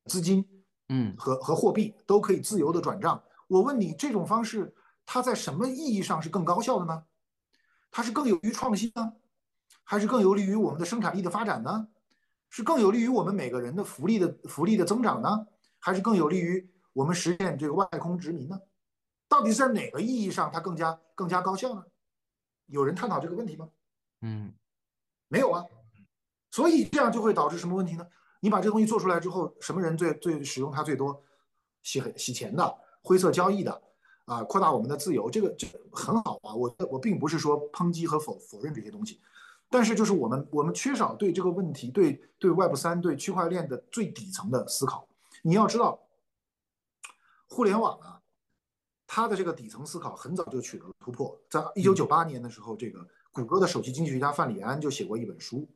[0.06, 0.44] 资金。
[0.88, 3.22] 嗯，和和货币都可以自由的转账。
[3.46, 4.74] 我问你，这种方式
[5.06, 7.04] 它在什么意义上是更高效的呢？
[7.92, 9.12] 它是更有利于创新呢，
[9.84, 11.86] 还是更有利于我们的生产力的发展呢？
[12.50, 15.46] 是更有利于我们每个人的福利的福利的增长呢，
[15.78, 18.60] 还是更有利于我们实现这个外空殖民呢？
[19.28, 21.85] 到底在哪个意义上它更加更加高效呢？
[22.66, 23.69] 有人探讨这个问题吗？
[24.20, 24.52] 嗯，
[25.28, 25.64] 没有啊。
[26.51, 28.06] 所以这样就会导致什么问题呢？
[28.40, 31.23] 你把这东西做出来之后，什么人最最使用它最多？
[31.82, 33.82] 洗洗钱的、灰色交易的，
[34.27, 36.55] 啊，扩大我们的自由，这个这很好啊。
[36.55, 39.20] 我我并不是说抨击和否否认这些东西，
[39.70, 45.09] 但是就是我们我们缺少对这个问题、对对 Web 三、对区块链的最底层的思考。
[45.43, 45.98] 你要知道，
[47.52, 48.18] 互联网啊，
[49.06, 51.38] 它的这个底层思考很早就取得了突破。
[51.50, 55.68] 在一九九八年的时候，这个谷歌的首席经济学家范里安就写过一本书，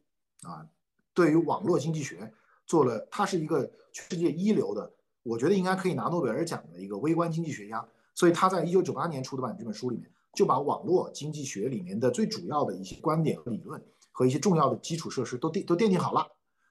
[0.43, 0.67] 啊，
[1.13, 2.33] 对于网络经济学。
[2.65, 4.91] 做了，他是一个全世界一流的，
[5.23, 7.87] 我觉得应该可以拿诺贝尔奖的一个微观经济学家。
[8.15, 13.81] 所以他在一九九八年出的版这本书里面，就把网络经济学里面的最主要的一些观点和理论
[14.11, 16.27] 和一些重要的基础设施都奠都奠定好了，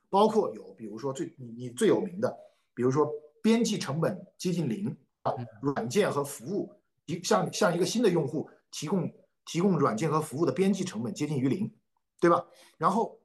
[0.09, 2.35] 包括有比如说最你你最有名的，
[2.73, 3.09] 比如说
[3.45, 5.31] 边际成本接近零啊，
[5.61, 6.73] 软件和服务
[7.05, 9.13] 一向向一个新的用户提供
[9.45, 11.71] 提供软件和服务的边际成本接近于零，
[12.19, 12.43] 对吧？
[12.79, 13.19] 然后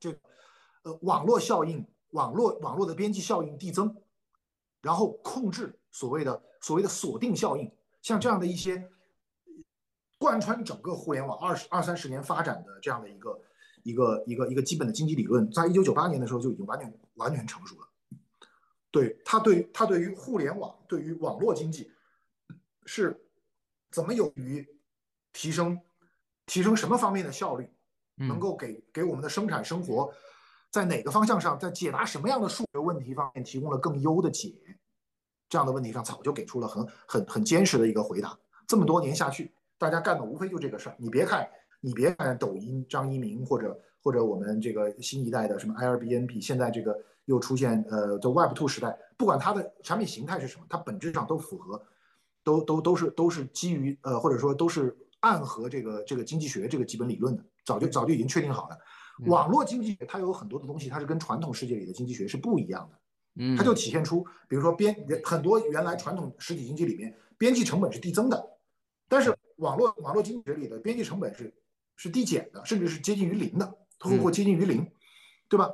[0.00, 0.10] 就。
[0.84, 3.96] 呃，网络效应，网络网络的边际效应递增，
[4.82, 7.72] 然后控制所谓的所谓的锁定效应，
[8.02, 8.86] 像这样的一些
[10.18, 13.40] 贯穿整个互联网二十二三十年发展的这样的一个
[13.82, 17.88] 一个一个一个基本的经济理论，在一九九八年的时候就已经完全完全成熟了。
[18.94, 21.90] 对他对他对于互联网对于网络经济
[22.86, 23.20] 是
[23.90, 24.64] 怎么有于
[25.32, 25.76] 提升
[26.46, 27.68] 提升什么方面的效率，
[28.14, 30.14] 能够给给我们的生产生活。
[30.70, 34.54] 在哪个方向上，在解答什么样的数学问题方面提供了更优的解，
[35.48, 38.38] 这样的问题上早就给出了很很很坚实的一个回答。
[38.64, 40.96] 这么多年下去，大家干的无非就这个事儿。
[41.00, 41.48] 你别看，
[41.80, 46.96] 你别看抖音张一鸣或者或者我们这个新一代的什么 Airbnb，现在这个
[47.26, 51.82] 又出现呃，在 Web Two 时代，不管它的产品形态是什么，它本质上都符合，
[52.42, 58.78] 都都都是都是基于呃或者说都是暗合这个这个经济学这个基本理论的，早就早就已经确定好了。
[59.26, 62.98] 网络经济学它有很多的东西，它是跟传统世界里的经济学是不一样的。
[63.36, 64.94] 嗯，它就体现出，比如说边
[65.24, 68.58] 很多原来传统实体经济里面边际成本是递增的，
[69.08, 71.52] 但是网络网络经济学里的边际成本是
[71.96, 73.66] 是递减的，甚至是接近于零的，
[73.98, 74.88] 或或接近于零，
[75.48, 75.72] 对吧？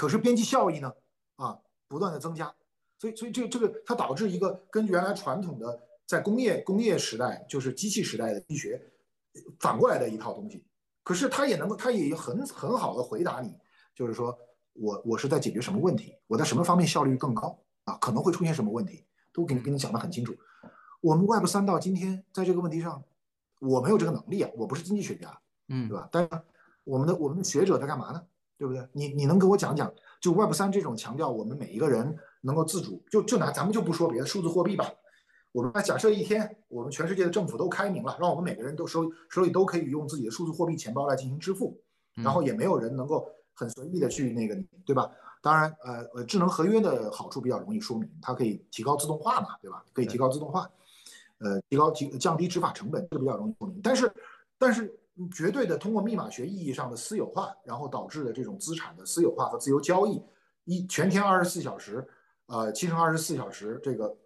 [0.00, 0.90] 可是边际效益呢，
[1.36, 2.50] 啊，不断的增加，
[2.98, 8.80] 所以所以这这个它导致一个跟原来传统的在工业工业时代就是机器时代的医学
[9.58, 10.64] 反过来的一套东西。
[11.02, 13.54] 可是它也能够，它也很很好的回答你，
[13.94, 14.34] 就是说
[14.72, 17.98] 我我是在解决什么问题，我在什么方面效率更高啊？
[18.00, 19.04] 可能会出现什么问题，
[19.34, 20.34] 都给你给你讲得很清楚。
[21.02, 23.04] 我们 Web 三到今天在这个问题上，
[23.58, 26.08] 我没有这个能力啊，我不是经济学家，嗯，对吧？
[26.10, 26.30] 但是
[26.84, 28.26] 我们的我们的学者在干嘛呢？
[28.60, 28.86] 对不对？
[28.92, 34.92] 你你能给我讲讲，就 Web 三这种强调我们每一个人能够自主，就就拿咱们就不说别的，数字货币吧。
[35.50, 41.80] 我们假设一天，我们全世界的政府都开明了，让我们每个人都手手里都可以用自己的数字货币钱包来进行支付，
[42.16, 44.54] 然后也没有人能够很随意的去那个，
[44.84, 45.10] 对吧？
[45.40, 49.82] 当然，呃呃，智能合约的好处比较容易说明，它可以提高自动化嘛，对吧？
[49.94, 50.70] 可以提高自动化，
[51.38, 53.80] 呃，提高提降低执法成本，这个比较容易说明。
[53.82, 54.12] 但是，
[54.58, 54.94] 但是
[55.28, 60.22] 绝对的通过密码学意义上的私有化，然后导致的这种资产的私有化和自由交易，
[60.64, 62.06] 一全天二十四小时，
[62.46, 64.16] 呃，七乘二十四小时这个。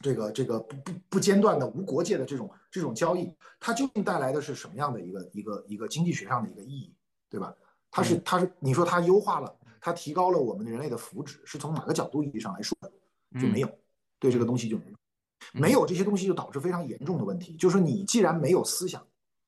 [0.00, 6.94] 这个这个不不不间断的无国界的这种这种交易，它究竟带来的是什么样的一个一个一个经济学上的一个意义，
[7.28, 7.52] 对吧？
[7.90, 12.92] 它是它是你说它优化了，它提高了我们人类的福祉，是从哪个角度意义上来说的？
[13.40, 13.68] 就没有，
[14.20, 14.96] 对这个东西就没有，
[15.52, 19.04] 没有这些东西就导致非常严重的问题，就是说你既然没有思想，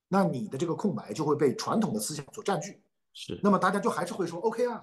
[0.08, 2.80] 那你的这个空白就会被传统的思想所占据。
[3.12, 4.82] 是，那么大家就还是会说 OK 啊，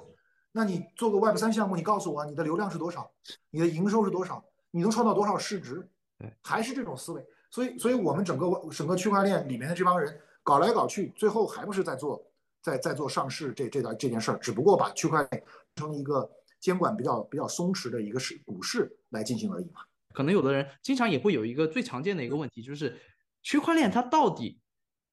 [0.51, 3.11] 那你做个 Web 三项目，你告诉我你的流量是多少，
[3.49, 5.87] 你的营收是多少，你能创造多少市值？
[6.17, 7.25] 对，还是这种思维。
[7.49, 12.25] 所以，所以我们整个整个区块链里面的这帮人搞来搞去，最后还不是在做
[12.61, 15.43] 在在做上市这这段这件事儿，只不过把区块链
[15.75, 16.31] 成一个
[16.61, 19.81] 监管比较比较松弛的一个市股市来进行而已嘛。
[20.13, 22.97] 可能有的人经常也会有一个最常见的一个问题，就是
[23.43, 24.60] 区块链它到底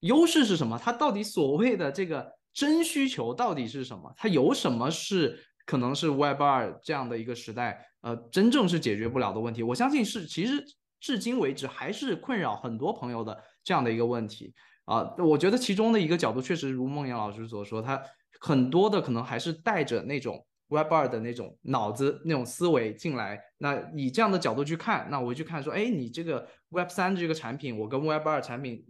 [0.01, 0.79] 优势是什么？
[0.83, 4.13] 它到底所谓的这个真需求到底是什么？
[4.17, 9.63] 它有什么是可能是 Web 二这样的一个时代呃真正是解决不了的问题？
[9.63, 10.65] 我相信是其实
[11.01, 14.55] 至今为止还是困扰很多朋友的这样的一个问题
[14.85, 15.15] 啊。
[15.19, 18.03] 我觉得其中的一个角度确实如梦岩老师所说，他
[18.41, 20.45] 很多的可能还是带着那种。
[20.71, 28.85] Web 二的那种脑子、那种思维进来，那以这样的角度去看，那我去看说，哎，你这个 Web 三这个产品，我跟 Web 二产品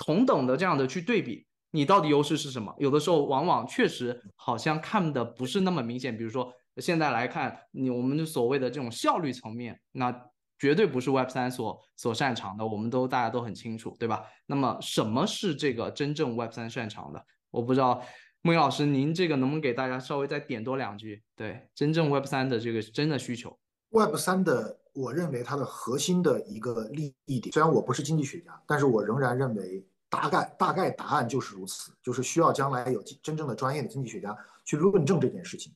[0.00, 2.74] 同等的这样的去对比，你到底优势是什么？
[2.78, 6.16] 有的时候往往确实好像看的不是那么明显。
[6.16, 10.10] 比如说现在来看，你我们所谓的这种效率层面，那
[10.58, 14.24] 绝对不是 Web 三所所擅长的，我们都大家都很清楚，对吧？
[14.46, 17.24] 那么什么是这个真正 Web 三擅长的？
[17.50, 18.02] 我不知道。
[18.42, 21.22] 孟老师，您这个能不能给大家稍微再点多两句？
[21.36, 23.54] 对，真正 Web 三的这个真的需求
[23.90, 35.72] ，Web 三的，我认为它的核心的一个利益点，虽然我不是经济学家，但是我仍然认为大概大概答案就是如此，就是需要将来有真正的专业的经济学家去论证这件事情。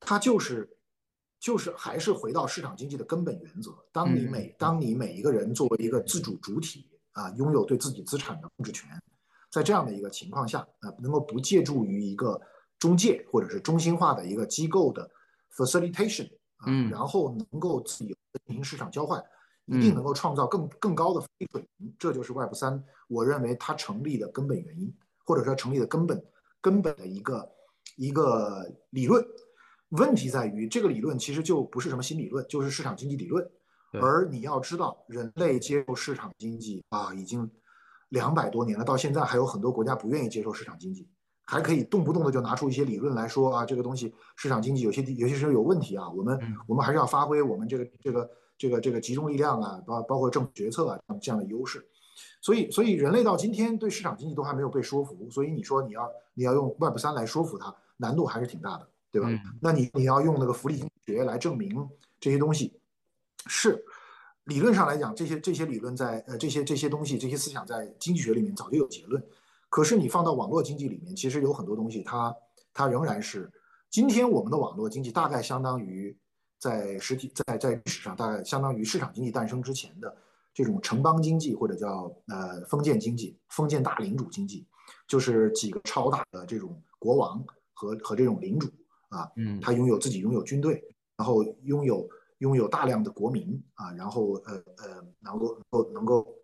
[0.00, 0.78] 它就是
[1.40, 8.88] 就是还是回到市场经济的根本原则，当你每当你每一个人作为一个自主主体啊，拥有对自己资产的控制权。
[9.50, 12.40] 在这样的一个情况下，啊，能够不借助于一个
[12.78, 15.10] 中介或者是中心化的一个机构的
[15.56, 18.14] facilitation 啊，然后能够自由
[18.46, 19.22] 进行市场交换，
[19.66, 21.94] 一定能够创造更更高的水平。
[21.98, 24.92] 这就是 Web 三，我认为它成立的根本原因，
[25.24, 26.24] 或者说成立的根本
[26.60, 27.50] 根本的一个
[27.96, 29.24] 一个理论。
[29.90, 33.48] 问题在于，这个理论其实就不是什么新理论，就是市场经济理论。
[34.00, 37.50] 而你要知道，人类接受市场经济啊，已经。
[38.10, 41.08] 两百多年了，到现在还有很多国家不愿意接受市场经济，
[41.44, 46.38] 还可以动不动的就拿出一些理论来说啊，这个东西市场经济有些有些时候有问题啊，我们
[46.68, 51.86] 我们还是要发挥我们这个这个这个这个集中力量啊，包包括政府决策啊这样的优势，
[52.40, 59.28] 所以所以人类到今天对市场经济都还没有被说服，所以你说你要你要用 Web 三来说服它，难度还是挺大的，对吧？
[59.60, 61.88] 那你你要用那个福利经济学来证明
[62.20, 62.78] 这些东西
[63.46, 63.84] 是。
[64.46, 69.20] 理论上来讲，这些这些理论在呃这些这些东西这些思想在经济学里面早就有结论，
[69.68, 72.32] 可是你放到网络经济里面，其实有很多东西它
[72.72, 73.50] 它仍然是
[73.90, 76.16] 今天我们的网络经济大概相当于
[76.58, 80.16] 在实体在在历史上大概相当于市场经济诞生之前的
[80.54, 84.66] 这种城邦经济或者叫呃封建经济封建大领主经济，
[85.06, 88.68] 就是几个超大的这种国王和和这种领主
[89.08, 90.82] 啊，嗯，他拥有自己拥有军队，
[91.16, 92.08] 然后拥有。
[92.40, 96.34] 拥有大量的国民啊，然后呃呃，能够能够能够，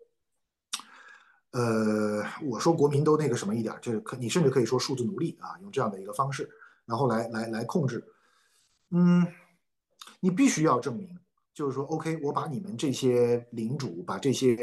[1.51, 6.49] 呃，我说国民都那个什么一点，就是可你甚至可以说数字奴隶啊，用这样的一个方式，
[6.87, 8.03] 然后来来来控制。
[8.89, 9.23] 嗯，
[10.19, 11.09] 你必须要证明，
[11.53, 14.57] 就是说，OK，我把你们这些领主，把这些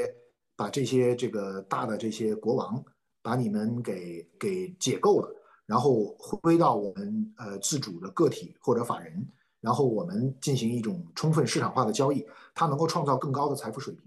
[0.57, 2.83] 把这些这个大的这些国王，
[3.23, 5.29] 把你们给给解构了，
[5.67, 9.27] 然后回归到我们呃自主的个体或者法人。
[9.61, 14.03] 然后我们进行一种充分市场化的交易，它能够创造更高的财富水平，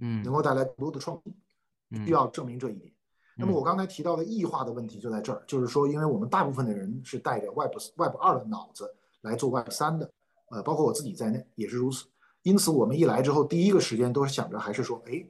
[0.00, 2.92] 嗯，能够带来更多的创新，需要证明这一点。
[3.36, 10.10] 那么我刚才提到的异化的问题就在这儿，就是说，因为我们大部分的人是带着 Web Web 二的脑子来做 Web 三的，
[10.50, 12.06] 呃，包括我自己在内也是如此。
[12.42, 15.24] 因此，我们一来之后，第一个时间都是想着还是说，哎，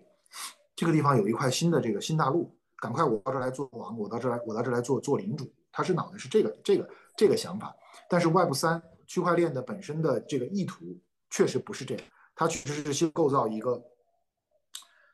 [0.77, 5.53] 这个地方有一块新的这个新大陆，赶快我到这来做王，我到这来，我到这来做做领主。
[5.71, 7.75] 他是脑袋是这个这个这个想法，
[8.09, 8.83] 但是 Web 三。
[9.11, 10.85] 区块链的本身的这个意图
[11.31, 12.05] 确实不是这样，
[12.35, 13.83] 它确实是新构造一个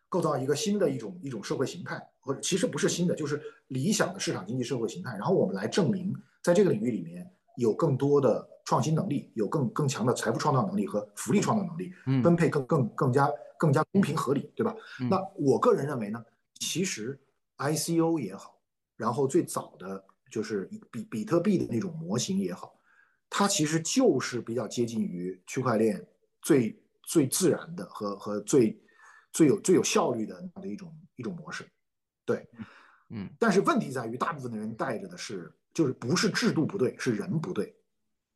[0.08, 5.12] 构造一个新的一种一种社会形态，或者其实不是新的，就是理想的市场经济社会形态。
[5.12, 6.12] 然后我们来证明，
[6.42, 7.24] 在这个领域里面
[7.56, 11.92] 有更多的创新能力，有更更强的财富创造能力和福利创造能力，
[12.22, 14.74] 分配更更更加更加公平合理，对吧？
[15.10, 16.24] 那我个人认为呢，
[16.60, 17.18] 其实
[17.58, 18.58] ICO 也好，
[18.96, 22.78] 然后最早的就是比比特币的那种模型也好。
[23.30, 26.04] 它其实就是比较接近于区块链
[26.40, 28.80] 最最自然的和和最
[29.32, 31.66] 最有最有效率的那样的一种一种模式，
[32.24, 32.48] 对，
[33.10, 37.74] 嗯，但是问题在于，大部分的人带着的是就是不是制度不对，是人不对，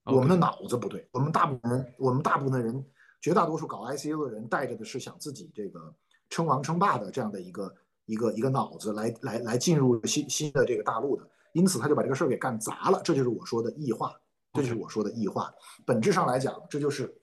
[0.09, 2.85] 我们的脑子不对，我们大部分人，我们大部分人，
[3.21, 5.95] 绝大多数搞 ICU 的人带着的是想自己这个
[6.31, 7.75] 称王称霸的这样的一个
[8.07, 13.01] 一个一个脑子来来来进入新新的这个大陆的，因此他就把这个事儿给干砸了。
[13.05, 14.15] 这就是我说的异化，
[14.53, 15.53] 这就是我说的异化。
[15.85, 17.15] 本质上来讲，这就是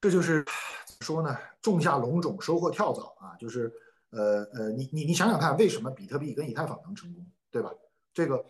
[0.00, 1.36] 这就是怎么说呢？
[1.62, 3.34] 种下龙种，收获跳蚤啊！
[3.40, 3.72] 就是
[4.10, 7.72] 呃呃，你你你想想看，为什么比特币跟以太坊能成功，对吧？
[8.14, 8.44] 这个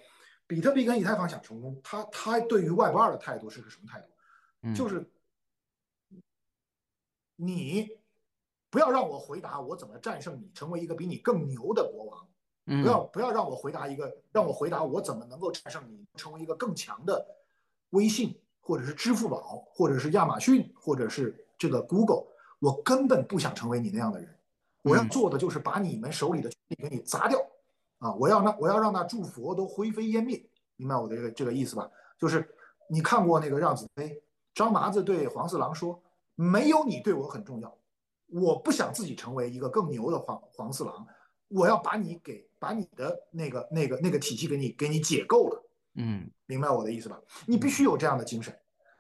[0.47, 4.75] 比特币跟以太坊想成功，他他对于外部二的态度是个什么态度？
[4.75, 5.09] 就是
[7.37, 7.89] 你
[8.71, 12.27] 不要让我回答我怎么战胜你，成为一个比你更牛的国王。
[12.65, 17.25] 不要不要让我回答一个，让我回答我怎么能够战胜你，成为一个更强的
[17.91, 22.27] 微信，或者是支付宝，或者是亚马逊，或者是这个 Google。
[22.59, 24.37] 我根本不想成为你那样的人。
[24.83, 27.39] 我要做的就是把你们手里的权利给你砸掉。
[27.99, 30.45] 啊，我要让我要让那祝佛都灰飞烟灭。
[30.77, 31.91] 明白我的这个这个意思吧？
[32.19, 32.47] 就是
[32.89, 34.09] 你看过那个《让子飞》。
[34.55, 36.03] 张麻子对黄四郎说
[36.35, 37.79] ：“没有你对我很重要，
[38.29, 41.07] 我不想自己成为一个更牛的黄黄四郎，
[41.49, 45.63] 我要把你给把你的那个那个那个体系给你给你解构了。”
[45.97, 47.21] 嗯，明白我的意思吧？
[47.47, 48.59] 你必须有这样的精神，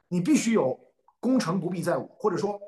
[0.08, 0.78] 你必须有
[1.20, 2.60] 功成不必在我，或者说，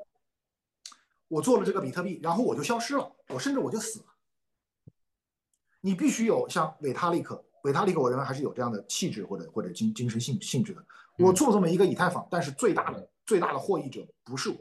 [1.27, 4.05] 我做了这个比特币，然后我就消失了，我甚至我就死了。
[5.81, 10.85] 你必须有像维塔利克，维塔利克，我认为还是有这样的气质或者或者精精神性性质的。
[11.17, 14.57] 我做这么一个以太坊，但是最大的最大的获益者不是我，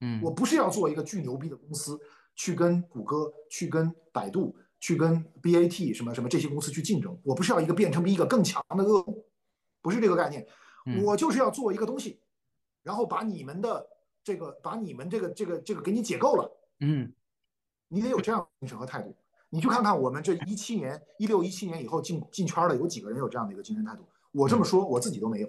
[0.00, 1.98] 嗯，我不是要做一个巨牛逼的公司，
[2.36, 9.24] 去跟谷歌、去跟百度、去跟 BAT 什么什么这些公司去竞争，我不是要一个变成比一个更强的恶魔，
[9.82, 10.46] 不是这个概念，
[11.04, 12.20] 我就是要做一个东西，
[12.84, 13.84] 然后把你们的
[14.22, 16.48] 这个把你们这个这个这个给你解构了，
[16.78, 17.12] 嗯，
[17.88, 19.16] 你得有这样精神和态度，
[19.50, 25.48] 你去看看我们这一七年一六一七年以后进进圈的有几个人有这样的一个精神态度，我这么说我自己都没有。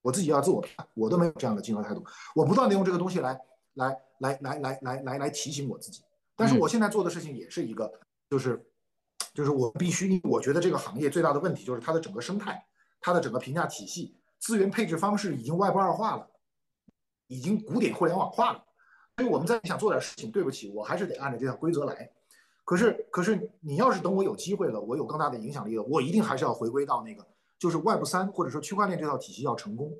[0.00, 2.04] 我自己要自我看，我都没有这样的精神态度。
[2.34, 3.38] 我不断的用这个东西来
[3.74, 6.02] 来来来来来来来提醒我自己。
[6.36, 7.92] 但是我现在做的事情也是一个，
[8.30, 8.64] 就是
[9.34, 12.64] 就是我必须，我觉得这个行业最大的问题就是它的整个生态，
[13.00, 16.30] 它的整个评价体系、资源配置方式已经外部二化了，
[17.26, 18.64] 已经古典互联网化了。
[19.16, 22.08] 所以我们在想做点事情，对不起，我还是得按照这条规则来。
[22.68, 27.26] 可是可是你要是等我有机会了，我有更大的影响力了，我一定还是要回归到那个。
[27.58, 29.90] 就是 Web 三或者说区块链这套体系要成功，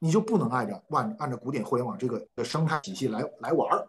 [0.00, 3.86] 你就不能按照按按照古典互联网这个的生态体系来来玩儿，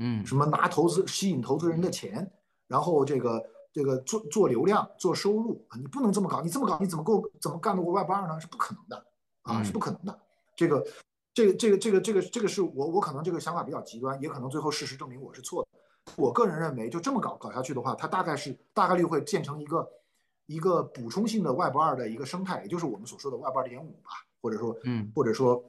[0.00, 2.30] 嗯，什么拿投资吸引投资人的钱，
[2.68, 3.42] 然后这个
[3.72, 8.38] 这个做做流量做收入啊，你不能这么搞，你这么搞你怎么够怎么干得过 Web 二呢？
[8.38, 9.06] 是不可能的
[9.44, 10.20] 啊，是不可能的。
[10.54, 10.86] 这个
[11.32, 15.65] 这个这个这个这个这个是我我可能这个想法比较极端，也可能最后事实证明我是错的。
[16.14, 19.88] 我个人认为，就这么搞搞下去的话，它大概是大概率会建成一个。
[20.48, 24.10] 一个补充性的 Web 二的一个生态，也就是我们所说的 Web 二点五吧，
[24.40, 25.60] 或者说，嗯，或者说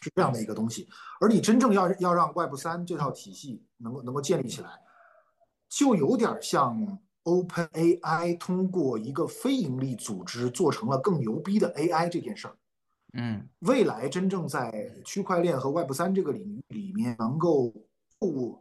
[0.00, 0.88] 是这样的一个东西。
[1.20, 4.70] 而你真正要要让 Web 三这套体系能够能够建立起来，
[5.68, 12.56] 就有点像 Open AI 通过一个非盈利组织做成了更牛逼的 AI 这件事儿。
[13.12, 17.70] 嗯，未来真正在区块链和 Web 三这个领域里面能够
[18.20, 18.58] 又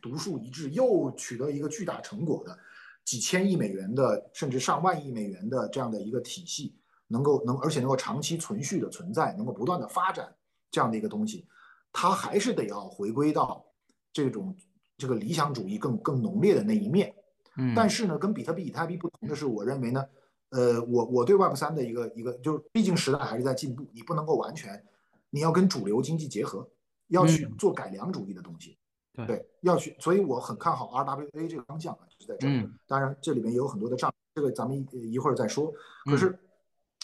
[0.00, 2.58] 独树一帜，又取得一个巨大成果的。
[3.04, 6.76] 几千亿美元的，甚至上万亿美元的这样的一个体系，
[7.06, 10.30] 能够能而且能够长期存续的存在，能够不断的发展
[10.70, 11.46] 这样的一个东西，
[11.90, 13.64] 它还是得要回归到
[14.12, 14.54] 这种
[14.98, 17.14] 这个理想主义更更浓烈的那一面。
[17.56, 20.04] 嗯，但是呢，跟比特币、以太币不同的是，我认为呢，
[20.50, 24.84] 呃，我我对 Web 三的一个一个就是，毕竟时代还是在进步，你不能够完全，
[25.30, 26.70] 你要跟主流经济结合，
[27.08, 28.77] 要去做改良主义的东西。
[29.26, 32.70] 对，要去，所以我很看好 RWA 这个方向啊，就是在这儿。
[32.86, 35.72] 当然，这里面也有很多的账，这个咱们一一会儿再说。
[36.04, 36.38] 可是，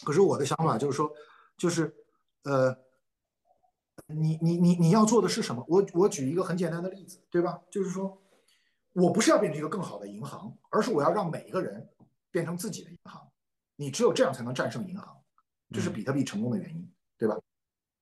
[0.05, 1.11] 可是我的想法就是说，
[1.57, 1.93] 就是
[2.45, 2.77] 呃，
[4.07, 5.65] 你你你你要做的是什么？
[5.69, 7.61] 我我举一个很简单的例子，对吧？
[7.71, 8.17] 就是说，
[8.93, 11.89] 我不是要变成一个更好的银行，而是我要让每一个人
[12.31, 13.21] 变成自己的银行。
[13.77, 15.17] 你只有这样才能战胜银行，
[15.73, 16.89] 这是比特币成功的原因，
[17.19, 17.37] 对吧？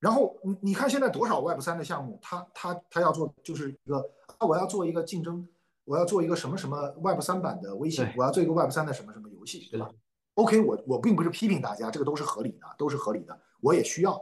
[0.03, 3.99] 然后你你看现在多少 Web 三的项目，他他他要做就是一个
[4.37, 5.47] 啊，我要做一个竞争，
[5.85, 9.89] 我要做一个什么什么 Web 三版的微信，我要做一个 Web 三的什么什么游戏，对吧
[10.35, 14.21] ？OK，我我并不是批评大家，这个都是合理的，都是合理的，我也需要，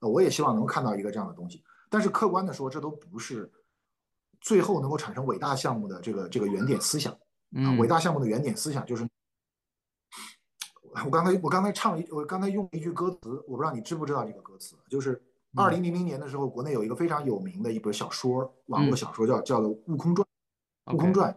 [0.00, 1.64] 我也希望能够看到一个这样的东西。
[1.88, 3.50] 但是客观的说，这都不是
[4.42, 7.10] 最后能够产生伟大项目的这个这个原点思想。
[7.54, 9.08] 啊，伟大项目的原点思想就是，
[11.02, 13.18] 我刚才我刚才唱一，我刚才用一句歌词，
[13.48, 15.20] 我不知道你知不知道这个歌词，就是
[15.56, 20.26] 二零零零年的时候，国内有一个非常有名的一本小说，网络小说叫叫做《悟空传》。
[20.94, 21.36] 悟空传，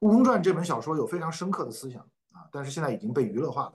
[0.00, 2.02] 悟空传这本小说有非常深刻的思想
[2.32, 3.72] 啊，但是现在已经被娱乐化了。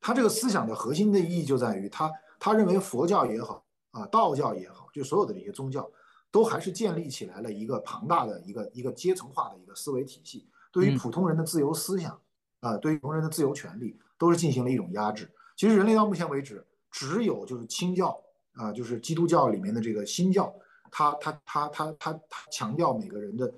[0.00, 2.10] 他这个思想的核心的意义就在于，他
[2.40, 5.88] 他认为佛教也好啊，道教也好，就所有的这些宗教，
[6.30, 12.20] 都还是建立起来了一个庞大的一个一个阶层化的一个思维体系，对于普通人的自由思想。
[12.64, 15.30] 啊，对穷人的自由权利都是进行了一种压制。
[15.54, 18.18] 其实人类到目前为止，只有就是清教
[18.54, 20.50] 啊，就是基督教里面的这个新教，
[20.90, 23.52] 他他他他他他强调每个人的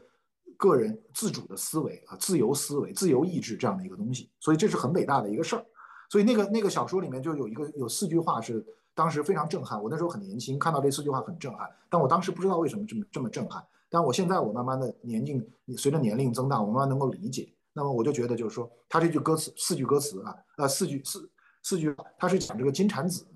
[0.57, 5.65] 个人自主的思维啊，自由思维、自由意志这样的一个东西，所以这是很伟大的一个事儿。
[6.11, 8.65] 所以那个那个小说里面就有一个有四句话是
[8.95, 13.65] 当时非常震撼，我那时候很年轻，看到这四句话很震撼，但我当时不知道为什么这么这么震撼。
[13.89, 15.45] 但我现在我慢慢的年龄
[15.77, 17.49] 随着年龄增大，我慢慢能够理解。
[17.77, 21.31] 那么我就觉得就是说，他这句歌词四句歌词啊，呃四句四
[21.63, 23.27] 四句，他是讲这个金蝉子，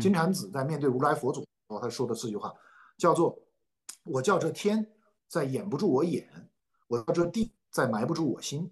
[0.00, 1.44] 金蝉子在面对如来佛祖，
[1.80, 2.54] 他说的四句话，
[2.96, 3.36] 叫做
[4.04, 4.86] 我叫这天
[5.26, 6.24] 在掩不住我眼，
[6.86, 8.70] 我叫这地在埋不住我心，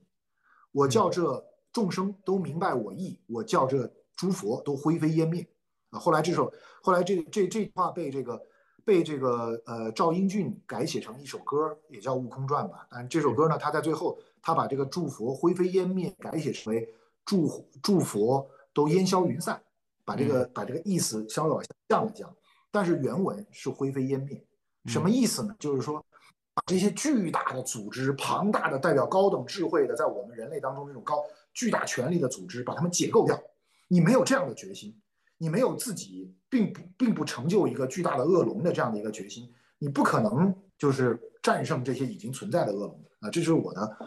[0.70, 5.45] 我叫这众生都明白我意，我叫这诸佛都灰飞烟灭
[5.90, 5.99] 啊。
[5.99, 8.40] 后来这首后来这这这句话被这个。
[8.85, 12.89] 被这个呃赵英俊改写成一首歌，也叫《悟空传》吧。
[12.90, 16.88] 但这首歌呢，他在最后他把这个祝佛灰飞烟灭改写成为
[17.26, 19.62] 祝祝佛都烟消云散，
[20.06, 22.34] 把这个把这个意思稍微往下降了降。
[22.70, 24.42] 但是原文是灰飞烟灭，
[24.86, 25.54] 什么意思呢？
[25.58, 26.02] 就是说
[26.54, 31.22] 把这些巨大的组织、庞大的代表高等智慧的，在我们人类当中这种高
[31.52, 33.38] 巨大权力的组织，把它们解构掉。
[33.86, 34.98] 你没有这样的决心。
[35.36, 43.28] 你没有自己并不并不成就一个巨大的恶龙的这样的一个决心，你不可能就是战胜这些已经存在的恶龙啊！
[43.30, 43.98] 这是我的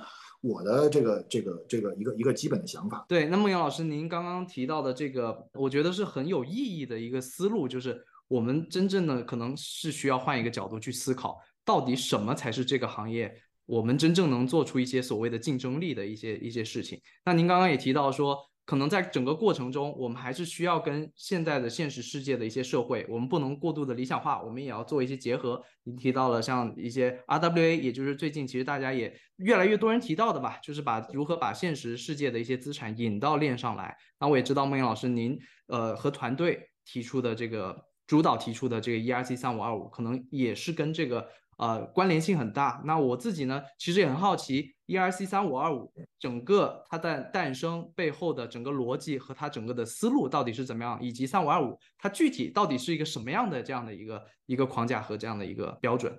[0.41, 3.05] 我的这个这个这个一个一个基本的想法。
[3.07, 13.34] 对，那孟阳老师，您刚刚提到的这个，我觉得是很有意义的一个思路，就是我们真正的可能是需要换一个角度去思考，到底什么才是这个行业
[13.65, 16.99] 我们真正能做出一些所谓的竞争力的一些一些事情。
[17.23, 18.51] 那您刚刚也提到说。
[18.66, 25.62] 可能在整个过程中，我们还是需要跟现在的现实世界的一些社会，我们不能过度的理想化，我们也要做一些结合。
[25.84, 33.98] 您提到了像一些 RWA，也就是最近其实大家也越来越多人提到的吧，就是把如何把现实世界的一些资产引到链上来。
[34.20, 37.76] 那我也知道孟岩老师您呃和团队提出的这个
[38.08, 41.28] 主导提出的这个 ERC 三五二五，可能也是跟这个。
[41.62, 42.82] 呃，关联性很大。
[42.84, 56.12] 那我自己呢，其实也很好奇，ERC 三五二五整个它的诞生背后的整个逻辑和它整个的思路到底是怎么样，以及三五二五它具体到底是一个什么样的这样的一个一个框架和这样的一个标准。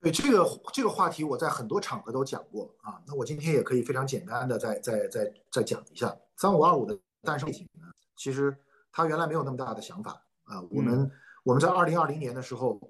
[0.00, 3.00] 对这个这个话题，我在很多场合都讲过啊。
[3.06, 7.86] 那我今天也可以非常简单的再再再再讲一下三五二五的诞生背景呢。
[8.16, 8.52] 其实
[8.90, 10.10] 它原来没有那么大的想法
[10.42, 10.60] 啊。
[10.72, 11.08] 我们
[11.44, 12.80] 我们在二零二零年的时候。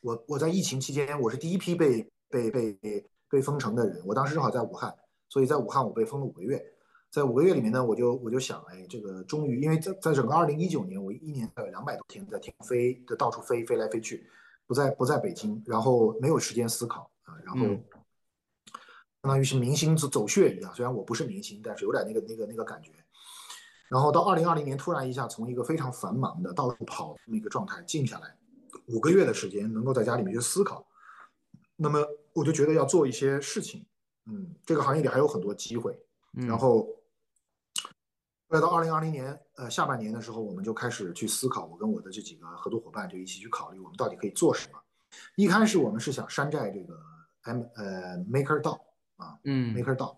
[0.00, 4.00] 我我在疫情期间，我是第一批被被被被封城的人。
[4.06, 4.94] 我当时正好在武汉，
[5.28, 6.64] 所以在武汉我被封了五个月。
[7.10, 14.28] 在五个月里面呢，我就我就想，哎，这个终于，因为在在整个二零一九年，我一年有两百多天在天飞的到处飞飞来飞去，
[14.66, 20.72] 不在不在北京，然后没有时间思考啊，然后相当于是明星走走穴一样。
[20.74, 22.92] 虽然我不是明星，但是有点那个那个那个感觉。
[23.88, 28.36] 然后到二零二零年，突然一下从一个非常繁忙的到处跑那个状态静下来。
[28.86, 30.86] 五个月的时间能够在家里面去思考，
[31.76, 33.86] 那么我就觉得要做一些事情，
[34.26, 35.98] 嗯，这个行业里还有很多机会。
[36.32, 36.86] 然后，
[38.48, 44.78] 来到二零二零年呃下半年的时候，我们就开始去思考，我跟我的这几个合作伙伴就一起去考虑我们到底可以做什么。
[45.36, 47.00] 一开始我们是想山寨这个
[47.42, 48.80] M 呃 MakerDAO
[49.16, 50.16] 啊，嗯，MakerDAO，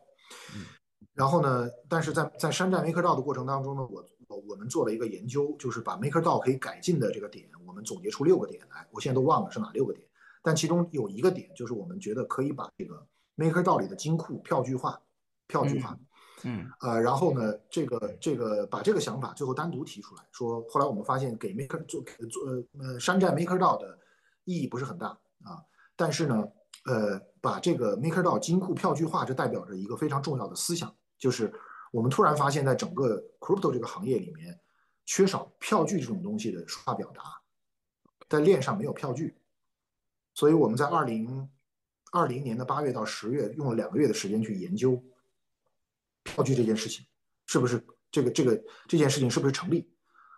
[1.15, 4.05] 然后呢，但是在在山寨 MakerDAO 的过程当中呢，我。
[4.37, 8.87] 我们做了一个研究，就是把 MakerDAO 可以改进的这个点，我们总结出六个点来。
[8.91, 10.07] 我现在都忘了是哪六个点，
[10.43, 15.01] 但其中有一个点，就是我们觉得可以把这个 MakerDAO 里的金库票据化，
[15.47, 15.99] 票据化。
[16.45, 16.71] 嗯。
[16.81, 22.43] 呃，然后呢，这个这个把这个想法最后单独提出来说，后来我们发现给 Maker 做做
[22.79, 23.99] 呃山寨 MakerDAO 的
[24.45, 25.09] 意义不是很大
[25.43, 25.63] 啊。
[25.97, 26.49] 但是呢，
[26.87, 31.53] 呃，把这个 MakerDAO 金库票据化，这代表着一个非常重要的思想，就是。
[31.91, 34.59] 我们突然发现，在整个 crypto 这个行业里面，
[35.07, 37.41] 缺少票据这种东西的说话表达，
[38.29, 39.35] 在链上没有票据，
[40.35, 41.51] 所以我们在二零
[42.13, 45.03] 二零年的八月到十月，用了两个月的时间去研究
[46.23, 47.05] 票据这件事情，
[47.47, 49.91] 是不是这个这个这件事情是不是成立？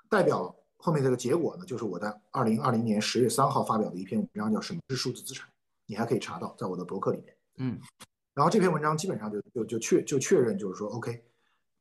[0.09, 5.47] 代表后面这个结果呢，就是我在二零二零年十月三号发表的一篇文章，叫《什么是数字资产》，
[5.85, 7.37] 你还可以查到在我的博客里面。
[7.57, 7.79] 嗯，
[8.33, 11.23] 然后这篇文章基本上就就就确就确认，就是说 OK。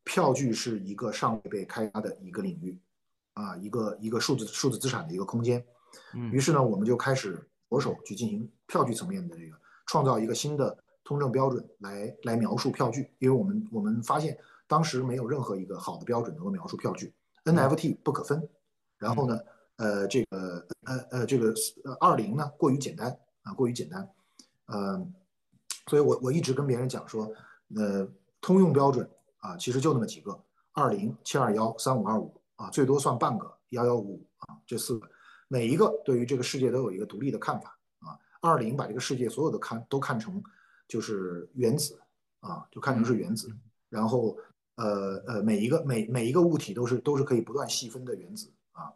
[0.04, 2.78] 票据是一个尚未被开发的一个领域，
[3.34, 5.64] 啊，一个一个数字数字资产的一个空间。
[6.32, 9.56] 于是呢，我们就开始着手去进行票据层面的这个
[9.86, 14.38] 创造一个新的通证标准来来描述票据，因为我们我们发现
[14.68, 17.14] 当时没有任何一个好的标准能够描述票据
[17.46, 18.48] ，NFT 不可分，
[18.98, 19.40] 然后呢，
[19.76, 21.54] 呃，这个呃呃这个
[21.84, 24.10] 呃二零呢过于简单啊，过于简单，
[24.66, 25.08] 呃，
[25.88, 27.32] 所以我我一直跟别人讲说，
[27.76, 28.08] 呃，
[28.42, 29.08] 通用标准。
[29.42, 35.08] 啊，其实就那么几个：二零、七二幺、三五二五啊，最多算半个幺幺五五啊，这四个，
[35.48, 38.18] 每一个对于这个世界都有一个独立的看法啊。
[38.40, 40.42] 二零把这个世界所有的看都看成
[40.88, 42.00] 就是原子
[42.40, 43.50] 啊，就看成是原子，
[43.90, 44.38] 然后
[44.76, 48.92] 呃呃，每一个每每一个物体都是都是可以不断细分的原子啊。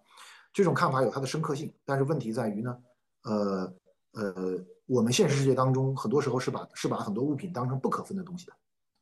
[0.53, 2.77] 这种看法有它的深刻性，但是问题在于呢，
[3.23, 3.73] 呃
[4.13, 8.53] 呃，我们现实世界当中很多时候是把是把很多物品当成不可分的东西的，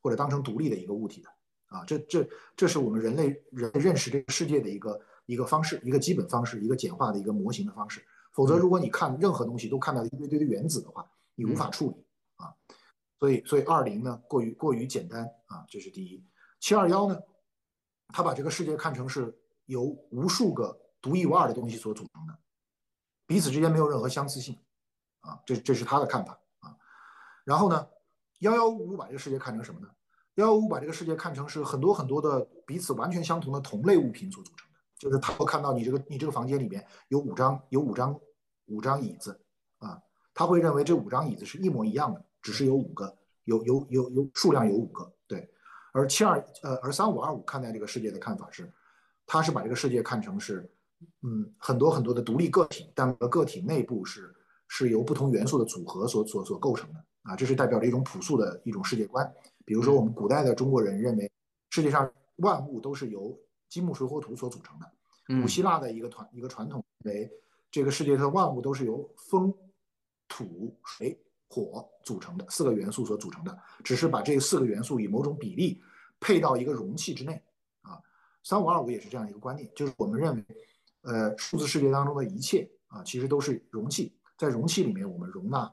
[0.03, 1.29] 或者当成独立的一个物体的
[1.75, 8.05] 啊，这这这是我们人类人认识这个世界的一个一个方式，一个基本方式，一个简化的一个模型的方式。
[8.33, 12.05] 否则，如果你看任何东西都看到一堆堆的原子的话，你无法处理
[12.35, 12.53] 啊。
[13.17, 16.23] 所以，所以二零呢过于过于简单啊，这是第一。
[16.59, 17.17] 七二幺呢，
[18.09, 19.33] 他把这个世界看成是
[19.65, 20.77] 由无数个。
[21.03, 22.39] 独一无二的东西所组成的，
[23.27, 24.57] 彼此之间没有任何相似性，
[25.19, 26.73] 啊，这这是他的看法啊。
[27.43, 27.85] 然后呢，
[28.43, 29.87] 幺幺五五把这个世界看成什么呢？
[30.35, 34.79] 幺幺五把这个世界看成是很多很多的彼此完全相同的同类物品所组成的。
[34.99, 38.19] 就是他会看到你这个你这个房间里面有五张有五张
[38.65, 39.39] 五张椅子
[39.77, 39.97] 啊，
[40.33, 45.49] 他会认为这五张椅子是一模一样的，只是有五个有有有有数量有五个对。
[45.93, 48.69] 而七二呃而三五二五看待这个世界的看法是，
[49.25, 50.69] 他是把这个世界看成是。
[51.21, 54.33] 嗯，很多很多的独立个体，但个体内部是
[54.69, 59.29] 是由不同元素的组合所所所构成的啊，这是代表着一种朴素的一种世界观。
[59.65, 61.31] 比如说，我们古代的中国人认为
[61.69, 63.37] 世界上万物都是由
[63.67, 65.41] 金木水火土所组成的。
[65.41, 67.31] 古希腊的一个传一个传统认为
[67.71, 69.53] 这个世界上万物都是由风、
[70.27, 75.81] 土、水、火组成的四个元素所组成的，只是把这四个元素以某种比例
[76.19, 77.41] 配到一个容器之内
[77.81, 78.01] 啊。
[78.43, 80.45] 三五二五也是这样一个观念，就是我们认为。
[81.05, 85.69] 呃，数字世界当中的一切啊，其实都是容器，在容器里面，我们容纳，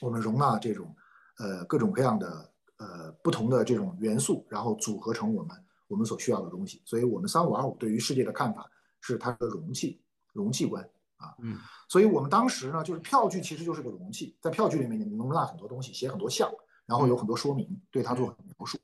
[0.00, 0.94] 我们容纳这种
[1.38, 5.56] 呃各种各样的呃不同的这种元素，然后组合成我们
[5.88, 6.82] 我们所需要的东西。
[6.84, 8.70] 所以，我们三五二五对于世界的看法
[9.00, 10.00] 是它的容器
[10.32, 10.82] 容器观
[11.16, 11.34] 啊。
[11.40, 11.58] 嗯。
[11.88, 16.50] 所以我们当时呢，就是票据其实就是个容器，在票据里面你能容纳很多东西，写很多项，
[16.86, 18.78] 然后有很多说明，对它做描述。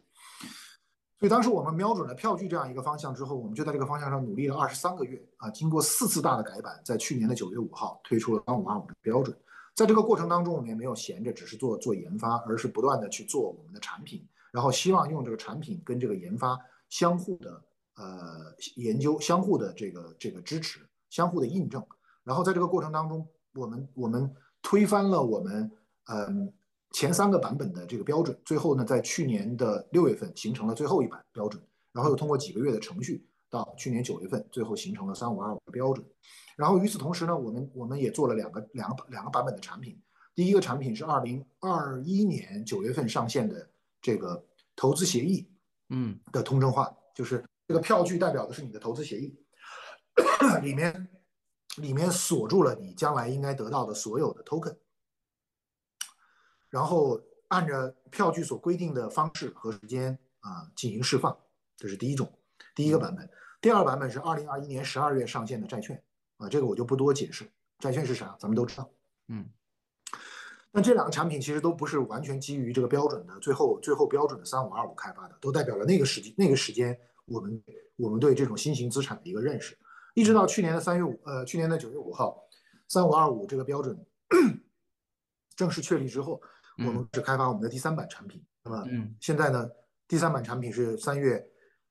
[1.19, 9.35] 所以当时我们瞄准了票据这样一个方向之后，我们就在这个方向上努力了二十三个月啊，经过四次大的改版，在去年的九月五号推出了三五二五的标准。
[9.77, 16.59] 在这个过程当中，我们也没有闲着，只是做做研发，而是不断的去做我们的产品，然后希望用这个产品跟这个研发
[16.89, 17.63] 相互的
[17.95, 20.81] 呃研究，相互的这个这个支持，
[21.11, 21.87] 相互的印证。
[22.25, 25.71] 然后在这个过程当中，我们我们推翻了我们
[26.07, 26.53] 嗯。
[26.93, 31.63] 前三个版本的这个标准，最后呢，在去年的六月份形成了最后一版标准，
[31.93, 33.27] 然后又通过几个月的程序，
[33.57, 36.07] 到去年九月份，最后形成了三五二五的标准。
[36.57, 39.99] 然后与此同时呢，我们我们也做了两个两个两个版本的产品。
[40.35, 43.71] 第一个产品是二零二一年九月份上线的
[44.03, 45.51] 这个投资协议，
[45.89, 49.35] 嗯，的通证化，就是这个票据代表的是你的投资协议，
[50.63, 51.09] 里面
[51.79, 54.77] 里面锁住了你将来应该得到的所有的 token。
[56.69, 57.19] 然后
[57.49, 61.35] 按照票据所规定的方式和时间啊进行释放，
[61.79, 62.31] 这是第一种，
[62.75, 63.29] 第一个版本。
[63.67, 66.01] 第二版本是二零二一年十二月上线的债券
[66.37, 67.45] 啊，这个我就不多解释。
[67.81, 68.89] 债券是啥，咱们都知道。
[69.27, 69.45] 嗯。
[70.71, 77.61] 那这两个产品其实都不是完全基于这个标准的，最后最后标准的三五二五开发的，都代表了那个时间那个时间我们
[77.97, 79.77] 我们对这种新型资产的一个认识。
[80.15, 82.41] 一直到去年的三月五呃去年的九月五号，
[82.87, 83.99] 三五二五这个标准
[85.57, 86.41] 正式确立之后。
[86.79, 88.87] 我们只开发我们的第三版产品，那么
[89.19, 89.69] 现在呢，
[90.07, 91.45] 第三版产品是三月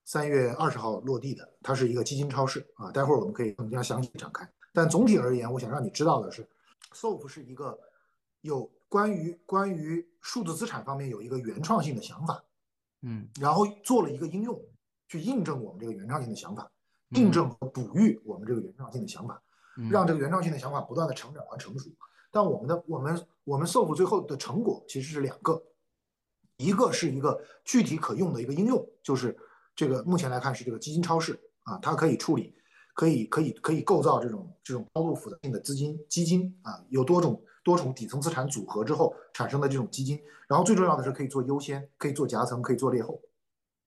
[0.05, 4.47] 三月二十号落地的，它是一个基金超市啊，待会儿我们可以更加详细展开。
[4.71, 6.47] 但总体而言，我想让你知道的是
[6.93, 7.77] ，Sof 是一个
[8.41, 12.43] 有关于关于数字资产方面有一个原创性的想法，
[13.01, 14.61] 嗯，然后做了一个应用，
[15.07, 16.69] 去印证我们这个原创性的想法，
[17.09, 19.41] 印证和哺育我们这个原创性的想法，
[19.89, 21.89] 让这个原创性的想法不断的成长和成熟。
[22.29, 25.63] 但我们的我们我们 SOF 最后的成果其实是两个，
[26.57, 29.35] 一个是一个具体可用的一个应用，就是
[29.75, 32.55] 这个目前来看是这个基金超市啊，它可以处理，
[32.93, 43.19] 可以可以可以构造这种这种高度复杂性的资金基金啊，有多种多重底层资产组合之后产生的这种基金，然后最重要的是可以做优先，可以做夹层，可以做劣后，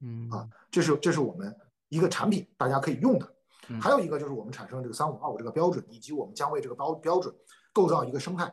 [0.00, 1.56] 嗯啊，这是这是我们
[1.88, 3.34] 一个产品，大家可以用的。
[3.80, 7.34] 还有一个就是我们产生这个三五二五这个标准，以及我们将为这个标标准。
[7.70, 8.52] 构造一个生态，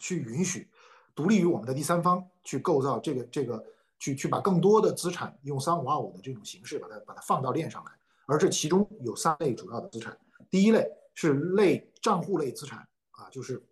[0.00, 0.68] 去允许
[1.14, 3.64] 独立于我们的第三方去构造这个这个，
[4.04, 7.92] 去去把更多的资产用三五二五的这种形式把它把它放到链上来。
[8.26, 10.14] 而这其中有三类主要的资产，
[10.50, 13.62] 第一类是类账户类资产啊，就是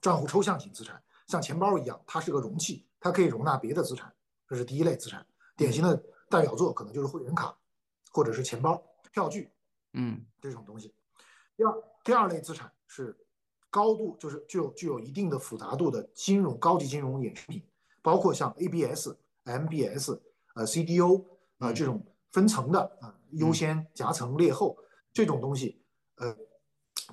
[0.00, 4.14] 账户抽象型资产，像钱包一样，它是个容器，它可以容纳别的资产，
[4.46, 5.26] 这是第一类资产。
[5.56, 7.56] 典型的代表作可能就是会员卡，
[8.12, 8.80] 或者是钱包、
[9.12, 9.50] 票据，
[9.94, 10.94] 嗯，这种东西。
[11.56, 11.74] 第二，
[12.04, 13.16] 第二类资产是
[13.70, 17.64] 高度就是具有具有一定的复杂度的金融高级金融衍生品，
[18.02, 19.10] 包括像 ABS、
[19.52, 20.18] MBS、
[20.54, 21.24] 呃 CDO
[21.58, 24.76] 啊这种分层的啊优先夹层劣后
[25.12, 25.80] 这种东西，
[26.16, 26.36] 呃，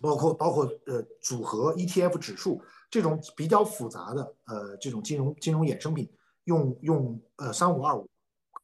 [0.02, 6.10] 包括包括呃组合 ETF 指数这种比较复杂的呃这种金融金融衍生品，
[6.44, 8.07] 用用呃三五二五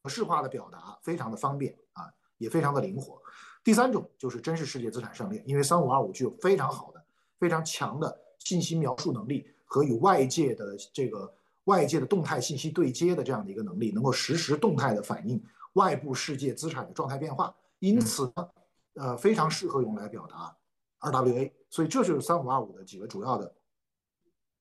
[0.02, 3.20] 可视化的表达非常的方便啊，也非常的灵活。
[3.64, 7.04] 第三种就是真实世界资产上链，因为三五二五具有非常好的、
[7.38, 11.32] 非常强的信息描述能力和与外界的这个
[11.64, 15.42] 外界的动态信息对接的这样的一个能力，能够实时动态的反映
[15.74, 18.48] 外部世界资产的状态变化，因此呢，
[18.94, 20.56] 呃，非常适合用来表达
[21.00, 21.52] RWA。
[21.70, 23.54] 所以这就是三五二五的几个主要的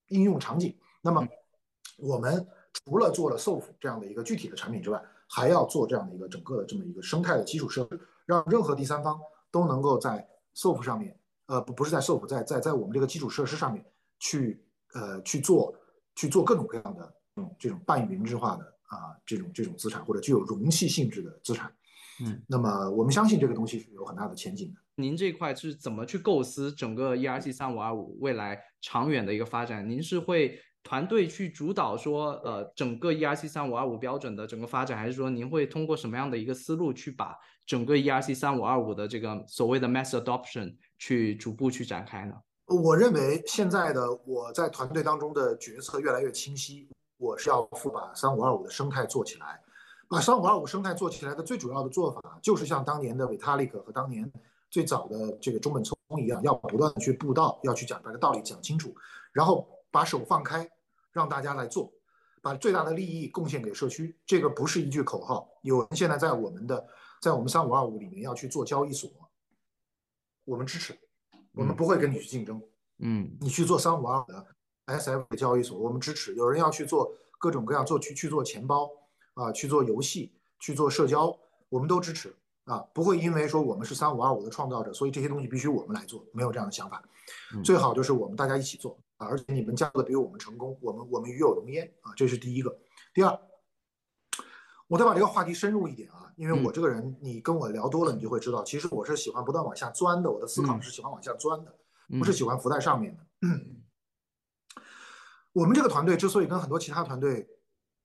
[0.08, 0.78] 应用场景。
[1.02, 1.28] 那么
[1.98, 8.00] 我们除了做了 SOF 这样的一个具体的产品之外，还要做这样的一个整个的这么一个生态的基础设施。
[8.26, 9.20] 让任何第三方
[9.50, 10.26] 都能够在
[10.56, 13.84] SOF 上面，呃，不不是在 SOF，在在在我们这个基础设施上面
[14.20, 14.64] 去，
[14.94, 15.76] 呃，去做
[16.16, 21.74] 去做各种各样的这种这种半云质化的啊这种这种资产或者具有容器性质的资产，
[22.24, 24.82] 嗯，那么我们相信这个东西是有很大的前景的。
[24.96, 29.90] 您这块是怎么去构思整个 ERC 三五二五未来长远的一个发展？
[29.90, 30.60] 您是会？
[30.84, 42.34] 团队去主导说，呃，整个 ERC 三五二五标准的整个发展，还是说您会通过什么样的一个思路去把整个 ERC 三五二五的这个所谓的 mass adoption 去逐步去展开呢？
[42.72, 49.62] 我认为现在的我在团队当中的决策越来越清晰，我是要负把三五二五的生态做起来，
[50.08, 54.32] 把三五二五生态做起来的最主要的做法，就是像当年的 Vitalik 和当年
[54.70, 58.96] 最早的这个中本聪一样，要不断的去布道，要去讲把这道理讲清楚，
[59.32, 59.68] 然后。
[59.94, 60.72] 把手放开，
[61.12, 61.92] 让大家来做，
[62.42, 64.18] 把最大的利益贡献给社区。
[64.26, 65.50] 这个不是一句口号。
[65.64, 66.88] 有人现在在我们的，
[67.22, 69.12] 在我们三五二五里面要去做交易所，
[70.46, 70.98] 我们支持，
[71.54, 72.62] 我们不会跟你去竞争。
[73.00, 74.46] 嗯，你去做三五二五的
[74.86, 76.36] SF 的交易所，我们支持。
[76.36, 78.90] 有人要去做各种各样做去去做钱包
[79.34, 81.36] 啊，去做游戏，去做社交，
[81.70, 87.04] 我们都支持啊，不会因为说我们是三五二五的创造者，所以这些东西必须我们来做，没有这样的想法。
[87.64, 89.28] 最好就是我们大家一起做啊。
[89.28, 92.78] 而且你们加的比我们成功，我们我们与有荣焉啊，这是第一个。
[93.14, 93.40] 第二，
[94.92, 101.74] 我再把这个话题深入一点啊，因为我这个人，你跟我聊多了，你就会知道，其实我是喜欢不断往下钻的，我的思考是喜欢往下钻的，
[102.20, 103.48] 不是喜欢浮在上面的。
[105.54, 107.48] 我们这个团队之所以跟很多其他团队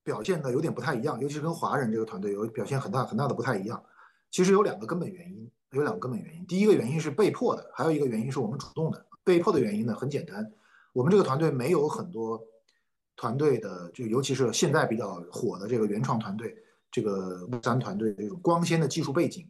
[0.01, 3.83] 表现的有点不太一样，尤其是跟华人这个团队有表现很大很大的不太一样，
[4.31, 6.47] 其实有两个根本原因，有两个根本原因。
[6.47, 9.05] 第一个原因是被迫的，还有一个原因是我们主动的。
[9.25, 10.49] 被迫的原因呢，很简单。
[10.93, 12.41] 我们这个团队没有很多
[13.17, 16.55] 团队的，就尤其是现在比较火的这个原创团队，
[16.91, 19.49] 这个木三团队这种光鲜的技术背景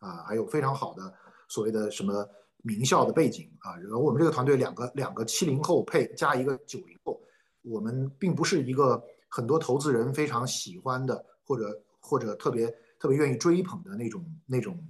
[0.00, 1.14] 啊，还有非常好的
[1.48, 2.28] 所谓的什么
[2.62, 3.76] 名校的背景啊。
[3.76, 7.20] 然后我们这个团队两个两个七零后配加一个九零后，
[7.62, 12.66] 我们并不是一个很多投资人非常喜欢的，或者或者特别
[12.98, 14.82] 特别愿意追捧的那种那种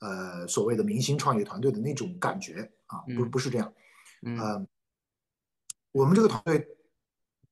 [0.00, 3.72] 呃所谓的明星创业团队的那种感觉啊，不不是这样，
[4.22, 4.66] 嗯。
[5.92, 6.76] 我们这个团队，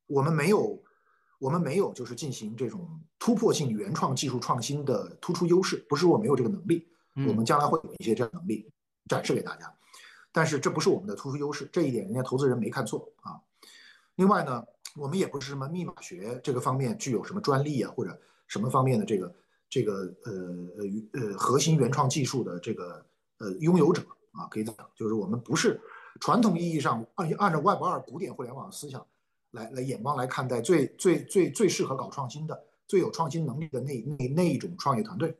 [0.07, 0.79] 我们没有，
[1.39, 6.87] 我们没有就是进行这种突破性原创技术创新的突出优势，不是我没有这个能力，
[7.27, 8.71] 我们将来会有一些这样能力
[9.09, 9.75] 展示给大家，
[10.31, 13.41] 但是这不是我们的突出优势，这一点人家投资人没看错啊。
[14.17, 14.63] 另外呢，
[14.95, 19.35] 我们也不是什么密码学这个方面具有什么专利啊，或者什么方面的这个
[19.71, 20.33] 这个呃
[20.77, 23.07] 呃呃核心原创技术的这个
[23.39, 24.03] 呃拥有者
[24.33, 25.81] 啊，可以讲，就是我们不是。
[26.21, 29.05] 传统意义上，按按照 Web 二古典互联网思想
[29.53, 32.65] 来来眼光来看待，最最最最适合搞创新的、
[32.95, 35.37] 最有创新能力的那那那一种创业团队。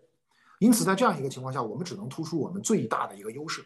[0.59, 3.65] 因此，在这样一个情况下，我们只能突出我们最大的一个优势，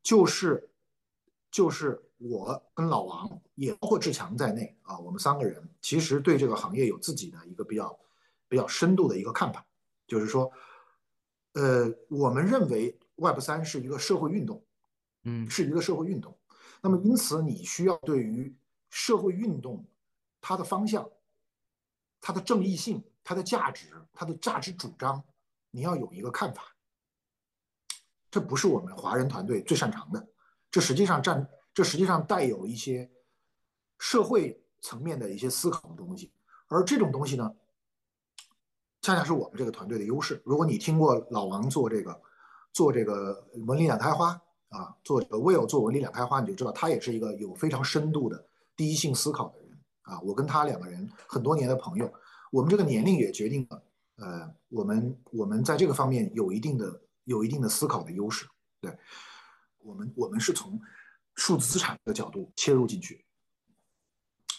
[0.00, 0.70] 就是
[1.50, 7.98] 就是我跟老王，也包括志强在内啊，我们三个人其实对这个行业有自己的一个比较
[8.48, 9.66] 比较深度的一个看法，
[10.06, 10.48] 就是说，
[11.54, 14.62] 呃，我们认为 Web 三是一个社会运动。
[15.24, 16.34] 嗯，是一个社会运动，
[16.80, 18.56] 那么因此你需要对于
[18.88, 19.84] 社会运动
[20.40, 21.06] 它的方向、
[22.20, 25.22] 它的正义性、它的价值、它的价值主张，
[25.70, 26.62] 你要有一个看法。
[28.30, 30.28] 这不是我们华人团队最擅长的，
[30.70, 33.10] 这实际上占，这实际上带有一些
[33.98, 36.30] 社会层面的一些思考的东西，
[36.68, 37.54] 而这种东西呢，
[39.02, 40.40] 恰恰是我们这个团队的优势。
[40.44, 42.20] 如果你听过老王做这个，
[42.72, 44.40] 做这个文理两开花。
[44.70, 49.69] 啊，做这个 Will 做文理两开花，你就知道他也是一个有非常深度的第一性思考的人
[50.02, 50.20] 啊。
[50.20, 52.12] 我跟他两个人很多年的朋友，
[52.50, 53.82] 我们这个年龄也决定了，
[54.16, 58.46] 呃，我们我们在这个方面有一定的有一定的思考的优势。
[58.80, 58.96] 对，
[59.78, 60.80] 我们我们是从
[61.34, 63.24] 数字资产的角度切入进去，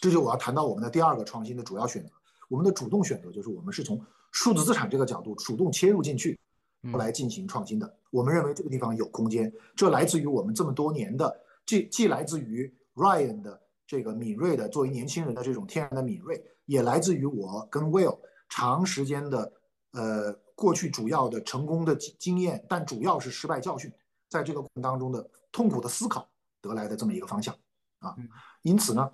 [0.00, 2.10] 这就我要谈到我们的第二个创新的主要选择。
[2.48, 6.38] 我们的主动选择就是我们是从数字资产这个角度主动切入进去，
[6.82, 7.96] 来进行创新的。
[8.10, 13.61] 我们认为这个地方有空间，这来自于我们这么多年的，既既来自于 Ryan 的
[13.92, 18.18] 这个敏锐的作为年轻人的这种天然的敏锐，也来自于我跟 Will。
[18.48, 19.52] 长时间的，
[19.90, 23.92] 呃，过去主要的成功的经验，但主要是失败教训，
[24.30, 26.26] 在这个过程当中的痛苦的思考
[26.62, 27.54] 得来的这么一个方向
[27.98, 28.16] 啊。
[28.62, 29.12] 因此呢，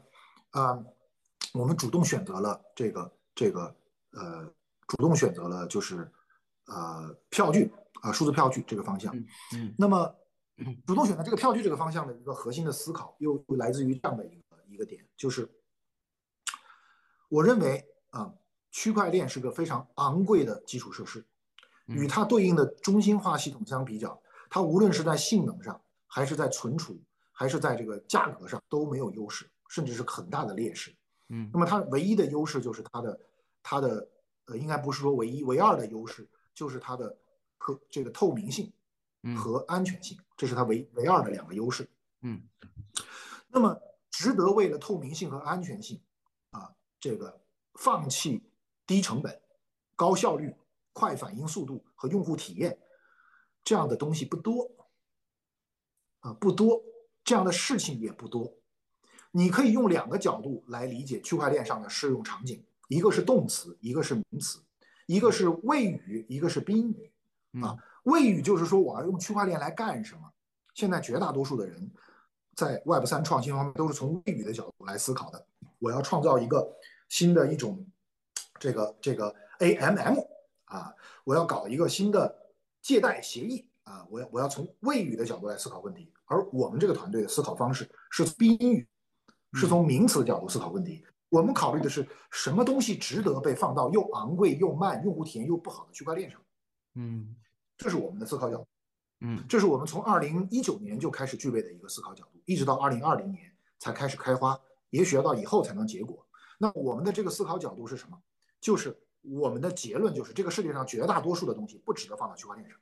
[0.50, 0.78] 啊，
[1.54, 3.74] 我们主动选择了这个这个
[4.12, 4.48] 呃，
[4.86, 6.08] 主动选择了就是
[6.66, 9.12] 呃票据啊，数字票据这个方向。
[9.54, 9.74] 嗯。
[9.76, 10.14] 那么，
[10.86, 15.50] 主动选择这个票据这个方向的一个核心的思考，又来自于这样的一个一个点，就是
[17.28, 18.32] 我认为啊。
[18.70, 21.24] 区块链是个非常昂贵的基础设施，
[21.86, 27.00] 与它对应的中心化系统相比较，它无论是在性能上，还是在存储，
[27.32, 30.94] 还是在这个价格上都没有优势，甚至是很大的劣势。
[31.28, 33.20] 嗯，那么它唯一的优势就是它的
[33.62, 34.06] 它的
[34.44, 37.18] 呃，应该不是说唯一唯二的优势，就是它的
[37.56, 38.70] 可这个透明性
[39.34, 41.88] 和安全性，这是它唯唯二的两个优势。
[42.20, 42.42] 嗯，
[43.48, 43.80] 那么
[44.18, 46.00] 值得为了透明性和安全性
[46.50, 47.40] 啊，这个
[47.74, 48.42] 放弃。
[48.84, 49.38] 低成本、
[49.94, 50.56] 高效率、
[50.94, 52.78] 快反应速度和用户体验，
[53.62, 54.66] 这样的东西不多
[56.20, 56.82] 啊，不多，
[57.22, 58.50] 这样的事情也不多。
[59.30, 64.58] 你可以用两个角度来理解区块链上的适用场景：一个是动词，一个是名词；
[65.04, 67.12] 一个是谓语，一个是宾语。
[67.60, 70.32] 啊，谓语就是说我要用区块链来干什么？
[70.72, 71.92] 现在绝大多数的人
[72.58, 75.46] 在 Web 三创新方面都是从谓语的角度来思考的。
[75.78, 76.68] 我要创造一个
[77.08, 77.86] 新的一种。
[78.60, 80.18] 这个这个 AMM
[80.64, 82.36] 啊，我要搞一个新的
[82.82, 88.84] 借贷协议啊，我要我要从谓语的角度来思考问题，而我们这个团队的思考方式是宾语，
[89.52, 91.06] 是从名词的角度思考问题。
[91.28, 96.40] 我们考虑的是什么东西值得被放到又昂贵又慢、用户体验又不好的区块链上？
[96.96, 97.36] 嗯，
[97.76, 98.66] 这是我们的思考角度。
[99.20, 104.58] 嗯，这是我们从二零一九年就开始具备的一个思考角度，一直到二零二零年才开始开花，
[104.90, 106.24] 也许要到以后才能结果。
[106.58, 108.16] 那我们的这个思考角度是什么？
[108.60, 112.78] 就是我们的结论就是，这个世界上绝大多数的东西不值得放到区块链上，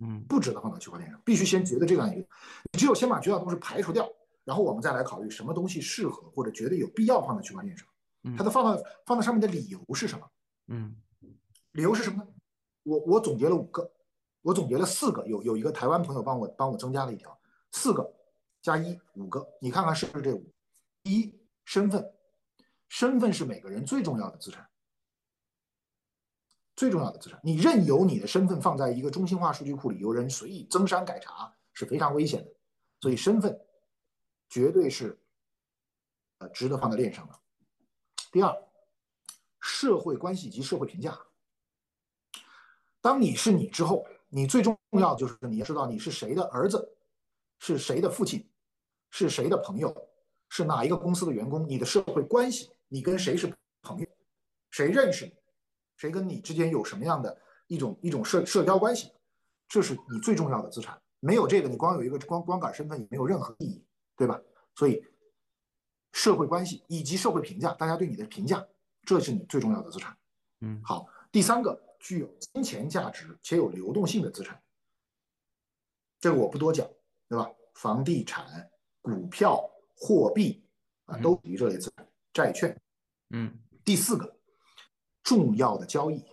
[0.00, 2.28] 嗯，不值得放到区块链上，必须先觉得这样一个，
[2.72, 4.06] 只有先把绝大多数排除掉，
[4.44, 7.86] 然后我们再来考虑什么东西适合或者觉得有必要放在区块链上。
[8.36, 10.28] 它的放到放到上面的理由是什么？
[10.68, 10.96] 嗯，
[11.72, 12.28] 理由是什么呢？
[12.82, 13.90] 我我总结了五个，
[14.46, 17.36] 我总结了四个，有有一个台湾朋友帮我帮我增加了一条，
[17.72, 18.08] 四个
[18.62, 20.48] 加一五个，你看看是不是这五？
[21.02, 22.14] 一身份，
[22.88, 24.64] 身份是每个人最重要的资产。
[26.76, 32.52] 最重要的资产，你任由你的身份放在一个中心化数据库里，有人随意增删改查是非常危险的。
[33.00, 33.60] 所以身份
[34.48, 35.18] 绝对是
[36.38, 37.34] 呃值得放在链上的。
[38.30, 38.56] 第二，
[39.58, 41.18] 社会关系及社会评价。
[43.00, 44.06] 当你是你之后，
[44.36, 46.86] 你最重要的就是你要知道你是谁的儿子，
[47.58, 48.46] 是谁的父亲，
[49.08, 49.90] 是谁的朋友，
[50.50, 53.50] 是哪一个公司的员工，你的社会关系，你跟谁是
[53.80, 54.06] 朋友，
[54.70, 55.32] 谁认识你。
[55.96, 57.34] 谁跟你之间有什么样的
[57.66, 59.10] 一种一种社社交关系，
[59.66, 61.00] 这是你最重要的资产。
[61.20, 63.82] 没有这个，你光有一个光光杆身份也没有任何意义，
[64.18, 64.38] 对吧？
[64.74, 65.02] 所以，
[66.12, 68.62] 社会关系以及社会评价，大家对你的评价，
[69.06, 70.14] 这是你最重要的资产。
[70.60, 74.62] 嗯，好，第三个具有金钱价值且有流动性的资产，
[76.20, 76.88] 这个我不多讲，
[77.28, 77.50] 对吧？
[77.74, 78.70] 房地产、
[79.02, 80.64] 股票、货币
[81.06, 82.80] 啊，都属于这类资产，债券。
[83.30, 83.52] 嗯，
[83.84, 84.32] 第四个。
[85.24, 86.24] 重要的交易，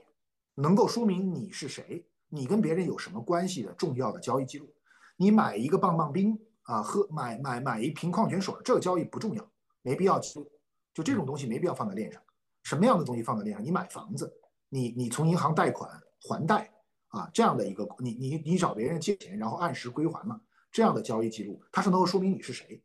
[0.54, 4.72] 能够说明你是谁，你跟别人有什么关系的重要的交易记录。
[5.18, 9.52] 你买一个棒棒冰啊，喝买买买一瓶矿泉水，这个交易不重要，
[9.82, 10.48] 没必要记录。
[10.94, 12.22] 就这种东西没必要放在链上。
[12.62, 13.66] 什么样的东西放在链上？
[13.66, 14.32] 你买房子，
[14.74, 16.74] 你你从银行贷款还贷
[17.10, 20.42] 啊，这样的一个你你你找别人借钱，然后按时归还嘛，
[20.72, 22.82] 这样的交易记录，它是能够说明你是谁，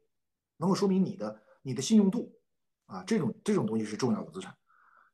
[0.59, 2.31] 能够说明你的你的信用度
[2.85, 4.55] 啊，这种这种东西是重要的资产。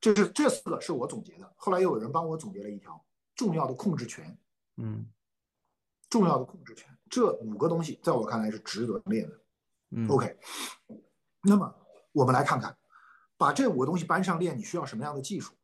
[0.00, 3.00] 这是这四个是我总结的，后来又有人帮我总结了一条
[3.36, 4.36] 重要的控制权，
[4.78, 5.08] 嗯，
[6.10, 9.40] 重要的控制权，这五个东西在我看来是值得练的。
[9.90, 10.36] 嗯，OK，
[11.40, 11.72] 那么
[12.10, 12.76] 我们来看看，
[13.36, 15.54] 把这五个东西搬上链，你需要什么样的技术？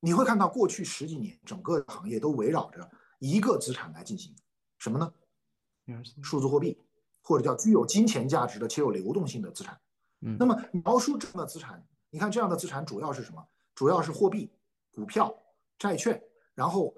[0.00, 4.34] 你会看到过去十几年整个行业都围绕着一个资产来进行
[4.78, 5.12] 什么呢？
[6.22, 6.80] 数字货币，
[7.20, 9.78] 或者叫具有金钱价值的且有流动性的资产。
[10.20, 11.86] 嗯，那么描述这样的资产。
[12.10, 13.46] 你看这样的资产主要是什么？
[13.74, 14.52] 主要是货币、
[14.92, 15.34] 股票、
[15.78, 16.22] 债券，
[16.54, 16.94] 然后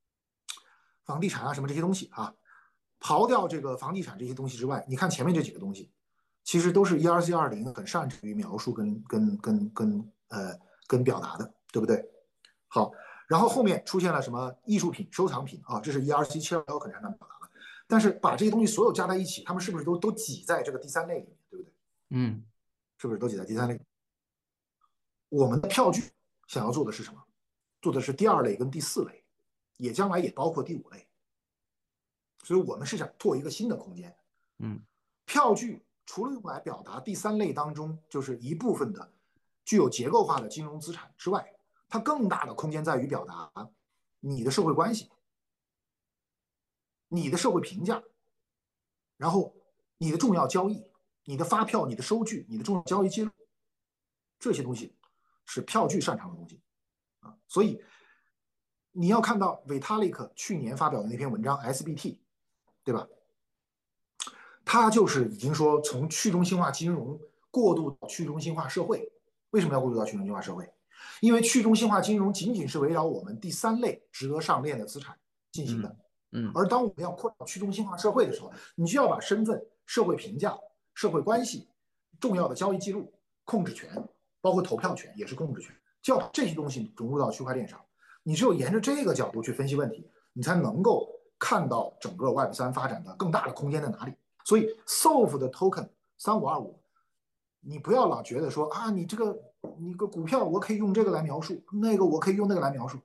[1.04, 2.34] 房地产啊什么这些东西啊，
[3.00, 5.90] 刨掉这个房地产这些东西之外，你看前面这几个东西，
[6.42, 12.04] 其实都是 ERC 二零很擅长于描述跟跟跟跟呃跟表达的，对不对？
[12.68, 12.92] 好，
[13.28, 17.52] 然后后面出现了什么艺术品、收藏品啊，这是 ERC 七二幺很擅长表达的。
[17.86, 21.72] 但是把这些东西所有加在一起，他们是不是都都挤在这个第三类里面，对不对？
[22.10, 22.44] 嗯，
[22.98, 23.80] 是不是都挤在第三类？
[25.28, 26.10] 我们的票据
[26.48, 27.22] 想要做的是什么？
[27.80, 29.24] 做的是第二类跟第四类，
[29.76, 31.06] 也将来也包括第五类。
[32.42, 34.16] 所以我们是想拓一个新的空间。
[34.58, 34.80] 嗯，
[35.24, 39.12] 票据除了用来表达第三类当中就是一部分的
[39.64, 41.52] 具有结构化的金融资产之外，
[41.88, 43.50] 它更大的空间在于表达
[44.20, 45.10] 你的社会关系、
[47.08, 48.02] 你的社会评价，
[49.16, 49.54] 然后
[49.98, 50.84] 你的重要交易、
[51.24, 53.30] 你的发票、你的收据、你的重要交易记录，
[54.38, 54.94] 这些东西。
[55.48, 56.60] 是票据擅长的东西，
[57.20, 57.80] 啊，所以
[58.90, 62.18] 你要看到 Vitalik 去年发表的那篇文章 SBT，
[62.82, 63.06] 对吧？
[64.64, 67.16] 他就是已经说从去中心化金融
[67.52, 69.08] 过渡到去中心化社会。
[69.50, 70.68] 为什么要过渡到去中心化社会？
[71.20, 75.16] 因为去中心化金融仅仅是围绕我们第三类值得上链的资产
[75.52, 75.96] 进行的，
[76.32, 80.56] 嗯，而当我们要扩展去中心化社会的时候，你就要把身份、社会评价、
[80.94, 81.68] 社会关系、
[82.20, 83.12] 重要的交易记录、
[83.44, 83.88] 控制权。
[84.38, 87.84] 包括投票权也是控制权，就要把这些东西融入到区块链上。
[88.22, 94.14] 你只有沿着这个角度去分析问题，你才能够看到整个 Web 三发展的更大的空间在哪里。
[94.44, 96.80] 所以 SOF 的 Token 三五二五，
[97.58, 99.36] 你不要老觉得说啊，你这个
[99.78, 102.98] 你个股票我可以用这个来描述，那个我可以用那个来描述。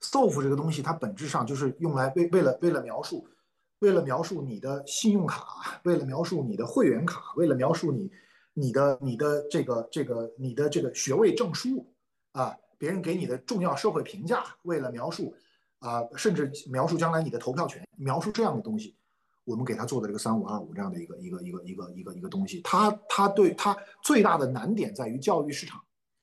[0.00, 3.28] SOF 这个东西它本质上就是用来为为了为了描述，
[3.80, 8.10] 为了描述你的信用卡，为了描述你的会员卡，为了描述你。
[8.58, 11.92] 你的你的这个这个你的这个学位证书
[12.32, 15.36] 啊，别人给你的重要社会评价，为了描述
[15.80, 18.96] 啊，甚至描述将来你的投票权，描述这样的东西，
[19.46, 25.80] 我们给他做的这个三五二五这样的一个一个一个一个一个一个东西，它它对它最大的难点在于教育市场，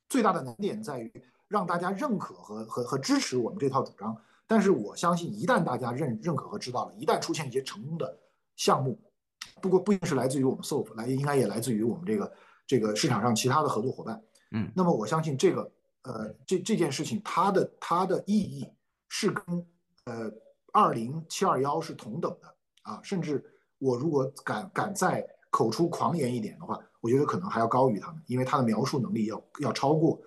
[0.09, 1.11] 最大的难点在于
[1.47, 4.15] 让大家认可和和和支持我们这套主张。
[4.45, 8.19] 但是我相信，一旦大家认认可和知道了，一旦出现一些成功的
[8.57, 8.99] 项目。
[9.61, 12.33] 不过不一定是来自于我们 SOF，来应该也来自于我们这个
[12.67, 14.21] 这个市场上其他的合作伙伴。
[14.51, 15.71] 嗯，那么我相信这个
[16.03, 18.67] 呃这这件事情它的它的意义
[19.07, 19.65] 是跟
[20.05, 20.29] 呃
[20.73, 22.52] 二零七二幺是同等的
[22.83, 23.43] 啊，甚至
[23.79, 30.21] 我如果敢敢再口出狂言一点的话，我觉得可能还要高于他们，因为他的描述能力要要超过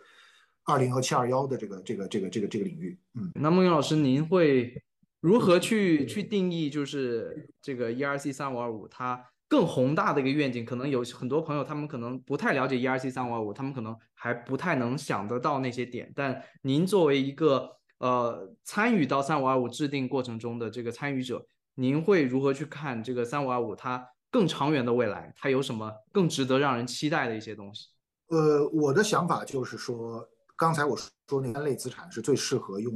[0.64, 2.98] 二零和七二幺的这个这个这个这个这个领域。
[3.14, 4.82] 嗯，那孟云老师您会？
[5.20, 10.64] 如何去去定义就是这个 ERC 三五二五它更宏大的一个愿景？
[10.64, 16.12] 可能有很多朋友他们可能不太了解 ERC 三五二五，他们可能还不太能想得到那些点。
[16.14, 17.68] 但您作为一个
[17.98, 21.44] 呃参与到三五二五制定过程中的这个参与者，
[21.76, 25.32] 您会如何去看这个三五二五它更长远的未来？
[25.36, 27.86] 它有什么更值得让人期待的一些东西？
[28.28, 32.92] 呃，我的想法就是说，刚才我说那三类资产是最适合用。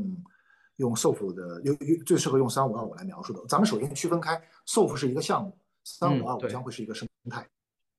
[0.76, 3.46] 用 SOF 的用用最适合用三五二五来描述的。
[3.46, 5.54] 咱们首先区分开，SOF 是一个项目，
[5.84, 7.46] 三五二五将会是一个生态。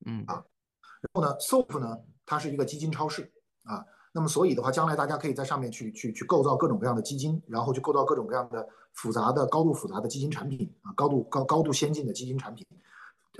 [0.07, 0.43] 嗯啊，
[0.99, 1.95] 然后呢，SOF 呢，
[2.25, 3.31] 它是一个基金超市
[3.65, 3.85] 啊。
[4.13, 12.65] 那么所以的话，将来大家可以在上面去去去构造各种各样的基金，然后去构造各种各样的复杂的、高度复杂的基金产品啊，高度高高度先进的基金产品，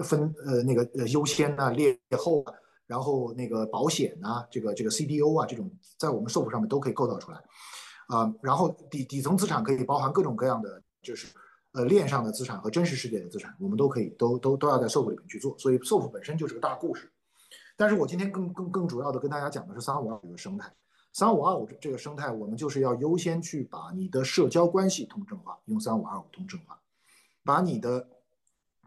[0.04, 2.54] 分呃那个呃优先啊、劣后啊，
[2.88, 7.38] 然后那个保险啊，这个这个 CDO 啊这种，在我们 SOF 上面都可以构造出来。
[8.08, 11.28] 啊，然后底底层资产可以包含各种各样的，就是
[11.74, 17.12] 呃链上的资产和真实世界的资产，我们都可以都都都要在 SOF 里面去做，所以 SOF 本身就是个大故事。
[17.76, 20.72] 但是我今天更更更主要的跟大家讲的是三五二五的生态，
[21.14, 26.80] 三五二五这个生态，我们就是要优先去把你的社交关系通证化，用三五二五通证化，
[27.44, 28.08] 把你的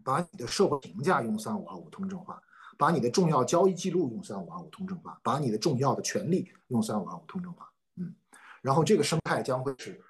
[0.02, 2.40] 把你的社会评价用三五二五通证化，
[2.78, 7.68] 把你的重要交易记录用三五二五通证化，把你的重要的权利用三五二五通证化。
[7.96, 8.14] 嗯
[8.62, 10.00] 然后这个生态将会是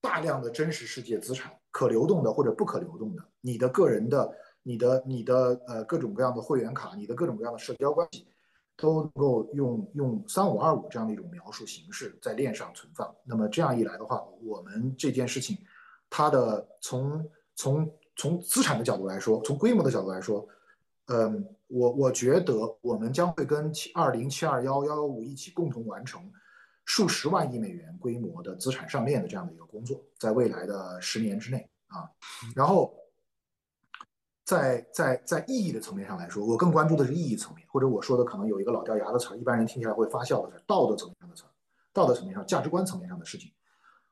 [0.00, 4.32] 大量的真实世界资产，可流动的或者不可流动的，你的个人的、
[4.70, 8.24] 你的、你的呃各种各样的会员卡，你的各种各样的社交关系，
[8.76, 13.12] 都能够用用三五二五这样的一种描述形式在链上存放。
[13.24, 15.58] 那么这样一来的话，我们这件事情，
[16.08, 20.46] 它的从从从资产的角度来说，从规模的角度来说，
[21.06, 26.22] 嗯，我我觉得我们将会跟七二零七二幺幺幺五一起共同完成。
[26.86, 32.10] 数十万亿美元规模的资产上链的这样的一个工作，在未来的十年之内啊，
[32.52, 32.92] 然后
[34.50, 41.50] 在在在意义的层面上来说，我更关注的是意义层面，或者我说的可能有一个老掉牙的词儿，一般人听起来会发笑的词儿，道德层面上的词儿
[41.92, 43.52] 道德层面上、价值观层面上的事情。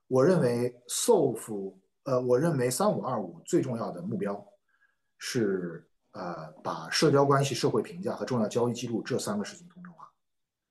[0.07, 1.75] 我认为 SOF，
[2.05, 4.47] 呃，我认为三五二五最重要的目标
[5.17, 10.09] 是呃把社交关系、社会评价和重要交易记录这三个事情通证化。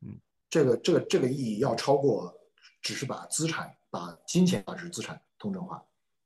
[0.01, 0.17] 嗯，
[0.49, 2.33] 这个这个这个意义要超过
[2.81, 5.83] 只是把资产、把金钱价值资产通证化，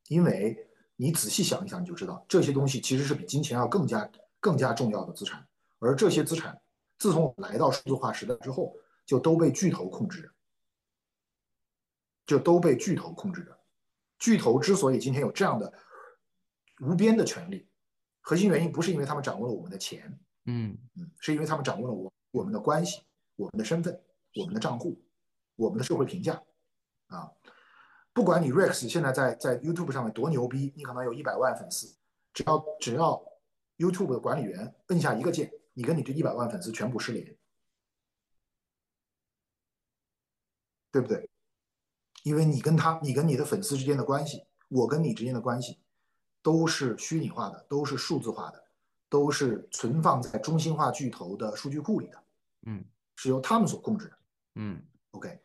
[0.09, 0.55] 因为
[1.01, 4.07] 你仔细想一想，你就知道这些东西其实是比金钱要更加
[4.39, 5.43] 更加重要的资产，
[5.79, 6.61] 而这些资产
[6.99, 10.29] 自从来到数字化时代之后，就都被巨头控制着。
[12.27, 13.59] 就都被巨头控制着。
[14.19, 15.73] 巨头之所以今天有这样的
[16.81, 17.67] 无边的权利，
[18.21, 23.01] 核心原因不是因为他们掌握了我们的钱，嗯嗯，是因为他们掌握了我我们的关系、
[23.35, 23.99] 我们的身份、
[24.35, 25.01] 我们的账户、
[25.55, 26.39] 我们的社会评价。
[27.07, 27.31] 啊，
[28.13, 31.95] 不管你 Rex 现在在在 YouTube 上面多牛逼，你可能有一百万粉丝，
[32.33, 33.23] 只要只要
[33.77, 37.37] YouTube 的管理员摁下一个键，你跟你这一百万粉丝全部失联，
[40.91, 41.29] 对不对？
[42.23, 45.79] 因为你跟他，你跟你的粉丝之间的关系，我跟你之间的关系，
[46.43, 48.63] 都是虚拟化的，都是数字化的，
[49.09, 52.23] 都是存放在中心化巨头的数据库里的，
[52.67, 52.85] 嗯，
[53.15, 54.17] 是由他们所控制的。
[54.55, 55.41] 嗯，OK，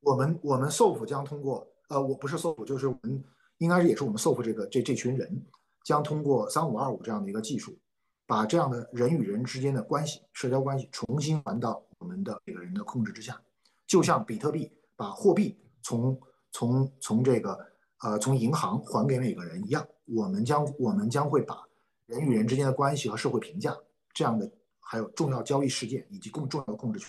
[0.00, 3.22] 我们我们 SOF 将通过，呃，我不是 SOF，就是我们
[3.58, 5.44] 应该是也是我们 SOF 这个这这群人，
[5.84, 7.78] 将通过三五二五这样的一个技术，
[8.26, 13.40] 把这样的人与人之间的关系、社交关系重新还到我们的每个人的控制之下，
[13.86, 15.58] 就像比特币把货币。
[15.84, 16.16] 从
[16.52, 17.58] 从从这个
[18.02, 21.60] 呃从银行还给每个人一样，我们将我们将会把
[22.06, 23.76] 人与人之间的关系和社会评价
[24.14, 24.48] 这样的
[24.78, 27.08] 还有重要交易事件以及更重要的控制权，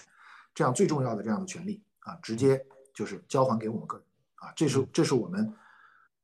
[0.55, 4.03] 这样最重要的这样的权利啊，直接就是交还给我们个人
[4.43, 5.53] 啊，这是这是我们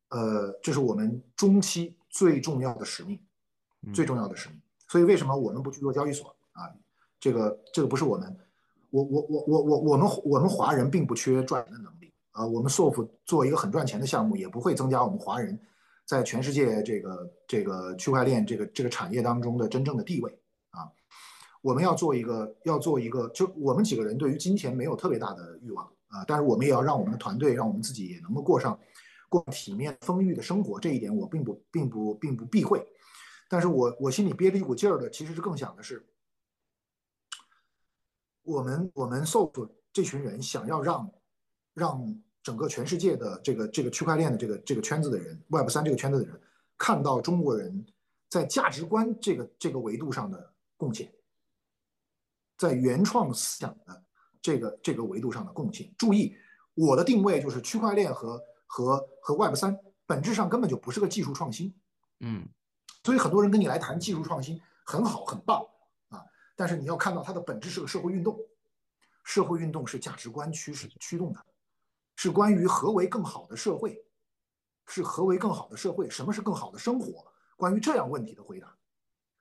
[0.10, 3.18] 呃这是我们中期最重要的使命，
[3.94, 4.62] 最重要的使命。
[4.90, 6.68] 所以为什么我们不去做交易所啊？
[7.20, 8.38] 这个这个不是我们，
[8.90, 12.14] 我我我我我我们我们华人并不缺赚钱的能力。
[12.32, 15.60] 啊，我们 SOF 做一个很赚钱的项目，也不会增加我们华人
[16.06, 20.40] 在全世界这个这个区块链这个这个产业当中的真正的地位
[20.70, 20.88] 啊。
[21.62, 28.80] 我们要做一个，要做一个，就我们几个人对于金钱没有特别大的欲望啊，但是我们也要让我们的团队，让我们自己也能够过上
[29.30, 30.80] 过体面丰裕的生活。
[30.80, 32.86] 这一点我并不并不并不避讳，
[33.50, 36.06] 但是我我心里憋着一股劲儿的，其实是更想的是，
[38.44, 41.12] 我们我们 SOF 这群人想要让
[41.74, 42.22] 让。
[42.42, 46.42] 整个全世界的这个这个区块链的这个这个圈子的人，Web 三这个圈子的人，
[46.78, 47.86] 看到中国人
[48.30, 51.14] 在价值观这个这个维度上的贡献，
[52.58, 54.04] 在原创思想的
[54.42, 55.94] 这个这个维度上的共性。
[55.98, 56.36] 注意，
[56.74, 61.74] 我的定位就是区块链和和和 Web 三本质上根本就不是个技术创新，
[62.20, 62.48] 嗯，
[63.04, 65.66] 所以很多人跟你来谈技术创新很好很棒
[66.10, 66.24] 啊，
[66.56, 68.38] 但是你要看到它的本质是个社会运动，
[69.24, 71.46] 社会运动是价值观驱使驱动的。
[72.22, 73.98] 是关于何为更好的社会，
[74.88, 77.26] 是何为更好的社会，什么是更好的生活？
[77.56, 78.76] 关于这样问题的回答，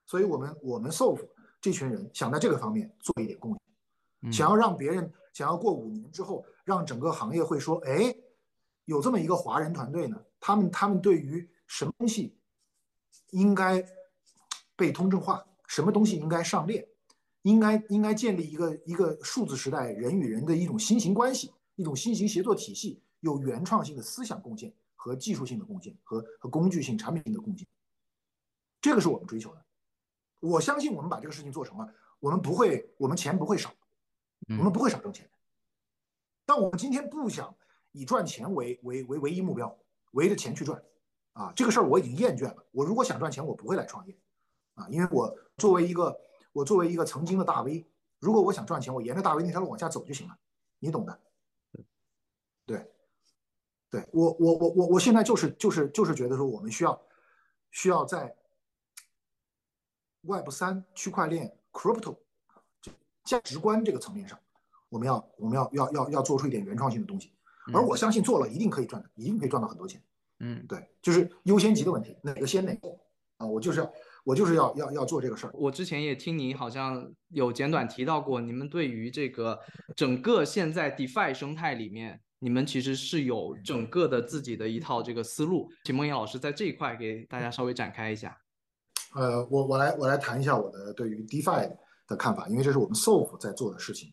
[0.06, 1.26] 所以我们我们 SOF
[1.60, 3.60] 这群人想在这个方面做一点贡献，
[4.32, 8.14] 想要让别人想要过五年之后，让整个行业会说，哎，
[8.84, 12.36] 有这么一个华人团队呢，他们他们对于什么东西
[13.30, 13.84] 应该
[14.76, 16.86] 被通证化，什么东西应该上链，
[17.42, 21.52] 应该应该建立一个一个数字时代人与人的一种新型关系。
[21.76, 27.64] 一种新型协作体系，有原创性的思想贡献和技术性的贡献和和工具性产品性的贡献，
[28.80, 29.64] 这个是我们追求的。
[30.40, 31.88] 我相信我们把这个事情做成了，
[32.18, 33.72] 我们不会，我们钱不会少，
[34.48, 35.28] 我们不会少挣钱。
[36.46, 37.54] 但我们今天不想
[37.92, 39.78] 以赚钱为为为唯一目标，
[40.12, 40.82] 围着钱去赚，
[41.34, 42.66] 啊，这个事儿我已经厌倦了。
[42.70, 44.18] 我如果想赚钱，我不会来创业，
[44.74, 46.18] 啊，因为我作为一个
[46.52, 47.86] 我作为一个曾经的大 V，
[48.18, 50.38] 如果我想赚钱，我沿着大 V 那条路往下走就行了，
[50.78, 51.20] 你懂的。
[52.64, 52.90] 对，
[53.90, 57.02] 对我我我我我现在就是就是就是觉得说，我们需要
[57.70, 58.36] 需要在
[60.22, 62.18] Web 三区块链 Crypto
[63.28, 64.38] 价值观这个层面上，
[64.88, 67.30] 我们要我们要要要要做出一点原创性的东西，
[67.74, 70.02] 而我相信做了一定可以赚的，一定可以赚到很多钱。
[70.40, 72.88] 嗯，对，就是优先级的问题，哪个先哪个
[73.36, 73.46] 啊？
[73.46, 73.92] 我就是要
[74.24, 75.50] 我就是要要要做这个事儿。
[75.52, 79.58] 我之前也听你好像有简短提到过，你们对于这个
[79.94, 82.20] 整个现在 DeFi 生态里面。
[82.40, 88.38] 你们其实是有整个的自己的一套这个思路，请孟岩老师在这一块给大家稍微展开一下。
[89.16, 91.68] 呃，我我来我来谈一下我的对于 DeFi
[92.08, 94.12] 的看法，因为这是我们 SOF 在做的事情。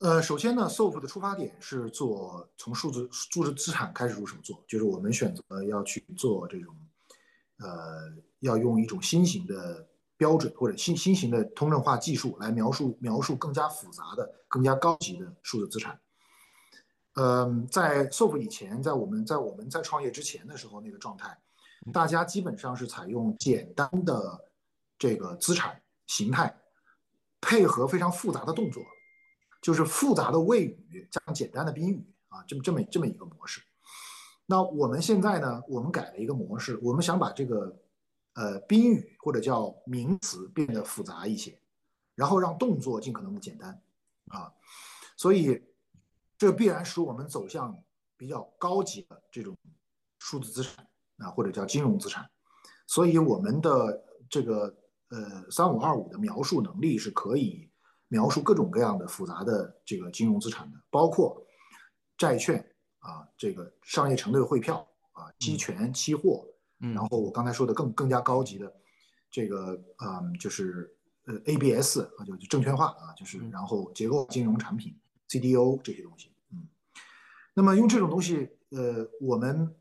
[0.00, 6.76] 呃，首先呢，SOF 的出发点是做从数字数字资产开始入手做，就是我们选择要去做这种，
[7.60, 9.88] 呃，要用一种新型的
[10.18, 15.98] 标准或者新新型的通证化技术来描述描述更加复杂的、更加高级的数字资产。
[17.14, 21.38] 嗯，在 SOF 以前，在我们在我们在创业之前的时候，那个状态，
[21.90, 24.44] 大家基本上是采用简单的
[24.98, 26.54] 这个资产形态，
[27.40, 28.82] 配合非常复杂的动作，
[29.60, 33.60] 就是复杂的谓语加上简单的宾语啊，这么这么这么一个模式。
[34.46, 37.76] 那我们现在呢，我们改了一个模式，我们想把这个
[38.34, 41.58] 呃宾语或者叫名词变得复杂一些，
[42.14, 43.82] 然后让动作尽可能的简单
[44.28, 44.52] 啊，
[45.16, 45.62] 所以。
[46.38, 47.74] 这必然使我们走向
[48.14, 49.56] 比较高级的这种
[50.18, 52.28] 数字资产啊，或者叫金融资产。
[52.86, 54.76] 所以我们的这个
[55.08, 57.70] 呃三五二五的描述能力是可以
[58.08, 61.44] 描述各种各样的复杂的这个金融资产的，包括
[62.16, 62.64] 债券
[62.98, 66.46] 啊，这个商业承兑汇票啊，期权、期货，
[66.78, 68.72] 然后我刚才说的更更加高级的
[69.30, 74.96] 这个嗯，就是呃 ABS 啊，就是证券化啊，就是然后结构金融产品。
[75.28, 76.68] CDO 这些东西，嗯，
[77.52, 79.74] 那么用这种东西，呃，我们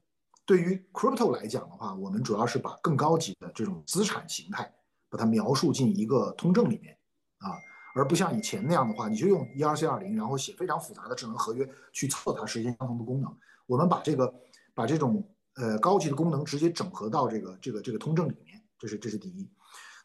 [0.44, 4.74] 对于 crypto 来讲的话，我们主要是把更高级的这种资产形态，
[5.10, 6.98] 把它描述进一个通证里面，
[7.38, 7.57] 啊，
[7.95, 13.38] 而不像以前那样的话，你就用 ERC 二零，然后写非常复杂的智能合约去测它实现相同的功能。
[13.65, 14.34] 我们把这个
[14.73, 19.49] 把这种呃高级的功能直接整合到这个这个这个通证里面，这是这是第一。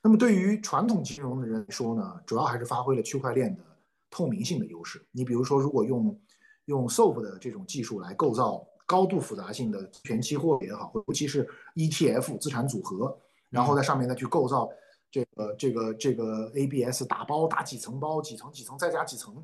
[0.03, 3.65] 那么对于传统金融的人来说呢，主要还是发挥了区块链的。
[4.13, 6.21] 透明性的优势，你比如说，如果用
[6.65, 13.17] 用 SOF 的这种技术来构造高度复杂性的全期货也好，尤其是 ETF 资产组合，
[13.51, 14.69] 然后在上面再去构造
[15.11, 19.43] 这个这个这个 ABS 打包打几层包，几层几层再加几层，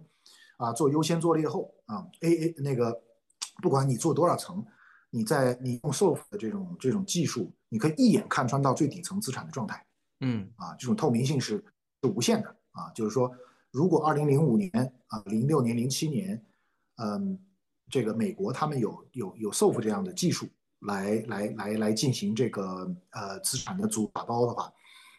[0.57, 3.03] 啊，做优先做劣后啊，A A 那个
[3.63, 4.65] 不管你做多少层，
[5.11, 9.85] 你在你用 SOF 的这种这种技术，你可以一眼看穿到最底层资产的状态，
[10.21, 11.65] 嗯，啊，这种透明性是
[12.03, 13.31] 是无限的啊，就是说。
[13.73, 14.71] 如果二零零五年
[15.09, 16.43] 啊，零六年、零七年，
[16.95, 17.39] 嗯，
[17.91, 20.49] 这个美国他们有有有 SOF 这样的技术
[20.87, 24.73] 来来来来进行这个呃资产的组打包的话，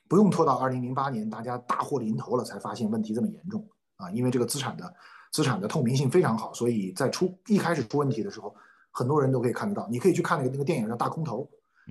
[0.07, 4.93] 不用拖到二零零八年大家大祸临头了才发现问题这么严重啊，因为这个资产的
[5.31, 8.55] 资产的透明性非常好，所以在出一开始出问题的时候，
[8.91, 9.87] 很多人都可以看得到。
[9.89, 11.43] 你可以去看那个那个电影叫《大空头》，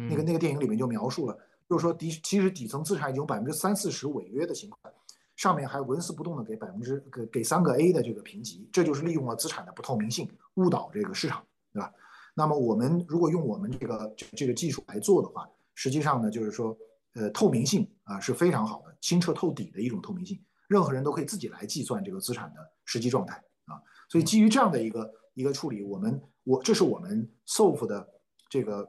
[0.09, 1.37] 那个那个电影里面就描述了，
[1.69, 4.93] 就是说底其实底层资产已经有百分之三四十违约的情况。
[5.37, 11.45] 上面还纹丝不动的给百分之给给三个 A 的这个评级，这就是利用了资产的不透明性误导这个市场，
[11.75, 11.93] 对吧？
[12.35, 16.75] 那么我们如果用我们这个这个技术来做的话，实际上呢，就是说，
[17.17, 23.83] 呃，透明性啊是非常好的，清澈透底的一种透明性，任何人都可以自己来计算这个资产的实际状态啊。
[24.09, 28.09] 所以基于这样的一个一个处理，我们我这是我们 SOF 的
[28.49, 28.89] 这个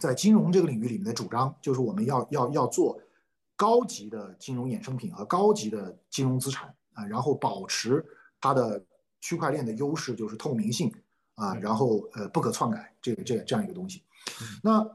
[0.00, 3.00] 在金融这个领域里面的主张，就是我们要要要做。
[3.60, 8.06] 高级的金融衍生品和高级的金融资产啊，然后保持
[8.40, 8.80] 它的
[9.20, 10.94] 区块链的优势，就是透明性
[11.34, 14.04] 啊，然后呃不可篡改这个这这样一个东西。
[14.62, 14.88] 那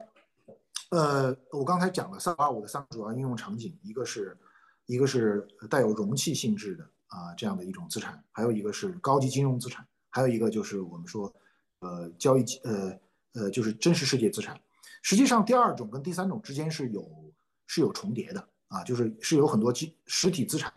[0.89, 4.37] 呃，我刚才讲了三二五的三个主要应用场景，一个是
[4.85, 11.33] 一个是带有容器性质的啊这样的一种资产，还有一个是高级金融资产，还有一个就是我们说
[11.79, 12.99] 呃交易呃
[13.33, 14.59] 呃就是真实世界资产。
[15.01, 17.33] 实际上第二种跟第三种之间是有
[17.67, 18.47] 是有重叠的。
[18.69, 20.73] 啊，就是是有很多基实体资产，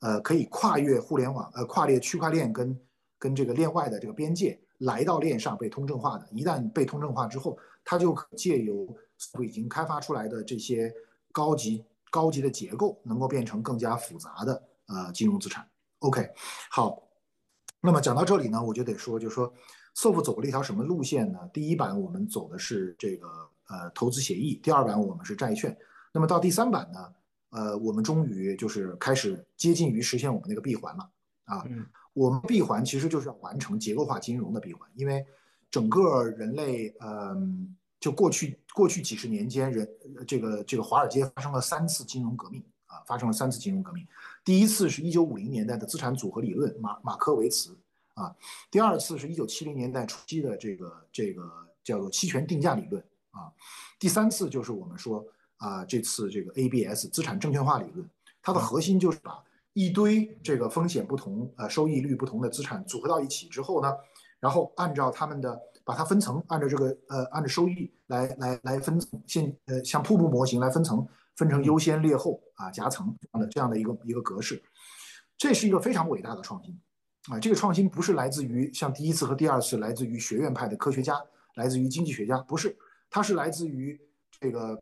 [0.00, 2.78] 呃，可以跨越互联网，呃，跨越区块链跟
[3.18, 6.28] 跟这个链外的这个边界，来到链上被通证化的。
[6.32, 8.94] 一旦被通证化之后，它就可借由
[9.42, 10.92] 已经开发出来的这些
[11.32, 15.68] 高级高级的结构，能够变成更加复杂的呃金融资产。
[16.00, 16.28] OK，
[16.70, 17.02] 好，
[17.80, 19.52] 那么讲到这里呢，我就得说，就是说
[19.96, 21.38] ，SOF 走了一条什么路线呢？
[21.52, 23.28] 第一版我们走的是这个
[23.68, 25.76] 呃投资协议，第二版我们是债券，
[26.12, 27.14] 那么到第三版呢？
[27.50, 31.10] 呃，我们终于就是开始接近于实现我们那个闭环了
[31.46, 31.64] 啊！
[32.12, 35.26] 我们闭环其实就是要完成结构化金融的闭环，因为
[35.68, 39.88] 整个人类，嗯，就过去过去几十年间，人
[40.26, 44.04] 这个这个华尔街发生了三次金融革命啊，发生了三次金融革命。
[44.44, 47.76] 第一次是一九五零年代的资产组合理论，马马科维茨
[48.14, 48.34] 啊；
[48.70, 51.48] 第二次是一九七零年代初期的这个这个
[51.84, 53.00] 叫做期权定价理论
[53.30, 53.52] 啊；
[53.98, 55.24] 第三次就是我们说。
[55.60, 58.08] 啊，这次这个 ABS 资产证券化理论，
[58.40, 59.44] 它的核心就是把
[59.74, 63.94] 一堆这个风险不同、呃收益率不同的资产组合到一起之后呢，
[64.38, 65.60] 然后按照他们的
[65.90, 71.04] 把它分层，按照这个呃按照收益来来来分，现呃像瀑布模型来分层，
[71.34, 74.62] 分成优先、劣后啊夹层这样的这样的一个一个格式，
[75.36, 76.80] 这是一个非常伟大的创新
[77.30, 77.40] 啊！
[77.40, 81.20] 这个创新不是来自于像第一次和第二次来自于学院派的科学家，
[81.56, 82.76] 来自于经济学家，不是，
[83.10, 84.00] 它是来自于
[84.40, 84.80] 这个。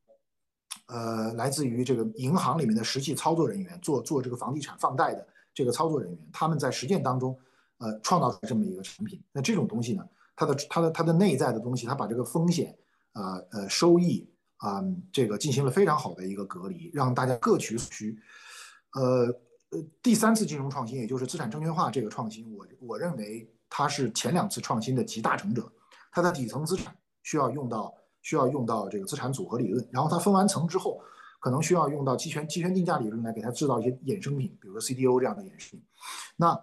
[0.86, 7.38] 呃，来自于这个银行里面的实际操作人员，做做这个房地产放贷的这个操作人员，他们在实践当中，
[7.76, 9.22] 呃创造出这么一个产品。
[9.30, 10.02] 那这种东西呢，
[10.38, 12.72] 它的它的它的内在的东西，它把这个风险
[13.12, 14.24] 啊呃收益
[14.58, 14.80] 啊
[15.12, 18.16] 这个进行了非常好的一个隔离，让大家各取所需。
[18.94, 19.26] 呃
[19.70, 25.70] 呃，第三次金融创新，也就是资产证券化这个创新，我我认为它是前两次创新的集大成者。
[26.12, 27.92] 它的底层资产需要用到
[28.22, 31.00] 需要用到这个资产组合理论，然后它分完层之后。
[31.40, 35.84] 可能需要用到期权期权定价理论来给它制造一些衍生品，比如说 CDO 这样的衍生品。
[36.34, 36.60] 那，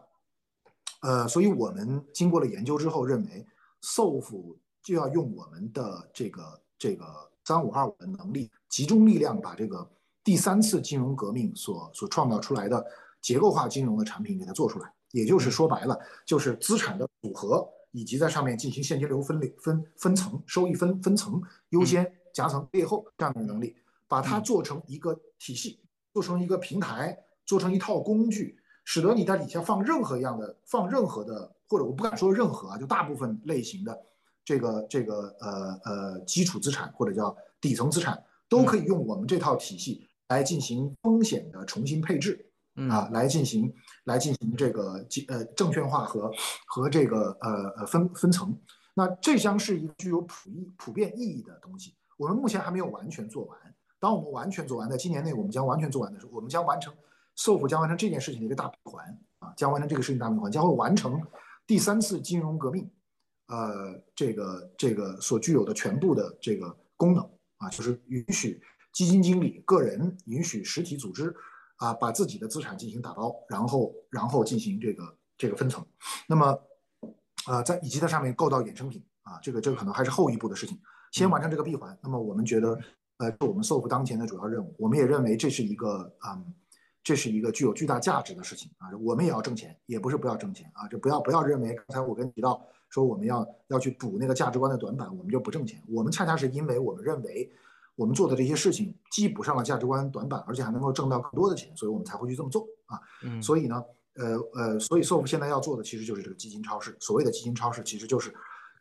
[1.02, 3.48] 呃，所以我们经过了研究之后，认为
[3.86, 7.06] SOF 就要用我们的这个这个
[7.44, 9.88] 三五二五的能力，集中力量把这个
[10.24, 12.84] 第三次金融革命所所创造出来的
[13.22, 14.92] 结构化金融的产品给它做出来。
[15.12, 23.76] 也就是说白了，就是资产的组合以及在上面进行现金流分类分分层收益分分层优先夹层背后这样的能力。
[24.08, 25.80] 把它做成一个体系，
[26.14, 28.56] 做成一个平台，做成一套工具，
[28.86, 34.00] 使得你在底下放任何一样的，放任何的，或者我不敢说任何啊，就大部分类型的
[34.46, 42.48] 这个这个呃呃基础资产或者叫底层资产，都可以用我们这套体系来进行风险的重新配置，
[42.90, 46.32] 啊，来进行来进行这个呃证券化和
[46.68, 48.56] 和这个呃呃分分层，
[48.94, 53.58] 那这将是一个具有普意普遍意义的东西，我们目前还没有完全做完。
[54.00, 56.94] 当我们完全做完，在今年内我们将完全做完的时候，我们将完成
[57.38, 59.06] SOF 将完成这件事情的一个大闭环
[59.40, 61.22] 啊，将完成这个事情大闭环，将会完成
[61.68, 62.90] 第三次金融革命，
[63.48, 67.24] 呃，这个这个所具有的全部的这个功能
[67.58, 68.62] 啊，就是允许
[68.94, 71.36] 基金经理个人允许实体组织
[71.78, 75.86] 啊，把自己的资产进行打包，然后然后进行这个这个分层，
[76.28, 76.58] 那么
[77.46, 80.80] 啊，在以及在上面构造衍生品啊，这个这个可能还是后一步的事情，
[81.12, 82.80] 先完成这个闭环，那么我们觉得。
[83.18, 84.76] 呃，是我们 SOF 当前的主要任务。
[84.78, 86.54] 我们也认为这是一个，嗯，
[87.06, 88.90] 这是一个具有巨大价值的事情啊。
[89.00, 90.88] 我们也要挣钱，也不是不要挣钱啊。
[90.90, 95.82] 这不要不要认为刚才我跟你提到说我们要要去补那个价值观的短板，我们就不挣钱。
[95.88, 97.50] 我们恰恰是因为我们认为
[97.96, 103.00] 我们做的这些事情既补上了价值观短板，而且还能够挣到更多的钱，所以我们才会去这么做啊。
[103.24, 103.42] 嗯。
[103.42, 103.84] 所以呢，
[104.16, 106.98] 呃呃，所以 SOF 现在要做的其实就是这个基金超市。
[107.00, 108.34] 所谓的基金超市，其实就是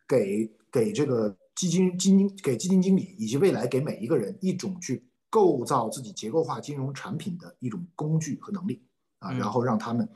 [0.09, 1.37] 给给这个。
[1.55, 5.01] 基金基金给基金经理以及未来给每一个人一种去
[5.35, 8.87] 构造自己结构化金融产品的一种工具和能力
[9.19, 10.09] 啊，然后让他们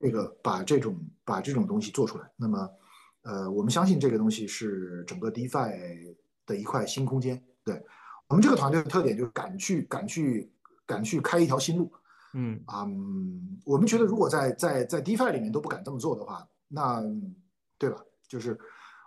[0.00, 2.28] 这个把这种把这种东西做出来。
[2.34, 2.70] 那么，
[3.22, 7.40] 呃，我们相信这个东西是整个 DeFi 的一块新空间。
[7.62, 7.80] 对
[8.26, 10.52] 我们这个团队的特点就是敢去敢去
[10.84, 11.92] 敢去开一条新路。
[12.34, 12.84] 嗯啊，
[13.64, 17.00] 我们觉得如果在在在 DeFi 里面都不敢这么做的话，那
[17.78, 18.04] 对吧？
[18.26, 18.58] 就是。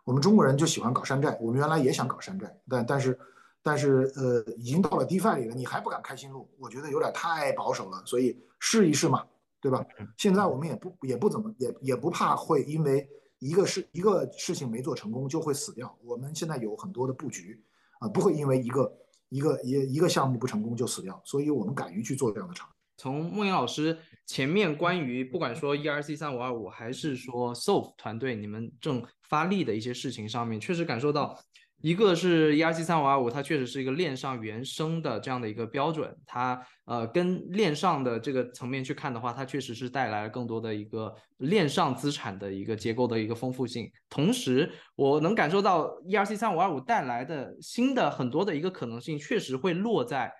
[0.06, 3.20] 我们中国人就喜欢搞山寨，我们原来也想搞山寨，但但是，
[3.68, 9.26] 但是呃，已经到了 DeFi 里了，你还不敢开新路，我觉得有点太保守了，所以试一试嘛，
[9.60, 9.84] 对吧？
[10.18, 13.10] 现在我们也不也不怎么也也不怕会因为
[13.40, 17.60] 一个事一个事情没做成功就会死掉，我们现在有很多的布局
[17.98, 18.98] 啊，不会因为一个
[19.30, 22.76] 一个一一个项目不成功就死掉，所以我们敢于去做这样的尝试。
[22.98, 23.98] 从孟岩老师
[24.28, 31.38] 前面关于不管说 ERC 三五二五还是说 SOF 团队你们正发力的一些事情上面，确实感受到，
[31.86, 43.88] 一个是 ERC 三五二五，它确实是一个链上原生的这样的一个标准，它呃跟链上的这个层面去看的话，它确实是带来了更多的一个链上资产的一个结构的一个丰富性。
[44.10, 50.34] 同时，我能感受到 ERC 三五二五带来的新的很多的一个可能性，确实会落在。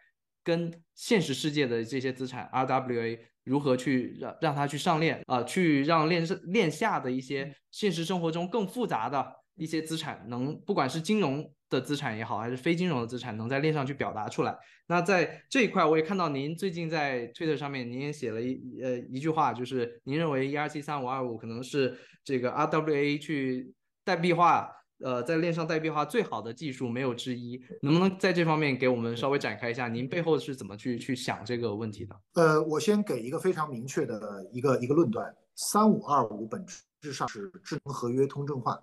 [0.44, 14.58] 跟现实世界的这些资产，RWA 如何去让让它去上链啊，去让链上链下的一些现实生活中更复杂的一些资产，能不管是金融的资产也好，还是非金融的资产，能在链上去表达出来。
[14.88, 23.74] 那在这一块，我也看到您最近在推特上面，您也写了一呃一句话，就是您认为 ERC 三五二五可能是这个 RWA 去
[24.04, 24.72] 代币化。
[25.00, 29.90] 呃，在链上代币化最好的技术没有之一，能不能在这方面给我们稍微展开一下？
[29.90, 32.16] 您背后是怎么去去想这个问题的？
[32.36, 36.66] 呃，我先给一个非常明确的一个一个论断：三五二五本
[37.02, 38.82] 质上是智能合约通证化，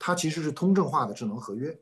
[0.00, 1.78] 它其实是通证化的智能合约，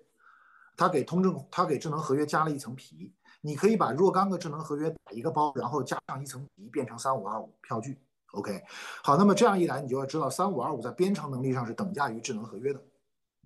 [0.77, 3.15] 它给通证它给智能合约加了一层皮。
[3.41, 7.97] 你可以把若干个智能合约打一个包，然后加上一层皮，变成三五二五票据。
[8.33, 8.63] OK，
[9.03, 12.83] 好，那么这样一来，你就要知道三五二五在编程能力上是等价于智能合约的。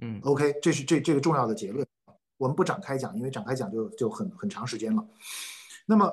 [0.01, 1.87] 嗯，OK，这是这这个重要的结论，
[2.39, 5.07] 我们不展开讲，因为展开讲就就很很长时间了。
[5.85, 6.11] 那么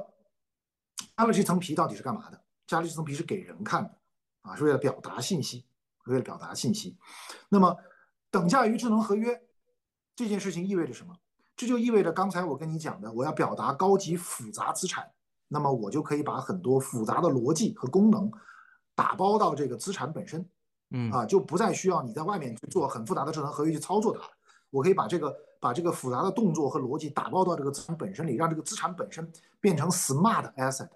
[1.16, 2.40] 加了这层皮到底是干嘛的？
[2.68, 3.98] 加了这层皮是给人看的
[4.42, 5.66] 啊，是为了表达信息，
[6.06, 6.98] 为了表达信息。
[7.48, 7.76] 那么
[8.32, 9.42] 等价于智能合约
[10.16, 11.16] 这件事情意味着什么？
[11.56, 15.10] 这就意味着刚才我跟你讲的，我要表达高级复杂资产，
[15.48, 18.32] 那么我就可以把很多复杂的逻辑和功能
[18.96, 20.48] 打包到这个资产本身。
[20.92, 24.28] 嗯啊，就不再需要你在外面去做很复杂的智能合约去操作它，
[24.72, 30.90] 我可以把这个把这个复杂的动作和逻辑打包到这个资产本身里，让这个资产本身变成 smart asset，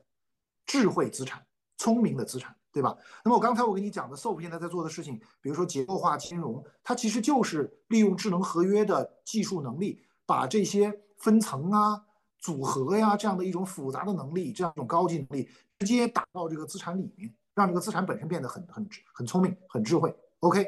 [0.66, 1.46] 智慧资产、
[1.78, 2.98] 聪明的资产，对吧？
[3.24, 12.04] 那么我刚才我跟你讲的 SOP 现在在做的事情，比如说结构化金融，它其实就是利用智能合约的技术能力，把这些分层啊、
[12.40, 15.48] 组合呀这样的一种复杂的能力，这样一种高级能力，
[15.78, 20.14] 直接打到这个资产里面，让这个资产本身变得很很很聪明、很智慧。
[20.40, 20.68] OK，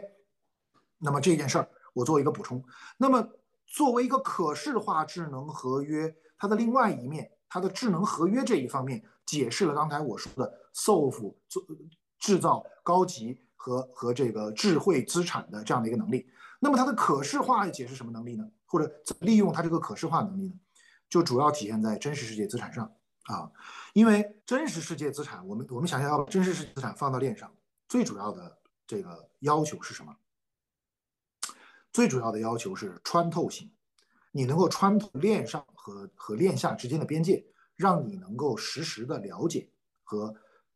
[1.00, 2.64] 那么这件事儿我做一个补充。
[2.98, 3.28] 那么
[3.66, 11.66] 作为一个可视化智能合约，它的另外一面，它的智能合约这一方面，解释了刚才我说的 SOF 做
[12.20, 16.30] 制造高级和和这个智慧资产的这样的一个能力。
[16.60, 18.48] 那么它的可视化解释什么能力呢？
[18.66, 18.92] 或者
[19.22, 20.54] 利用它这个可视化能力呢？
[21.10, 22.92] 就主要体现在真实世界资产上
[23.26, 23.52] 啊，
[23.94, 27.54] 因为真实世界资产，我们我们想象要把真实世界资产放到链上，
[27.88, 28.58] 最主要的
[28.88, 30.16] 这个要求是什么？
[31.94, 33.72] 最主要的要求是穿透性，
[34.32, 37.46] 你能够穿透链上和和链下之间的边界，
[37.76, 39.70] 让你能够实时的了解
[40.04, 40.36] 和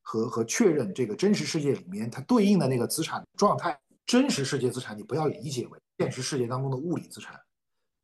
[0.10, 3.80] 和和确认这个真实世界里面它对应的那个资产状态。
[4.08, 7.40] 真实世界资产你不要理解为现实世界当中的物理资产，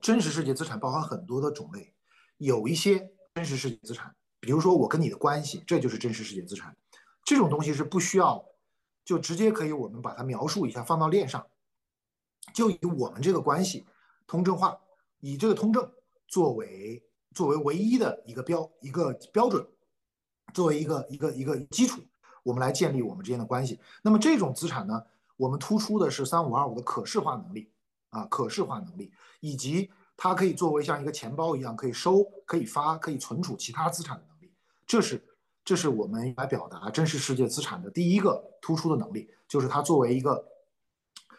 [0.01, 1.95] 真实世界资产包含很多的种类，
[2.37, 6.77] 有一些真实世界资产，比如说我跟你的关系，这就是真实世界资产。
[7.23, 8.45] 这种东西是不需要，
[9.03, 11.43] 就直接可以我们把它描述一下放到链上。
[12.53, 13.83] 就以我们这个关系
[14.27, 14.79] 通证化，
[15.21, 15.91] 以这个通证
[16.27, 17.03] 作为
[17.33, 19.67] 作为唯一的一个标一个标准，
[20.53, 22.01] 作为一个一个一个基础，
[22.43, 23.79] 我们来建立我们之间的关系。
[24.01, 25.03] 那么这种资产呢，
[25.37, 27.69] 我们突出的是三五二五的可视化能力
[28.09, 34.51] 啊，可视化能力，以及它可以作为像一个钱包一样，可以收、可以发、可以存储其他资产的能力。
[34.85, 35.23] 这是
[35.63, 40.45] 这是我们来表达真实世界资产的第一个突出的能力，就是它作为一个。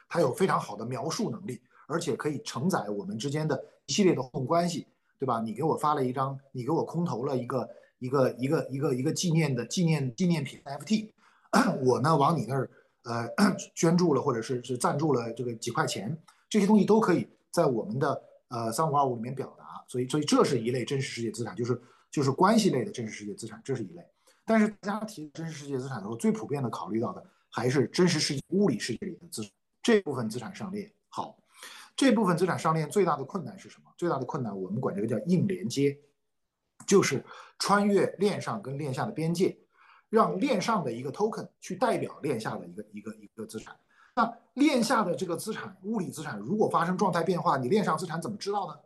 [0.09, 4.87] 它有非常好的描述能力，而且可以承载我们之间的一系列的互动关系，
[5.19, 5.41] 对吧？
[5.41, 7.69] 你给我发了一张，你给我空投了一个
[7.99, 11.11] 一个一个一个一个纪念的纪念纪念品 NFT，
[11.83, 12.71] 我呢往你那儿
[13.05, 13.29] 呃
[13.75, 16.17] 捐助了或者是是赞助了这个几块钱，
[16.49, 19.65] 这些东西都可以在我们的呃三五二五里面表达。
[19.89, 24.03] 所以所以这是一类真实世界资产，就是就是关系类的真实世界资产，这是一类。
[24.45, 29.51] 但是大家提真实世界资产的时候，最普遍的考虑到的还是真实世界物理世界里的资产。
[29.83, 31.39] 这部分资产上链好，
[31.95, 33.93] 这部分资产上链最大的困难是什么？
[33.97, 35.97] 最大的困难我们管这个叫硬连接，
[36.85, 37.25] 就是
[37.59, 39.57] 穿越链上跟链下的边界，
[40.09, 43.79] 让链上的一个 token 去代表链下的一个一个一个资产。
[44.15, 48.79] 那链下的这个资产物理资产如果发生状态变化，你链上资产怎么知道呢？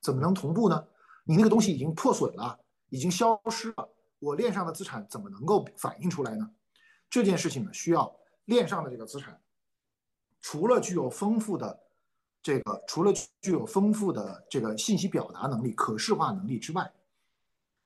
[0.00, 0.86] 怎么能同步呢？
[1.24, 3.88] 你那个东西已经破损了，已经消失了，
[4.18, 6.50] 我链上的资产怎么能够反映出来呢？
[7.10, 8.10] 这件事情呢，需要
[8.46, 9.38] 链上的这个资产。
[10.40, 11.78] 除了具有丰富的
[12.42, 13.12] 这个，除了
[13.42, 16.90] 具有丰富的这个信息表达能力、可视化能力之外，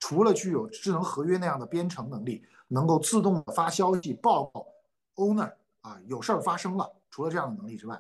[0.07, 4.67] 除了具有智能合约那样的编程能力，能够自动发消息报告
[5.15, 5.51] owner
[5.81, 6.95] 啊，有事儿发生了。
[7.09, 7.99] 除了这样的能力之外，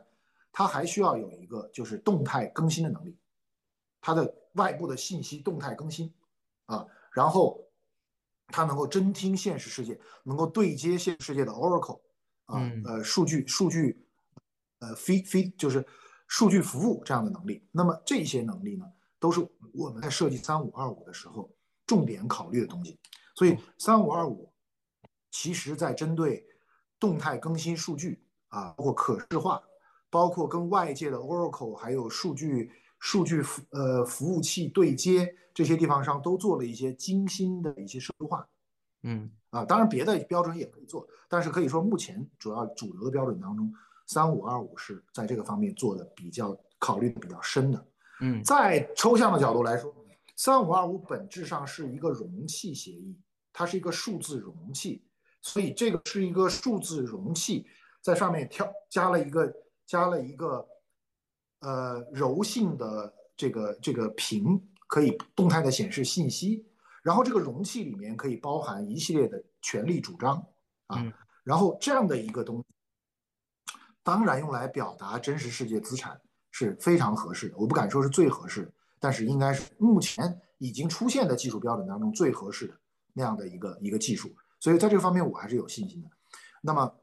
[0.52, 3.16] 它还需要有一个就是动态更新的能力，
[4.02, 6.12] 它的外部的信息动态更新
[6.66, 7.58] 啊，然后
[8.48, 12.00] 它能够侦听现实世界，能够对接现实世界的 Oracle
[12.44, 14.06] 啊，呃，数据数据。
[14.80, 15.86] 呃，feed feed 就是
[16.26, 17.66] 数据服务这样的能力。
[17.72, 18.84] 那么这些能力呢，
[19.18, 19.40] 都是
[19.72, 21.48] 我们在设计三五二五的时候
[21.86, 22.98] 重点考虑的东西。
[23.34, 24.52] 所以三五二五
[25.30, 26.46] 其实在针对
[27.00, 29.62] 动态更新数据啊，包括可视化，
[30.10, 38.48] 包括跟外界的 Oracle 还有数据数据服呃服务器对接这些地方上，都做了一些精心的一些社会化。
[39.02, 43.72] 嗯啊，当然别的标准也可以做，但是可以说目前主要主流的标准当中。
[44.06, 47.86] 三五二五是在这个方面做的比较考虑的比较深的，
[48.20, 49.90] 嗯，在抽象的角度来说，
[50.36, 53.18] 三五二五本质上是一个容器协议，
[53.52, 55.04] 它是一个数字容器，
[55.42, 57.66] 所以这个是一个数字容器，
[58.02, 59.54] 在上面跳加了一个
[59.86, 60.66] 加了一个
[61.60, 66.66] 呃柔性的这个这个屏，可以动态的显示信息，
[67.02, 70.44] 然后这个容器里面可以包含一系列的权利主张
[70.88, 72.64] 啊，然后这样的一个东西。
[74.02, 77.56] 当然，用来表达真实世界资产是非常合适的。
[77.56, 82.74] 我不敢说是最合适，但是应该是目前已经出现的技术标准当中最合适的
[83.12, 84.30] 那样的一个一个技术。
[84.60, 86.08] 所以在这个方面，我还是有信心的。
[86.62, 86.94] 那么，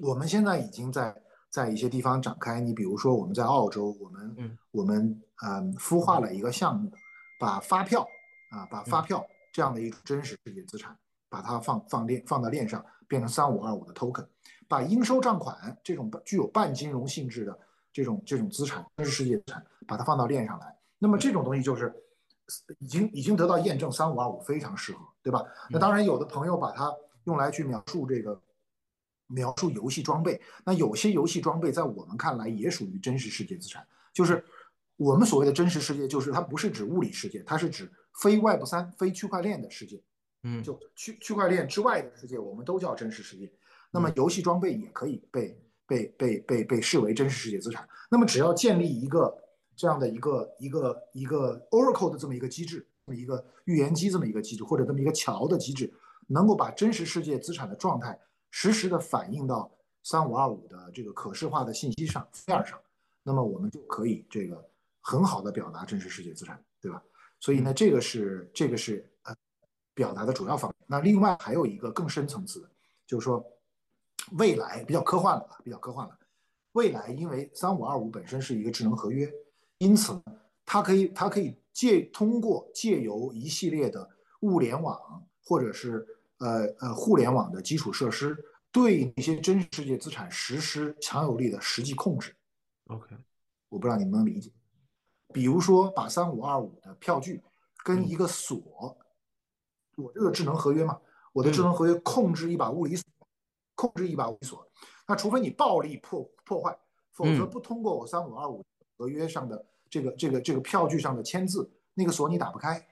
[0.00, 1.14] 我们现在已经在
[1.48, 2.60] 在一些地方展开。
[2.60, 6.92] 你比如说，我们在澳洲，我们我们嗯孵化了一个项目，
[7.40, 8.06] 把发票
[8.50, 10.94] 啊，把发票这样的一种真实世界资产，
[11.30, 14.26] 把它放放链放到链上，变成三五二五的 token。
[14.68, 17.58] 把应收账款这种具有半金融性质的
[17.90, 20.77] 这种这种资产，真实世界资产，把它放到链上来。
[20.98, 21.94] 那么这种东西就是
[22.78, 25.44] 已经已经得到验证，三五二五非常适合，对吧？
[25.70, 26.92] 那当然，有的朋友把它
[27.24, 28.40] 用来去描述这个
[29.26, 34.44] 描述游戏装备，那有些游戏装备在我们看来也属于真实世界资产，就是
[34.96, 37.90] 我们所谓的真实世界，就是它不是指物理世界，它是指
[38.22, 40.02] 非 Web 三、非区块链的世界。
[40.44, 43.52] 嗯，就区区块链之外的世界，我们都叫真实世界。
[43.90, 47.86] 那么游戏装备也可以被被被被被视为真实世界资产。
[48.08, 49.36] 那么只要建立一个
[49.78, 55.90] 这样的一个一个一个 Oracle 的这么一个机制，这么一个预言机这么一个机制，或者这么一个桥的机制，
[56.26, 58.18] 能够把真实世界资产的状态
[58.50, 59.70] 实时的反映到
[60.02, 62.78] 三五二五的这个可视化的信息上面上，
[63.22, 64.68] 那么我们就可以这个
[65.00, 67.00] 很好的表达真实世界资产，对吧？
[67.38, 69.34] 所以呢，这个是这个是呃。
[69.94, 72.70] 表达的主要方面，那另外还有一个更深层次的，
[73.04, 73.44] 就是说，
[74.38, 76.16] 未来比较科幻了啊，比较科幻了。
[76.70, 79.28] 未来因为三五二五本身是一个智能合约，
[79.78, 80.20] 因此
[80.64, 84.08] 它可以它可以借通过借由一系列的
[84.40, 86.06] 物联网或者是
[86.38, 88.36] 呃呃互联网的基础设施，
[88.70, 92.34] 对那些真实世界资产实施强有力的实际控制。
[92.88, 93.16] OK，
[93.68, 94.52] 我不知道你能不能理解。
[95.32, 97.42] 比如说把三五二五的票据
[97.84, 98.96] 跟一个锁。
[99.96, 100.96] 我这个智能合约嘛，
[101.32, 103.04] 我的智能合约控制一把物理锁，
[103.74, 104.64] 控制一把物理锁。
[105.08, 106.78] 那除非你暴力破破坏，
[107.10, 108.64] 否则不通过我三五二五
[108.98, 112.84] 合约上的这个这个这个票据上的签字，那个锁你打不开。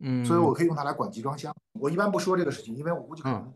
[0.00, 1.54] 嗯，所以我可以用它来管集装箱。
[1.80, 3.54] 我一般不说这个事情，因为我估计可能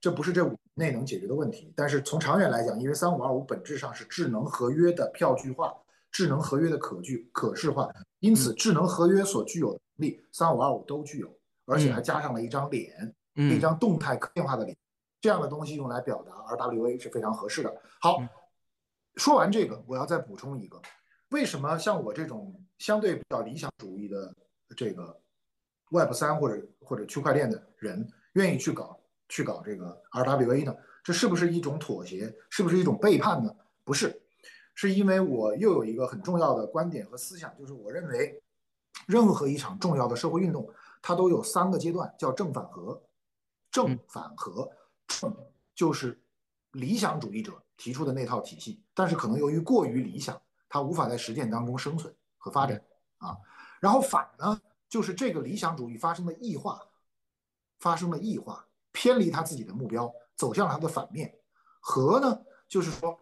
[0.00, 1.72] 这不是这五内能解决的问题。
[1.76, 5.72] 但是从长远来讲，因为三五二五本质上是智能合约的票据化，
[6.10, 11.30] 智能合约的可据可视化，因此智能合约所具有的能力，三五二五都具有。
[11.66, 14.76] 而且还加上了一张脸，一张动态可变化的脸，
[15.18, 17.74] 这样的东西用来表达 RWA 是非常合适的。
[18.02, 18.18] 好，
[19.16, 20.78] 说完这个，我要再补充一个，
[21.34, 24.32] 为什么像我这种相对比较理想主义的
[24.76, 25.20] 这个
[25.90, 28.96] Web 三或者或者区块链的人愿意去搞
[29.28, 30.72] 去搞这个 RWA 呢？
[31.02, 32.32] 这是不是一种妥协？
[32.50, 33.52] 是不是一种背叛呢？
[33.82, 34.22] 不是，
[34.76, 38.40] 是因为我又有一个很重要的观点和思想，就是我认为
[39.08, 40.72] 任何一场重要的社会运动。
[41.02, 43.02] 它都有三个阶段，叫正反合。
[43.72, 44.70] 正反合，
[45.08, 45.36] 正
[45.74, 46.16] 就是
[46.70, 50.40] 理想主义者提出的那套体系，但是可能由于过于理想，
[50.74, 52.84] 它无法在实践当中生存和发展
[53.18, 53.36] 啊。
[53.78, 56.82] 然后反呢，就是这个理想主义发生了异化，
[57.78, 61.32] 发生了异化，偏离他自己的目标，走向了他的反面。
[61.78, 63.16] 和呢，就是说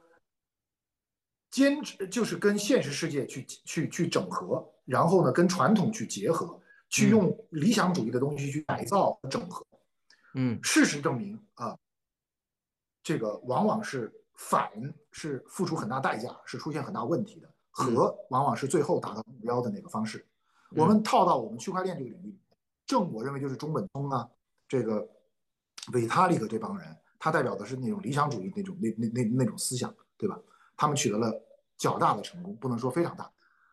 [1.51, 6.59] 坚持，就是跟现实世界去去去整合，然后呢，跟传统去结合。
[6.89, 9.67] 去用理想主义的东西去改造和整合，
[10.35, 11.75] 嗯，事实证明啊，
[13.03, 14.71] 这个往往是反
[15.11, 20.27] 是付出很大代价，是出现很大问题的，和往往是最后达到目标的那个方式。
[20.71, 22.39] 我们套到我们区块链这个领域，
[22.87, 24.29] 正我认为就是中本聪啊，
[24.67, 25.07] 这个
[25.93, 30.39] 维塔利克这帮人，他代表的是那种理想主义那种那那那那种思想，对吧？
[30.77, 31.31] 他们取得了
[31.77, 33.31] 较大的成功，不能说非常大，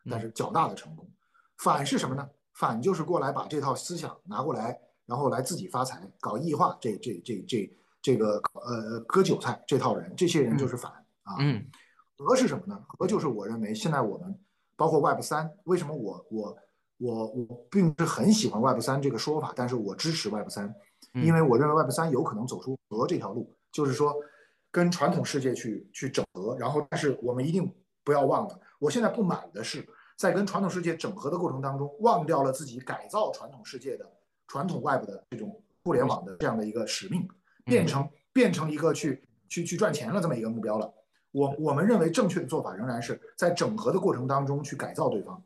[0.09, 1.09] 但是较大的成功。
[1.57, 2.29] 反是什么呢？
[2.53, 10.91] 反就是过来把这套思想拿过来，然后来自己发财，搞异化，这这这这这个呃割韭菜这套人，这些人就是反
[11.23, 11.35] 啊。
[11.39, 11.65] 嗯，
[12.17, 12.81] 和是什么呢？
[12.87, 14.39] 和就是我认为现在我们
[14.75, 16.57] 包括 Web 三，为什么我我
[16.97, 20.73] 我我并不是很喜欢 Web 三这个说法，但是我支持 Web 三，
[21.13, 24.15] 因为我认为 Web 三有可能走出和这条路，就是说
[24.71, 29.87] 跟传统世界去去整合，然后但是我们一定不要忘了，我现在不满的是。
[30.19, 34.05] 在跟传统世界整合的过程当中，忘掉了自己改造传统世界的
[34.47, 37.25] 传统外部的这种互联网的这样的一个使命，
[37.69, 40.91] 变成变成一个去去去赚钱了这么一个目标了。
[41.31, 45.41] 我我们认为正确的做法仍然是在整合的过程当中去改造对方，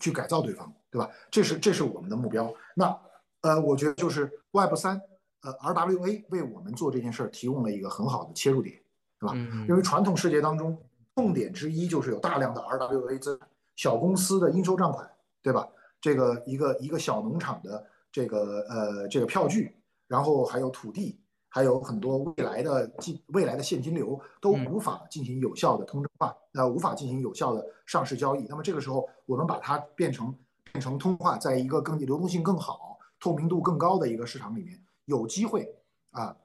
[0.00, 1.10] 去改造对方，对吧？
[1.30, 2.54] 这是这是我们的目标。
[2.76, 2.98] 那
[3.40, 5.00] 呃，我觉得就是 Web 三
[5.42, 8.80] 呃 RWA 为我们做这件事儿提供了一个很好的切入点，
[9.18, 9.34] 对吧？
[9.68, 10.80] 因为传统世界当中
[11.14, 13.48] 痛点之一就是有大量的 RWA 资产。
[13.76, 15.08] 小公司的应收账款，
[15.40, 15.68] 对吧？
[16.00, 19.72] 这个一个一个小农场的这个呃这个票据，
[20.08, 28.44] 然后还有土地，还有很多未来的进未来的现金流都无法进行有效的通证化，呃，无法进行有效的上市交易。
[28.48, 30.34] 那么这个时候，我们把它变成
[30.72, 35.72] 变成通化，在一个更流动性更好、透明度更高的一个市场里面，有机会
[36.10, 36.36] 啊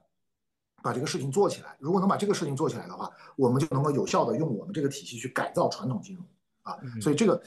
[0.82, 1.76] 把这个事情做起来。
[1.80, 6.24] 如果能把这个事情做起来的话，我们就能够有效的用我们这个体系去改造传统金融。
[6.62, 7.42] 啊，所以这个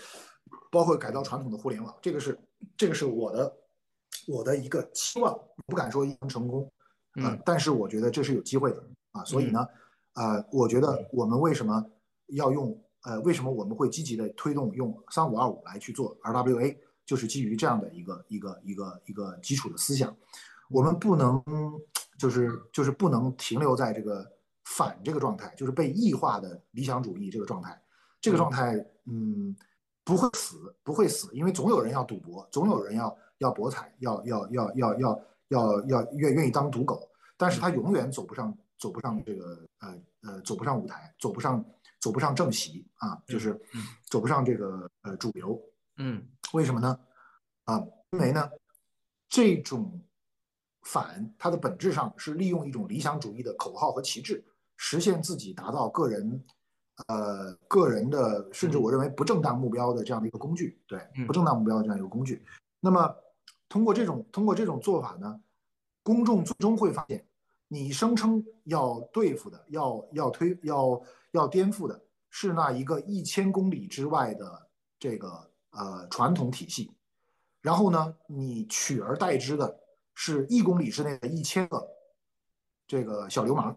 [0.69, 2.39] 包括改造传统的互联网，这个是
[2.75, 3.51] 这个是我的
[4.27, 6.72] 我的一个期望，不敢说一定成功，
[7.24, 9.24] 啊，但是我觉得这是有机会的啊。
[9.24, 9.66] 所以呢，
[10.14, 11.84] 呃，我觉得我们为什么
[12.27, 20.16] 要用呃，为什么我们会积极的推动用三五二五来去做 RWA，就是基于这样的一个一个一个一个基础的思想。
[20.69, 21.42] 我们不能
[22.18, 24.30] 就是就是不能停留在这个
[24.66, 27.82] 反这个状态，就是被异化的理想主义这个状态。
[28.19, 29.56] 这个状态，嗯，
[30.03, 41.64] 不会死，不会死，因为总有人要赌博，总有人要要博彩，要要要要要要要愿愿意当赌狗，但是他永远走不上走不上这个呃呃走不上舞台，走不上
[41.99, 43.59] 走不上正席啊，就是
[44.09, 45.61] 走不上这个呃主流。
[45.98, 46.99] 嗯，为什么呢？
[47.66, 48.49] 啊，因为呢，
[49.30, 50.01] 这种
[50.83, 54.43] 反它的本质上是利用一种理想主义的口号和旗帜，
[54.75, 56.43] 实现自己达到个人。
[57.09, 62.43] 呃，个人的，甚至我认为不正当目标的这样的一个工具，对，不正当目标的这样一个工具。
[62.80, 63.16] 那么，
[63.77, 65.39] 通过这种通过这种做法呢，
[66.01, 67.23] 公众最终会发现，
[67.67, 70.99] 你声称要对付的、要要推、要
[71.30, 76.91] 要颠覆的是那一个一千公里之外的这个呃传统体系，
[77.61, 79.80] 然后呢，你取而代之的
[80.15, 81.88] 是一公里之内的一千个
[82.88, 83.75] 这个小流氓，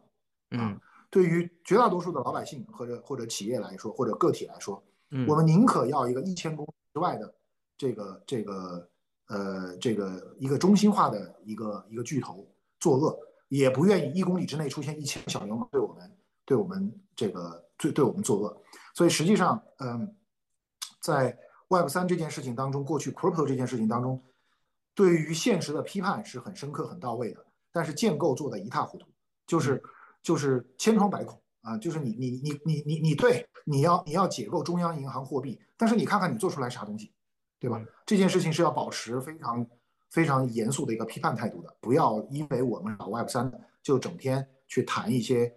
[0.53, 0.81] 嗯。
[1.11, 7.35] 对于绝大多数的老百姓或者或者企业来说，或者个体来说，嗯，我们宁可要一个一千公里之外的
[7.77, 8.89] 这个这个
[9.31, 12.47] 呃这个一个中心化的一个一个巨头
[12.79, 13.19] 作恶，
[13.49, 16.13] 也不愿意一公里之内出现一千小流氓对我们
[16.45, 18.63] 对我们这个对对我们作恶。
[18.93, 20.15] 所以实际上，嗯，
[21.01, 24.23] 在 Web 三这件事情当中，过去 Crypto 这件事情当中，
[24.95, 29.07] 对于现实的批判是很深刻很到位的，但是建构做的一塌糊涂，
[29.47, 29.83] 就是。
[30.23, 31.79] 就是千疮百孔啊！
[31.79, 37.11] 就是你你你你你你对，你要你要解构中央银行货币，但是你看看你做出来啥东西，
[37.61, 37.81] 对吧？
[38.05, 39.67] 这件事情是要保持非常
[40.11, 45.55] 非常严肃的一个批判态度的，不要因为我们搞 Web 三就整天去谈一些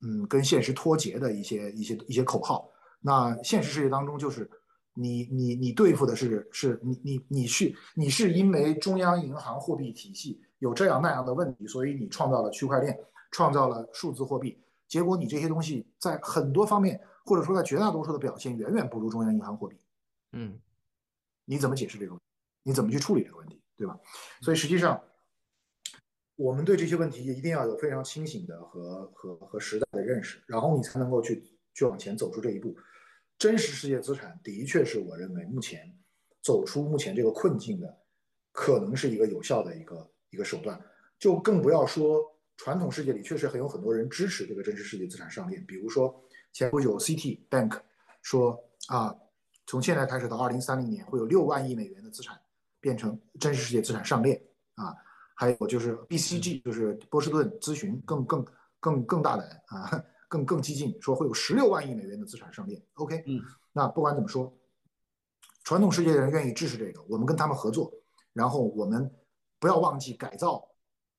[0.00, 2.70] 嗯跟现实脱节的一些一些一些口号。
[3.00, 4.50] 那现实世界当中，就是
[4.94, 12.98] 你你你对付的是是你你你是你是因为中央银行货币体系有这样那样的问题，所以你创造了区块链。
[13.32, 19.76] 创造了数字货币，结果你这些东西在很多方面，或者说在绝大多数的表现，远远不如中央银行货币。
[20.32, 20.58] 嗯，
[21.50, 22.24] 你怎么解释这个问题？
[22.62, 23.98] 你怎么去处理这个问题，对吧？
[24.40, 25.02] 所以实际上，
[26.36, 31.42] 我们对这些问题一定要有非常清醒的和和和时代的认识，然后你才能够去
[31.74, 32.76] 去往前走出这一步。
[33.36, 35.92] 真实世界资产的确是我认为目前
[36.40, 37.98] 走出目前这个困境的，
[38.52, 40.80] 可能是一个有效的一个一个手段，
[41.18, 42.24] 就更不要说。
[42.56, 46.22] 传统世界里确实很有很多人支持这个真实世界资产上链，比如说
[46.52, 47.80] 前不久 CT Bank
[48.20, 49.16] 说啊，
[49.70, 52.36] 从现在开始到二零三零年会有六万亿美元的资产
[52.80, 54.36] 变成真实世界资产上链
[54.74, 54.92] 啊，
[55.36, 58.44] 还有就是 BCG 就是波士顿咨询更更
[58.80, 62.82] 更更大胆啊，更更激进，说会有十六万亿美元的资产上链。
[62.94, 63.40] OK，嗯，
[63.72, 64.52] 那不管怎么说，
[65.62, 67.92] 传统世界的人愿意支持这个，我们跟他们合作，
[68.32, 69.08] 然后我们
[69.60, 70.66] 不要忘记改造。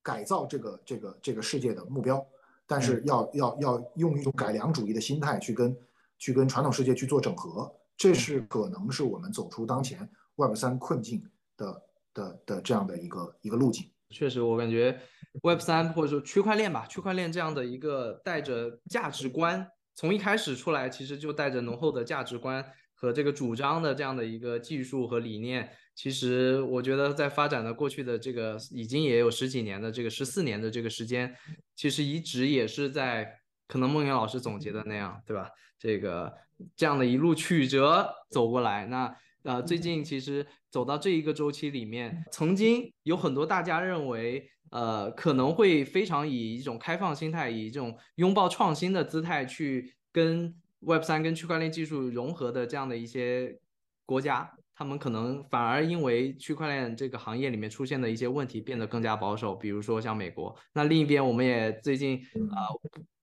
[0.03, 2.25] 改造这个这个这个世界的目标，
[2.65, 5.77] 但是要要要用一种改良主义的心态去跟
[6.17, 7.71] 去跟传统世界去做整合，
[8.01, 11.23] 这是可能是我们走出当前 Web 三困境
[11.55, 11.83] 的
[12.15, 13.91] 的的这样的一个一个路径。
[14.09, 14.99] 确实，我感觉
[15.43, 22.65] Web 三或者说区块链吧，区块链这样的一个带着价值观，从一开始出来其实就带着浓厚的价值观
[22.95, 25.69] 和这个主张的这样的一个技术和理念。
[25.93, 31.35] 其实我觉得，在发展的过去的这个已经也有十几年的这个十四年的这个时间，
[31.75, 35.51] 其实一直也是在可能梦圆老师总结的那样，对吧？
[35.77, 36.33] 这个
[36.75, 53.59] 这样的一路曲折走过来，那呃，最近其实走到这一个周期里面，曾经有很多大家认为，呃，可能会非常以一种开放心态，以这种拥抱创新的姿态去跟 Web 三跟区块链技术融合的这样的一些
[54.05, 54.51] 国家。
[54.73, 60.55] 他们可能反而因为区块链这个行业里面出现的一些问题变得更加保守，比如说像美国。
[60.73, 62.17] 那另一边，我们也最近
[62.51, 62.65] 啊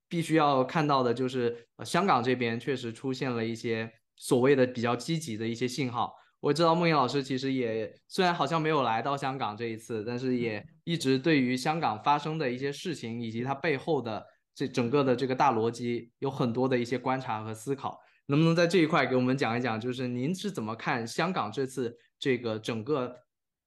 [0.09, 6.15] 必须要看到的就是香港这边确实出现了一些所谓的比较积极的一些信号。
[6.41, 17.99] 我知道梦莹老师其实也虽然好像没有来到香港这一次，但是也一直对于香港发生的一些事情以及它背后的这整个的这个大逻辑有很多的一些观察和思考。
[18.27, 23.17] 能不能在这一块给我们讲一讲，就是您是怎么看香港这次这个整个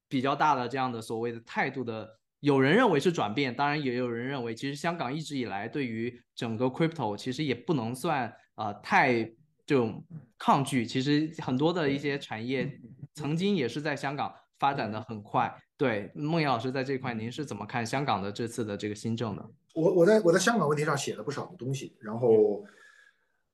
[0.08, 2.08] 比较大的这样的所谓的态度的？
[2.42, 9.22] 有人认为是转变，当然也有人认为，其实香港一直以来对于整个 crypto 其实也不能算呃太
[9.64, 10.04] 这种
[10.36, 10.84] 抗拒。
[10.84, 12.80] 其实很多的一些产业
[13.14, 15.56] 曾经也是在香港发展的很快。
[15.76, 19.50] 对，孟岩老师在这块，您是怎么看香港的这次的这个新政的？
[19.74, 22.64] 我我在我在香港问题上写了不少的东西，然后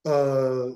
[0.04, 0.66] 呃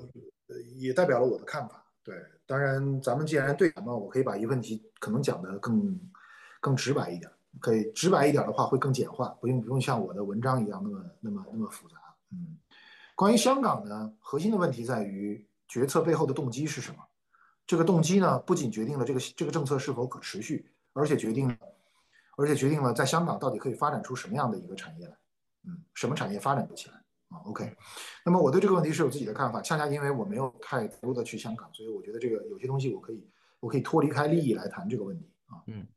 [0.75, 1.83] 也代表了我的看法。
[2.03, 5.99] 对，当然咱们既然对谈嘛，我可以把一个问题可能讲的更
[6.61, 11.95] 更直白一点，可以直白一点的话会更简化，不用不用像我的文章一样那么那么那么复杂。
[12.31, 12.57] 嗯，
[13.15, 16.97] 关于香港呢，核心的问题在于决策背后的动机是什么？
[17.65, 21.57] 这个动机呢，不仅决定了这个这个政策是否可持续，而且决定了，
[22.35, 25.17] 而且决定了在香港到底可以发展出什么样的一个产业来。
[25.65, 26.95] 嗯，什么产业发展不起来
[27.29, 27.73] 啊？OK，
[28.25, 29.61] 那么我对这个问题是有自己的看法。
[29.61, 33.25] 恰恰因为我没有太多的去香港，所以我觉得这个有些东西我可以
[33.61, 35.63] 我可以脱离开利益来谈这个问题啊。
[35.67, 35.87] 嗯，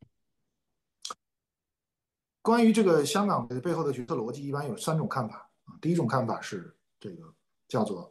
[2.47, 5.75] 关于这个香港的背后的决策逻辑，一般有三种看法啊。
[5.81, 7.34] 第一种看法是这个
[7.66, 8.08] 叫做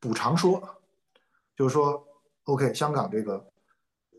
[0.00, 0.60] 补偿说，
[1.54, 2.04] 就是说。
[2.46, 3.52] OK，香港这个，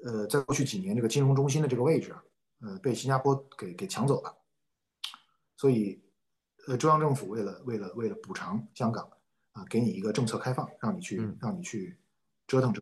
[0.05, 2.15] 呃，在过去几年这个金融中心的这个位置，
[2.61, 4.33] 呃，被新加坡给给抢走了，
[5.57, 6.01] 所以，
[6.65, 9.05] 呃，中央政府为了为了为了补偿香港，
[9.51, 11.99] 啊，给你一个政策开放，让你去让你去
[12.47, 12.81] 折腾折，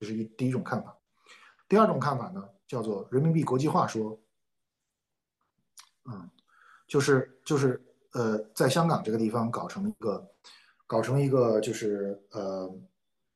[0.00, 0.96] 这是一第一种看法。
[1.68, 4.18] 第二种看法呢，叫做人民币国际化说，
[6.04, 6.28] 嗯，
[6.86, 7.80] 就是就是
[8.12, 10.26] 呃，在香港这个地方搞成一个
[10.86, 12.40] 搞成一个就是呃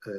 [0.05, 0.13] 呃。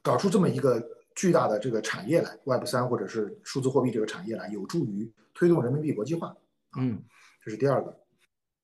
[0.00, 0.82] 搞出这么一个
[1.14, 6.34] 巨大的这个产业来，Web 三或者是数字货币这个产业来，有助于推动人民币国际化。
[6.78, 7.02] 嗯，
[7.44, 7.94] 这是第二个。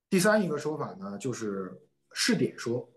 [0.09, 1.78] 第三一个说法呢，就是
[2.12, 2.89] 试点说，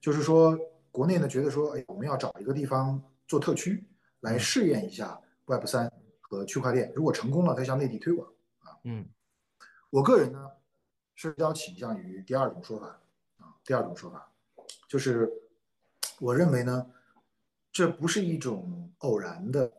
[0.00, 0.58] 就是说
[0.90, 3.84] 国内呢觉得说，哎，我们要找一个地方做特区
[4.20, 8.26] 来试验一下 Web 三和区块链，如果成功了，再向内地推广。
[8.60, 9.04] 啊，嗯，
[9.92, 10.50] 我个人呢
[11.14, 12.86] 是比较倾向于第二种说法
[13.36, 14.32] 啊，第二种说法
[14.88, 15.30] 就是
[16.18, 16.90] 我认为呢。
[17.74, 19.72] 这不是一种偶然的，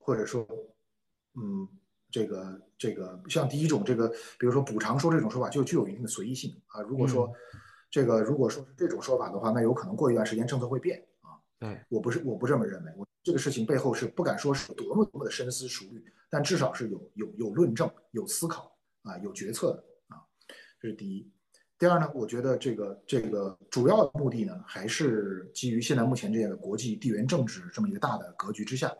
[0.00, 0.44] 或者说，
[1.34, 1.68] 嗯，
[2.10, 6.80] 这个这个像第一种这个，比如说补偿说这种说法就具有一定的随意性啊。
[6.80, 7.32] 如果说
[7.88, 11.38] 这个如果说是这种说法的话，那有可能过一段时间政策会变啊。
[11.60, 18.75] 对我不是我不这么认为，我这个事情背后是不敢说是多么多么的深思熟虑，但至少是有有有论证、有思考
[19.06, 20.20] 啊、有决策的啊。
[20.78, 21.32] 这是第一。
[21.78, 28.90] 第二呢，我觉得这个这个主要的目的呢，还是基于现在目前这样的国际地缘政治这么一个大的格局之下，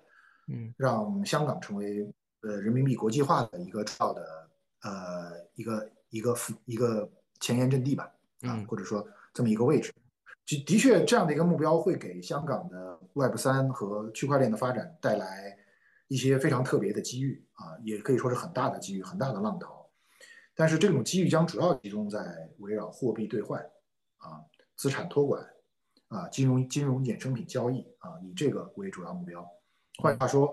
[0.49, 2.07] 嗯，让香港成为
[2.43, 4.51] 呃人民币国际化的一个重要的
[4.83, 6.37] 呃一个一个
[6.67, 7.11] 一个
[7.41, 8.13] 前沿阵地吧，
[8.43, 9.91] 啊，或者说这么一个位置，
[10.45, 15.57] 的的确这样的一个目标会给香港的 Web 三和区块链的发展带来
[16.09, 19.76] 一些非常特别的机遇啊，也可以说是很大的机遇，很大的浪头。
[20.59, 23.61] 但是这种机遇将主要集中在围绕货币兑换，
[24.17, 24.43] 啊，
[24.75, 25.47] 资产托管，
[26.09, 29.47] 啊，金融金融衍生品交易，啊，以这个为主要目标。
[29.99, 30.51] 换句话说，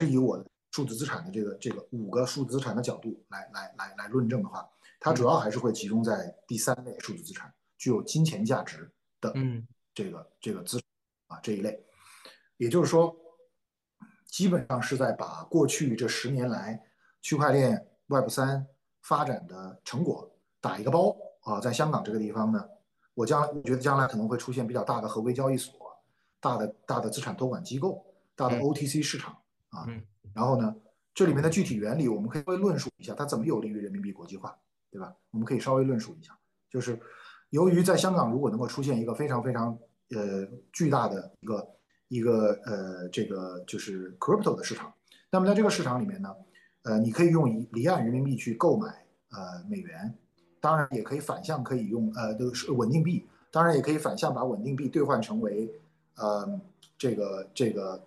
[0.00, 4.66] 是以我的数字资产的这个这个五个数字资产的角度来来来来论证的话，
[4.98, 8.90] 它主要还是会集中在第三类数字资产，具有金钱价值
[9.20, 9.34] 的
[9.94, 10.80] 这个这个资
[11.26, 11.84] 啊这一类。
[12.56, 13.14] 也就是说，
[14.24, 16.82] 基本上是在把过去这十年来
[17.20, 18.66] 区块链 Web 三。
[19.08, 20.30] 发展的成果
[20.60, 22.62] 打一个包啊，在香港这个地方呢，
[23.14, 25.72] 我将我觉得将来可能会出现比较大的合规交易所、
[26.40, 28.04] 大的大的资产托管机构、
[28.36, 29.34] 大的 OTC 市场
[29.70, 29.86] 啊。
[30.34, 30.76] 然后呢，
[31.14, 34.54] 这里面的具体原理我们可以论述一下，它怎么有利于人民币国际化，
[34.90, 35.10] 对吧？
[35.30, 36.38] 我们可以稍微论述一下，
[36.68, 37.00] 就是
[37.48, 39.78] 由于在香港如果能够出现一个非常非常
[40.10, 41.68] 呃巨大的一个
[42.08, 44.92] 一个呃这个就是 crypto 的市场，
[45.30, 46.28] 那么在这个市场里面呢。
[46.84, 48.88] 呃，你可以用离岸人民币去购买
[49.30, 50.14] 呃美元，
[50.60, 55.70] 当然也可以反向可以用呃这个是稳定币，当然也可以反向把稳定币兑换成为
[56.16, 56.60] 呃
[56.96, 58.02] 这个这个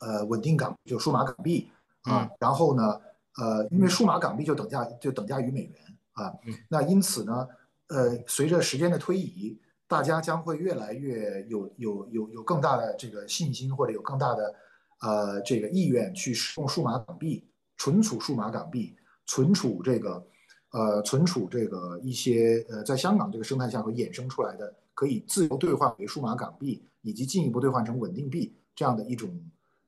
[0.00, 1.70] 呃稳定港就数码港币
[2.02, 3.00] 啊，然后呢
[3.38, 5.74] 呃因为数码港币就等价就等价于美元
[6.12, 6.34] 啊，
[6.68, 7.48] 那因此呢
[7.88, 9.58] 呃随着时间的推移，
[9.88, 14.54] 大家将会越来越有有有有更大的这个信心或者有更大的
[15.00, 17.48] 呃这个意愿去使用数码港币。
[17.78, 18.96] 存储数码港币，
[19.26, 20.26] 存储这个，
[20.70, 29.38] 呃，存储这个一些呃，在香港这个生态下会衍生出来的，可以自由兑换为数码港币，以及进一步兑换成稳定币这样的一种，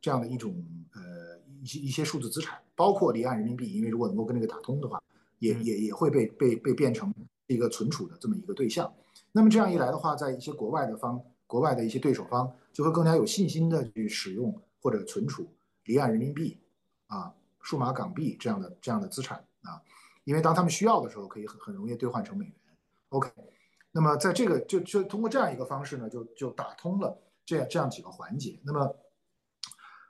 [0.00, 5.02] 这样的一种呃一些一些数字资产，包括离岸人民币，因为如果能够跟这个打通的话，
[5.38, 7.12] 也也也会被被被变成
[7.46, 8.92] 一个存储的这么一个对象。
[9.32, 15.46] 那么这样一来的话，在一些国外的方，国外的一些对手方就会更加有信心的去使用或者存储
[15.84, 16.58] 离岸人民币
[17.06, 17.34] 啊。
[17.68, 19.78] 数码港币这样的这样的资产啊，
[20.24, 22.54] 因为当他们需要的时候，可以很很容易兑换成美元。
[23.10, 23.30] OK，
[23.92, 27.14] 那么在这个就就通过这样一个方式呢，就就打通了
[27.44, 28.96] 这样这样几个环节，那么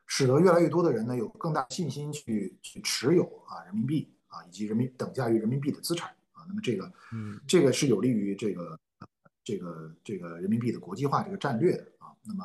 [0.06, 6.46] 使得越来越多的人呢有更大信心去去持有啊人民币啊以及人民等价于人民币的资产啊。
[6.46, 8.78] 那么这个，嗯，这个是有利于这个
[9.42, 12.14] 这个这个人民币的国际化这个战略的啊。
[12.22, 12.44] 那么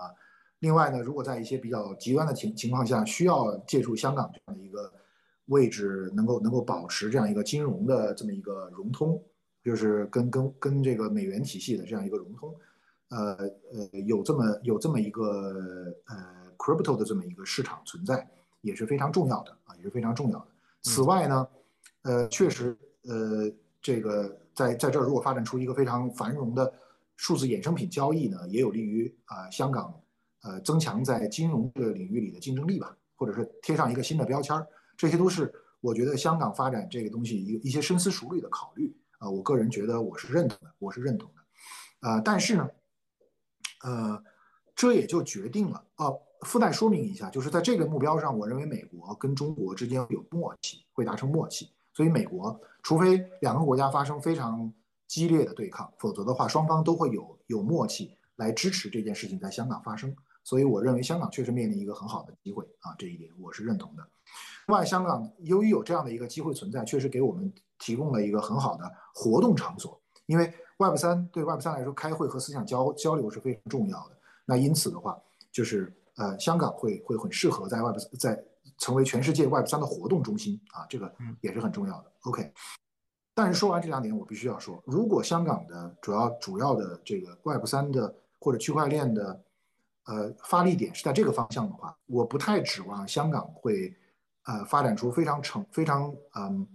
[0.58, 4.92] 另外呢，如果在一些比较极端的情情况下，需要借助香港这样的一个
[5.46, 9.22] 位置，能够能够保持这样一个金融的这么一个融通，
[9.64, 12.54] 就是跟跟跟这个美元体系的这样一个融通。
[13.10, 13.36] 呃
[13.72, 18.28] 呃，有这么有这么一个呃 crypto 的这么一个市场存在，
[18.62, 20.48] 也是非常重要的啊，也是非常重要的。
[20.82, 21.48] 此外呢，
[22.02, 26.74] 呃，确实，呃，这个在在这儿如果发展出一个非常繁荣的
[27.16, 29.94] 数字衍生品交易呢，也有利于啊香港
[30.42, 42.70] 呃增强在金融这个领域里的竞争力吧，或者是贴上一个新的标签儿，这些都是我觉得香港发展这个东西一一些深思熟虑的考虑啊，我个人觉得我是认同的，我是认同的，啊，但是呢。
[43.86, 44.24] 呃，
[44.74, 46.08] 这也就决定了啊。
[46.44, 51.70] 附带说明一下，就是在这个目标上，我认为美国跟中国之间有默契，会达成默契。
[51.94, 54.74] 所以，美国除非两个国家发生非常
[55.06, 60.16] 激烈的对抗，否则的话，双方都会有有默契来支持这件事情在香港发生。
[60.46, 64.08] 所以，我认为香港确实面临一个很好的机会啊，这一点我是认同的。
[64.68, 70.54] 另外，香港由于有这样的一个机会存在，确实给我们提供了一个很好的活动场所，因为。
[70.80, 74.18] Web 三对 Web 三来说，开会和思想交交流是非常重要的。
[74.44, 75.18] 那因此的话，
[75.52, 78.44] 就是呃，香港会会很适合在 Web 在
[78.80, 82.12] 成为全世界 Web 三的活动中心啊，这个也是很重要的。
[82.24, 82.52] OK，
[83.36, 89.44] 但是说完这两点，我必须要说，如果香港的主要主要的这个 Web 三的或者区块链的
[90.08, 93.96] 呃发力点是在这个方向的话，我不太指望香港会
[94.46, 96.68] 呃发展出非常成非常嗯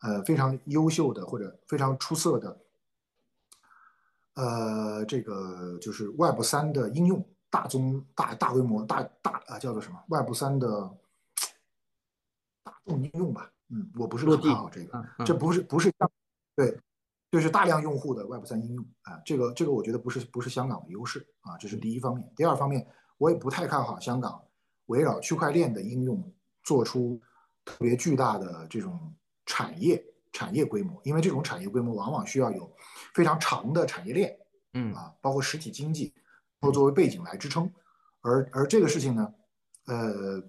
[0.00, 2.58] 呃非常优秀的或者非常出色的。
[4.34, 10.90] 呃，这个就是 Web 三的应用，大宗大大规模大大啊，叫做什么 Web 三的
[12.62, 13.52] 大众应用吧？
[13.68, 15.92] 嗯，我不是很看好这个，这不是不是
[16.56, 16.80] 对，
[17.30, 22.32] 就是大量用户的 Web 三应用啊，这个这个我觉得不是不是香港的优势啊，这是第一方面。
[22.34, 22.86] 第二方面，
[23.18, 24.42] 我也不太看好香港
[24.86, 26.32] 围绕区块链的应用
[26.62, 27.20] 做出
[27.64, 29.14] 特别巨大的这种
[29.46, 30.04] 产业。
[30.34, 32.74] 产业规模，因为这种产业规模往往需要有
[33.12, 34.34] 非常长的产业链，
[34.72, 34.90] 嗯。
[34.94, 36.14] 啊，包括实体经济，
[36.58, 37.70] 或作为背景来支撑，
[38.22, 39.34] 而而这个事情呢，
[39.84, 40.42] 呃，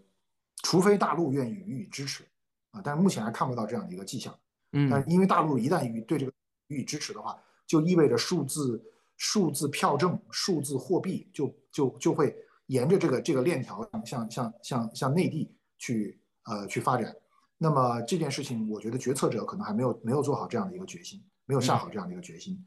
[0.63, 2.23] 除非大陆愿意予以支持，
[2.71, 4.33] 啊，但是目前还看不到这样的一个迹象，
[4.71, 6.31] 嗯，但是因为大陆一旦予对这个
[6.67, 8.81] 予以支持的话，就意味着数字
[9.17, 12.33] 数字票证、数字货币就就就会
[12.67, 17.13] 沿着这个这个链条向向向向内地去呃去发展。
[17.57, 22.57] 那么这件事情，我觉得决策者可能还没有没有做好这样的一个决心，没有下好这样的一个决心。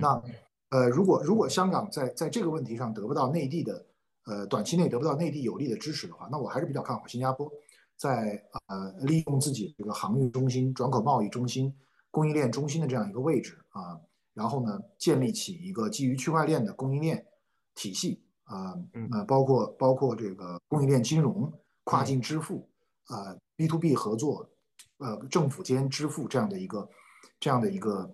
[0.00, 0.22] 那
[0.70, 3.86] 呃，如果如果香港在在这个问题上得不到内地的
[4.24, 7.50] 呃短期内得不到内地有力的支持的话，那我还是比较看好新加坡
[7.96, 11.74] 在呃利用自己这个航运中心、转口贸易中心、
[12.10, 14.00] 供应链中心的这样一个位置啊，
[14.32, 17.26] 然后呢建立起一个基于区块链的供应链
[17.74, 18.74] 体系啊，
[19.12, 21.52] 呃包括包括这个供应链金融、
[21.84, 22.68] 跨境支付
[23.06, 23.36] 啊。
[23.54, 24.50] B to B 合作，
[24.96, 26.88] 呃，政府间支付这样的一个
[27.38, 28.12] 这样的一个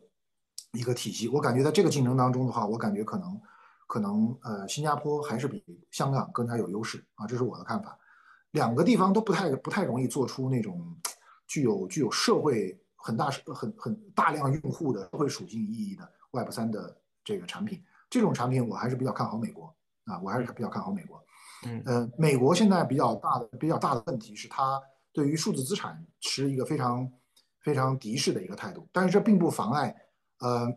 [0.72, 3.40] 一个体系，我感觉在这个竞争当中的话，我感觉可能
[3.86, 7.96] 可能呃，新加坡还是比香港更加有优势啊，这是我的看法。
[8.50, 10.84] 两个地方都不太不太容易做出那种
[11.46, 19.74] 具有具有社会很大很很大量用户的社会属性意义的 Web 三的这个产品，这种产品我还是比较看好美国
[20.04, 21.24] 啊，我还是比较看好美国。
[21.86, 24.80] 嗯，美国现在比较大的比较大的问题是它。
[25.10, 27.10] 对于数字资产持一个非常
[27.60, 29.92] 非常敌视的一个态度，但是这并不妨碍，
[30.38, 30.68] 呃，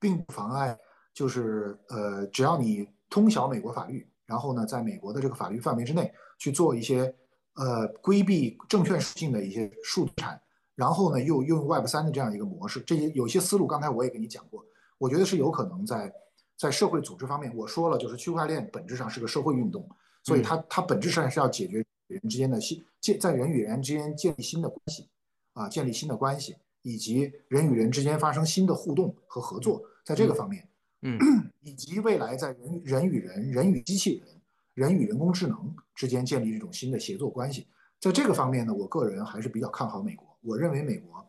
[0.00, 0.76] 并不妨碍，
[1.14, 7.14] 就是呃，只要你通晓美国法律，然后呢，在美国的这个法律范围之内去做一些
[7.54, 10.40] 呃规避证券属性的一些数字产，
[10.74, 14.64] 然后呢，又用 Web 三的这样一个模式，这些有些思路，刚才我也跟你讲过，
[14.96, 16.12] 我觉得是有可能在
[16.58, 19.88] 在社会组织方面，我说了，就是区块链本质上是个社会运动，
[20.24, 21.84] 所以它它本质上是要解决。
[22.08, 25.06] 人之间的新建，在人与人之间建立新的关系，
[25.52, 30.66] 啊，建立新的关系，以及人与人之间发生新的互动和合作，在这个方面，
[31.02, 31.18] 嗯，
[31.60, 34.28] 以及未来在人人与人、人与机器人、
[34.72, 37.68] 人与人工智能之间建立这种新的协作关系，
[38.00, 40.26] 在这个方面呢，我个人还是比较看好美国。
[40.40, 41.22] 我认为美国，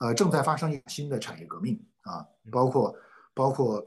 [0.00, 2.94] 呃，正在发生一个新的产业革命啊，包括
[3.32, 3.82] 包括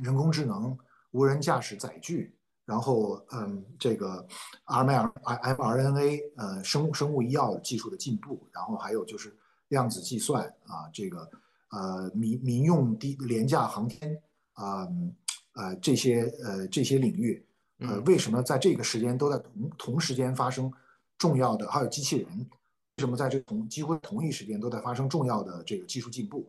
[0.00, 0.76] 人工智能、
[1.10, 2.34] 无人驾驶载具。
[2.64, 4.26] 然后，嗯，这个
[4.66, 9.34] RNA、mRNA，呃，生物生物医药技术的进步，然后还有就是
[9.68, 11.26] 量子计算啊，这个
[11.70, 14.14] 呃民民用低廉价航天
[14.52, 14.86] 啊，
[15.54, 17.42] 呃这些呃这些领域，
[17.78, 20.70] 呃为什么在这个时间都在同同时间发生
[21.16, 21.70] 重要的？
[21.70, 22.46] 还有机器人，为
[22.98, 26.46] 什么在这同几乎同一时间都在发生重要的这个技术进步？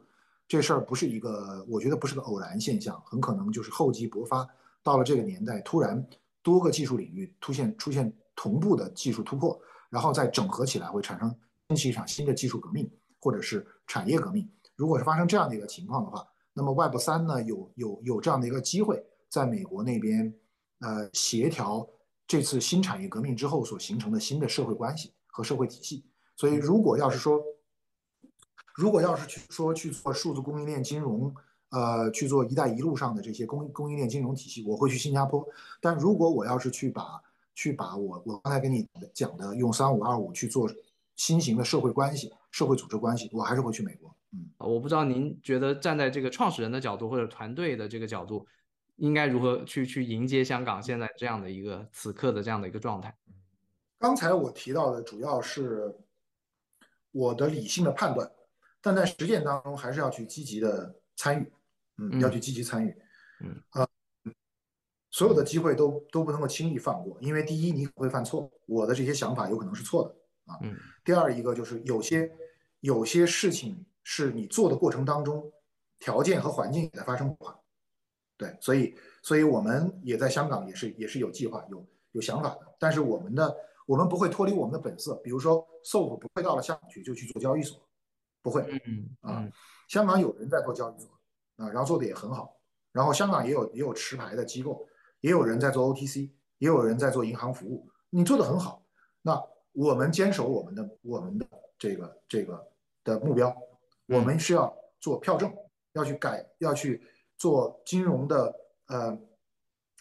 [0.49, 4.45] 这事儿不是一个，我觉得不是个偶然现象，很可能就是厚积薄发。
[4.81, 6.03] 到了这个年代，突然
[6.41, 9.61] 多个技术领域出现出现同步的技术突破，
[9.91, 11.33] 然后再整合起来，会产生
[11.67, 14.49] 掀起一场新的技术革命，或者是产业革命。
[14.75, 20.33] 如果是发生这样的一个情况的话，那么 Web 三呢，有有有这样的一个机会，在美国那边，
[20.79, 21.87] 呃，协调
[22.25, 26.03] 这次新产业革命之后所形成的新的社会关系和社会体系。
[26.35, 27.39] 所以，如果要是说，
[28.79, 31.35] 如果要是去说去做数字供应链金融，
[31.71, 35.45] 呃，去做“一带一路”上的这些供供应链金融体系，我会去新加坡。
[35.81, 37.21] 但如果我要是去把
[37.53, 40.71] 去把我我刚才跟你讲的用三五二五去做
[41.17, 44.15] 新型的社会关系、社会组织关系，我还是会去美国。
[44.31, 48.47] 嗯，我不知道您觉得站在这个创始人的角度或者团队的这个角度，
[48.95, 53.13] 应该如何去去迎接香港现在这样的一个此刻的这样的一个状态？
[53.99, 55.93] 刚才我提到的主要是
[57.11, 58.31] 我的理性的判断。
[58.81, 61.51] 但在实践当中，还是要去积极的参与，
[61.97, 62.95] 嗯，要去积极参与，
[63.41, 63.87] 嗯，啊，
[65.11, 72.31] 所有的机会都都不能够轻易放过，因为第一你会犯错，我的这些想法有可能是错的，啊，嗯，第二一个就是有些
[72.79, 75.51] 有些事情是你做的过程当中，
[75.99, 77.59] 条件和环境也在发生变化，
[78.37, 83.53] 对，所以所以我们也在香港也是也是有计划有有想法的，但是我们的
[83.85, 87.77] 我们不会脱离我们的本色，比如说 SOP 不会到了香港去就去做交易所。
[88.49, 89.47] 不会，嗯啊，
[89.87, 91.09] 香港有人在做交易所
[91.57, 92.57] 啊，然后做的也很好，
[92.91, 94.87] 然后香港也有也有持牌的机构，
[95.21, 98.83] 也有人在做 OTC，也有人在做银行服务，你做的很好。
[99.21, 99.39] 那
[99.73, 101.45] 我们坚守我们的我们的
[101.77, 102.71] 这个这个
[103.03, 103.55] 的目标，
[104.07, 105.53] 我们是要做票证，
[105.93, 107.03] 要去改，要去
[107.37, 108.55] 做金融的
[108.87, 109.17] 呃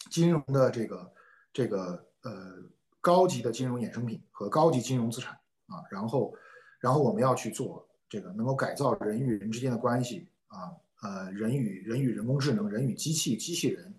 [0.09, 1.13] 金融的这个
[1.53, 2.55] 这个呃
[3.01, 5.33] 高级的金融衍生品和高级金融资产
[5.67, 6.33] 啊，然后
[6.79, 7.85] 然后我们要去做。
[8.09, 10.73] 这个能够改造人与人之间的关系啊，
[11.03, 13.93] 呃，人与人与人工智能、人与机器、机器人，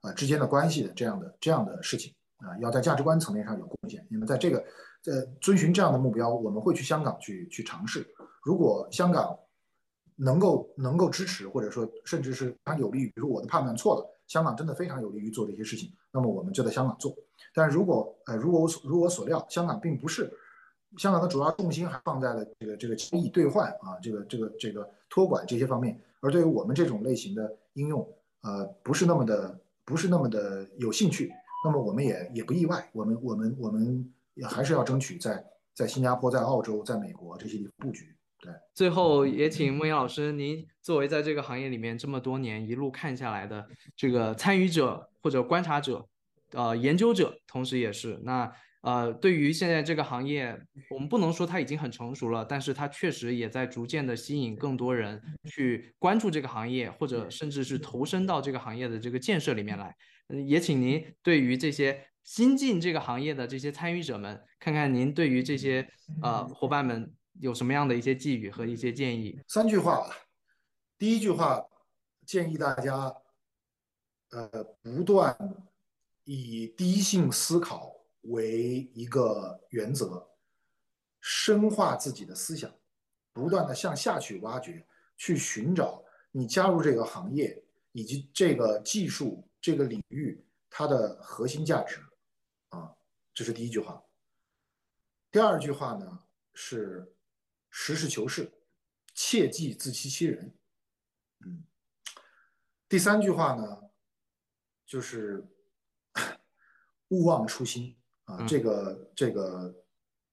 [0.00, 4.04] 啊之间的关系的这样的这样的事情啊，要在价值观层面上有贡献。
[4.10, 4.62] 那么在这个
[5.00, 8.04] 在遵循这样的目标，我们会去香港去去尝试。
[8.42, 9.38] 如果香港
[10.16, 17.16] 能够能够支持，或者说甚至是它有利于，比如我的判断错了，香港真的非常有利于做这些事情，那么我们就在香港做。
[17.54, 20.28] 但如果呃如果我所如我所料，香港并不是。
[20.96, 28.06] 香港的主要重心还放在了这个这个交易兑换啊，这个这个这个托管这些方面，而对于我们这种类型的应用，
[28.42, 31.32] 呃，不是那么的不是那么的有兴趣。
[31.64, 38.14] 那么我们也也不意外，我们我们我们也还是要争取在在新加坡、在澳洲、在美国这些地方布局。
[38.38, 43.66] 对，最后也请孟岩老师，您作为在这个行业里面这么多年一路看下来的
[43.96, 46.06] 这个参与者或者观察者，
[46.52, 48.52] 呃，研究者，同时也是那。
[48.84, 50.54] 呃，对于现在这个行业，
[50.90, 59.96] 我们不能说它已经很成熟了，但是它确实也在逐渐的吸引更多人去关注这个行业，或者甚至是投身到这个行业的这个建设里面来。
[60.46, 65.88] 也请您对于这些新进这个行业的这些参与者们，看看您对于这些
[66.20, 69.40] 呃伙伴们有什么样的一些寄语和一些建议。
[69.48, 70.06] 三句话，
[70.98, 71.64] 第一句话
[72.26, 73.14] 建议大家，
[74.30, 74.46] 呃，
[74.82, 75.34] 不断
[76.24, 78.03] 以低性思考。
[78.26, 80.28] 为一个原则，
[81.20, 82.74] 深化自己的思想，
[83.32, 84.86] 不断的向下去挖掘，
[85.16, 87.62] 去寻找你加入这个行业
[87.92, 92.00] 以及这个技术这个领域它的核心价值，
[92.70, 92.94] 啊，
[93.32, 94.02] 这是第一句话。
[95.30, 97.14] 第二句话呢是
[97.70, 98.52] 实事求是，
[99.14, 100.56] 切忌自欺欺人。
[101.40, 101.64] 嗯，
[102.88, 103.90] 第三句话呢
[104.86, 105.46] 就是
[107.08, 107.96] 勿忘初心。
[108.24, 109.74] 啊，这个这个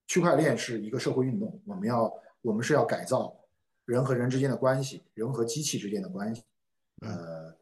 [0.08, 3.38] 区块链是一个社会运动，我们要我们是要改造
[3.86, 6.44] 人和人之间的关系，人和机器之间的关系，
[7.02, 7.54] 呃，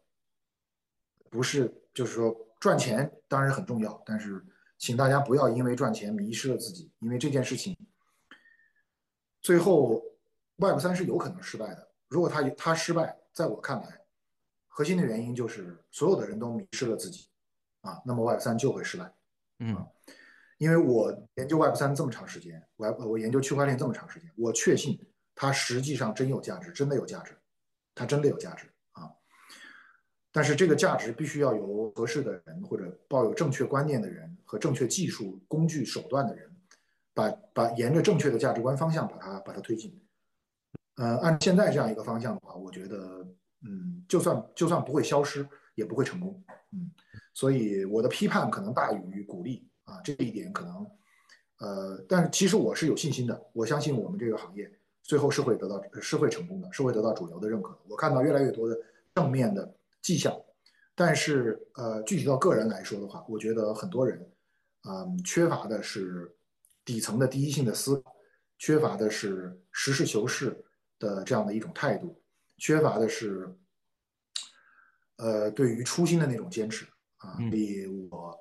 [1.28, 4.44] 不是就是说赚钱当然很重要，但是
[4.78, 7.76] 请大家不要因为赚钱迷失了自己，因为这件事情
[9.40, 10.02] 最后
[10.56, 11.90] Web 三是有可能失败的。
[12.08, 14.00] 如果它它失败，在我看来，
[14.68, 17.28] 核心的原因就是所有的人都迷失了自己
[17.80, 19.12] 啊，那么 Web 三就会失败，
[19.58, 19.86] 嗯。
[20.60, 25.00] 因为我研究 Web 三这么长时间，我我研究区块链这么长时间，我确信
[25.34, 27.34] 它实际上真有价值，真的有价值，
[27.94, 29.08] 它真的有价值啊！
[30.30, 36.54] 但是这个价值必须要有合适的人，或者抱有正确观念的人和正确技术工具手段的人，
[37.14, 39.98] 把把沿着正确的价值观方向把它把它推进。
[40.96, 43.26] 呃，按现在这样一个方向的话，我觉得，
[43.62, 46.44] 嗯，就算就算不会消失，也不会成功。
[46.72, 46.92] 嗯，
[47.32, 49.66] 所以我的批判可能大于鼓励。
[49.90, 50.86] 啊，这一点可能，
[51.58, 54.70] 呃，但是其实我是有信心的，我相信我们这个行业
[55.02, 57.80] 最后是会得到是会成功的，是会得到主流的认可的。
[57.88, 58.78] 我看到越来越多的
[59.14, 60.32] 正面的迹象，
[60.94, 64.24] 但是呃，具体到个人来说的话，我觉得很多人，
[64.88, 66.32] 嗯，缺乏的是
[66.84, 68.14] 底层的第一性的思考，
[68.56, 70.56] 缺乏的是实事求是
[70.98, 72.22] 的这样的一种态度，
[72.56, 73.52] 缺乏的是
[75.16, 76.86] 呃对于初心的那种坚持
[77.16, 77.36] 啊。
[77.36, 78.40] 所以我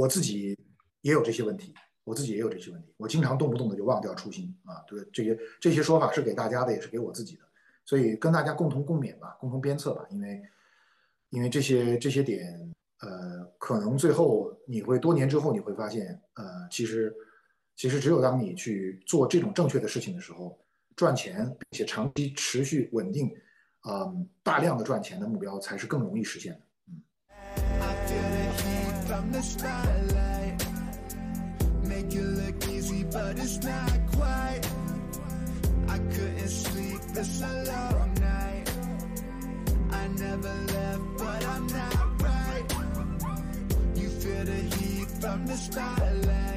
[0.00, 0.56] 我自己
[1.02, 1.74] 也有这些问题。
[2.02, 7.42] 我自己也有这些问题，我经常动不动的就忘掉初心啊，对这些这些说法是给大家的，也是给我自己的，
[7.84, 10.42] 所以跟大家共同共勉吧，共同鞭策吧，因为
[11.28, 17.14] 因为这些这些点，呃，可能最后你会多年之后你会发现，呃，其实
[17.76, 20.58] 其实只有当你去做这种正确的事情的时候，
[20.96, 23.32] 赚钱并且长期持续稳定，
[23.88, 26.60] 嗯，大量的赚钱的目标才是更容易实现的，
[29.32, 29.70] 嗯。
[31.84, 34.60] make it look easy, but it's not quite.
[35.88, 38.70] I couldn't sleep, it's a long night.
[39.90, 42.64] I never left, but I'm not right.
[43.96, 46.49] You feel the heat from the start.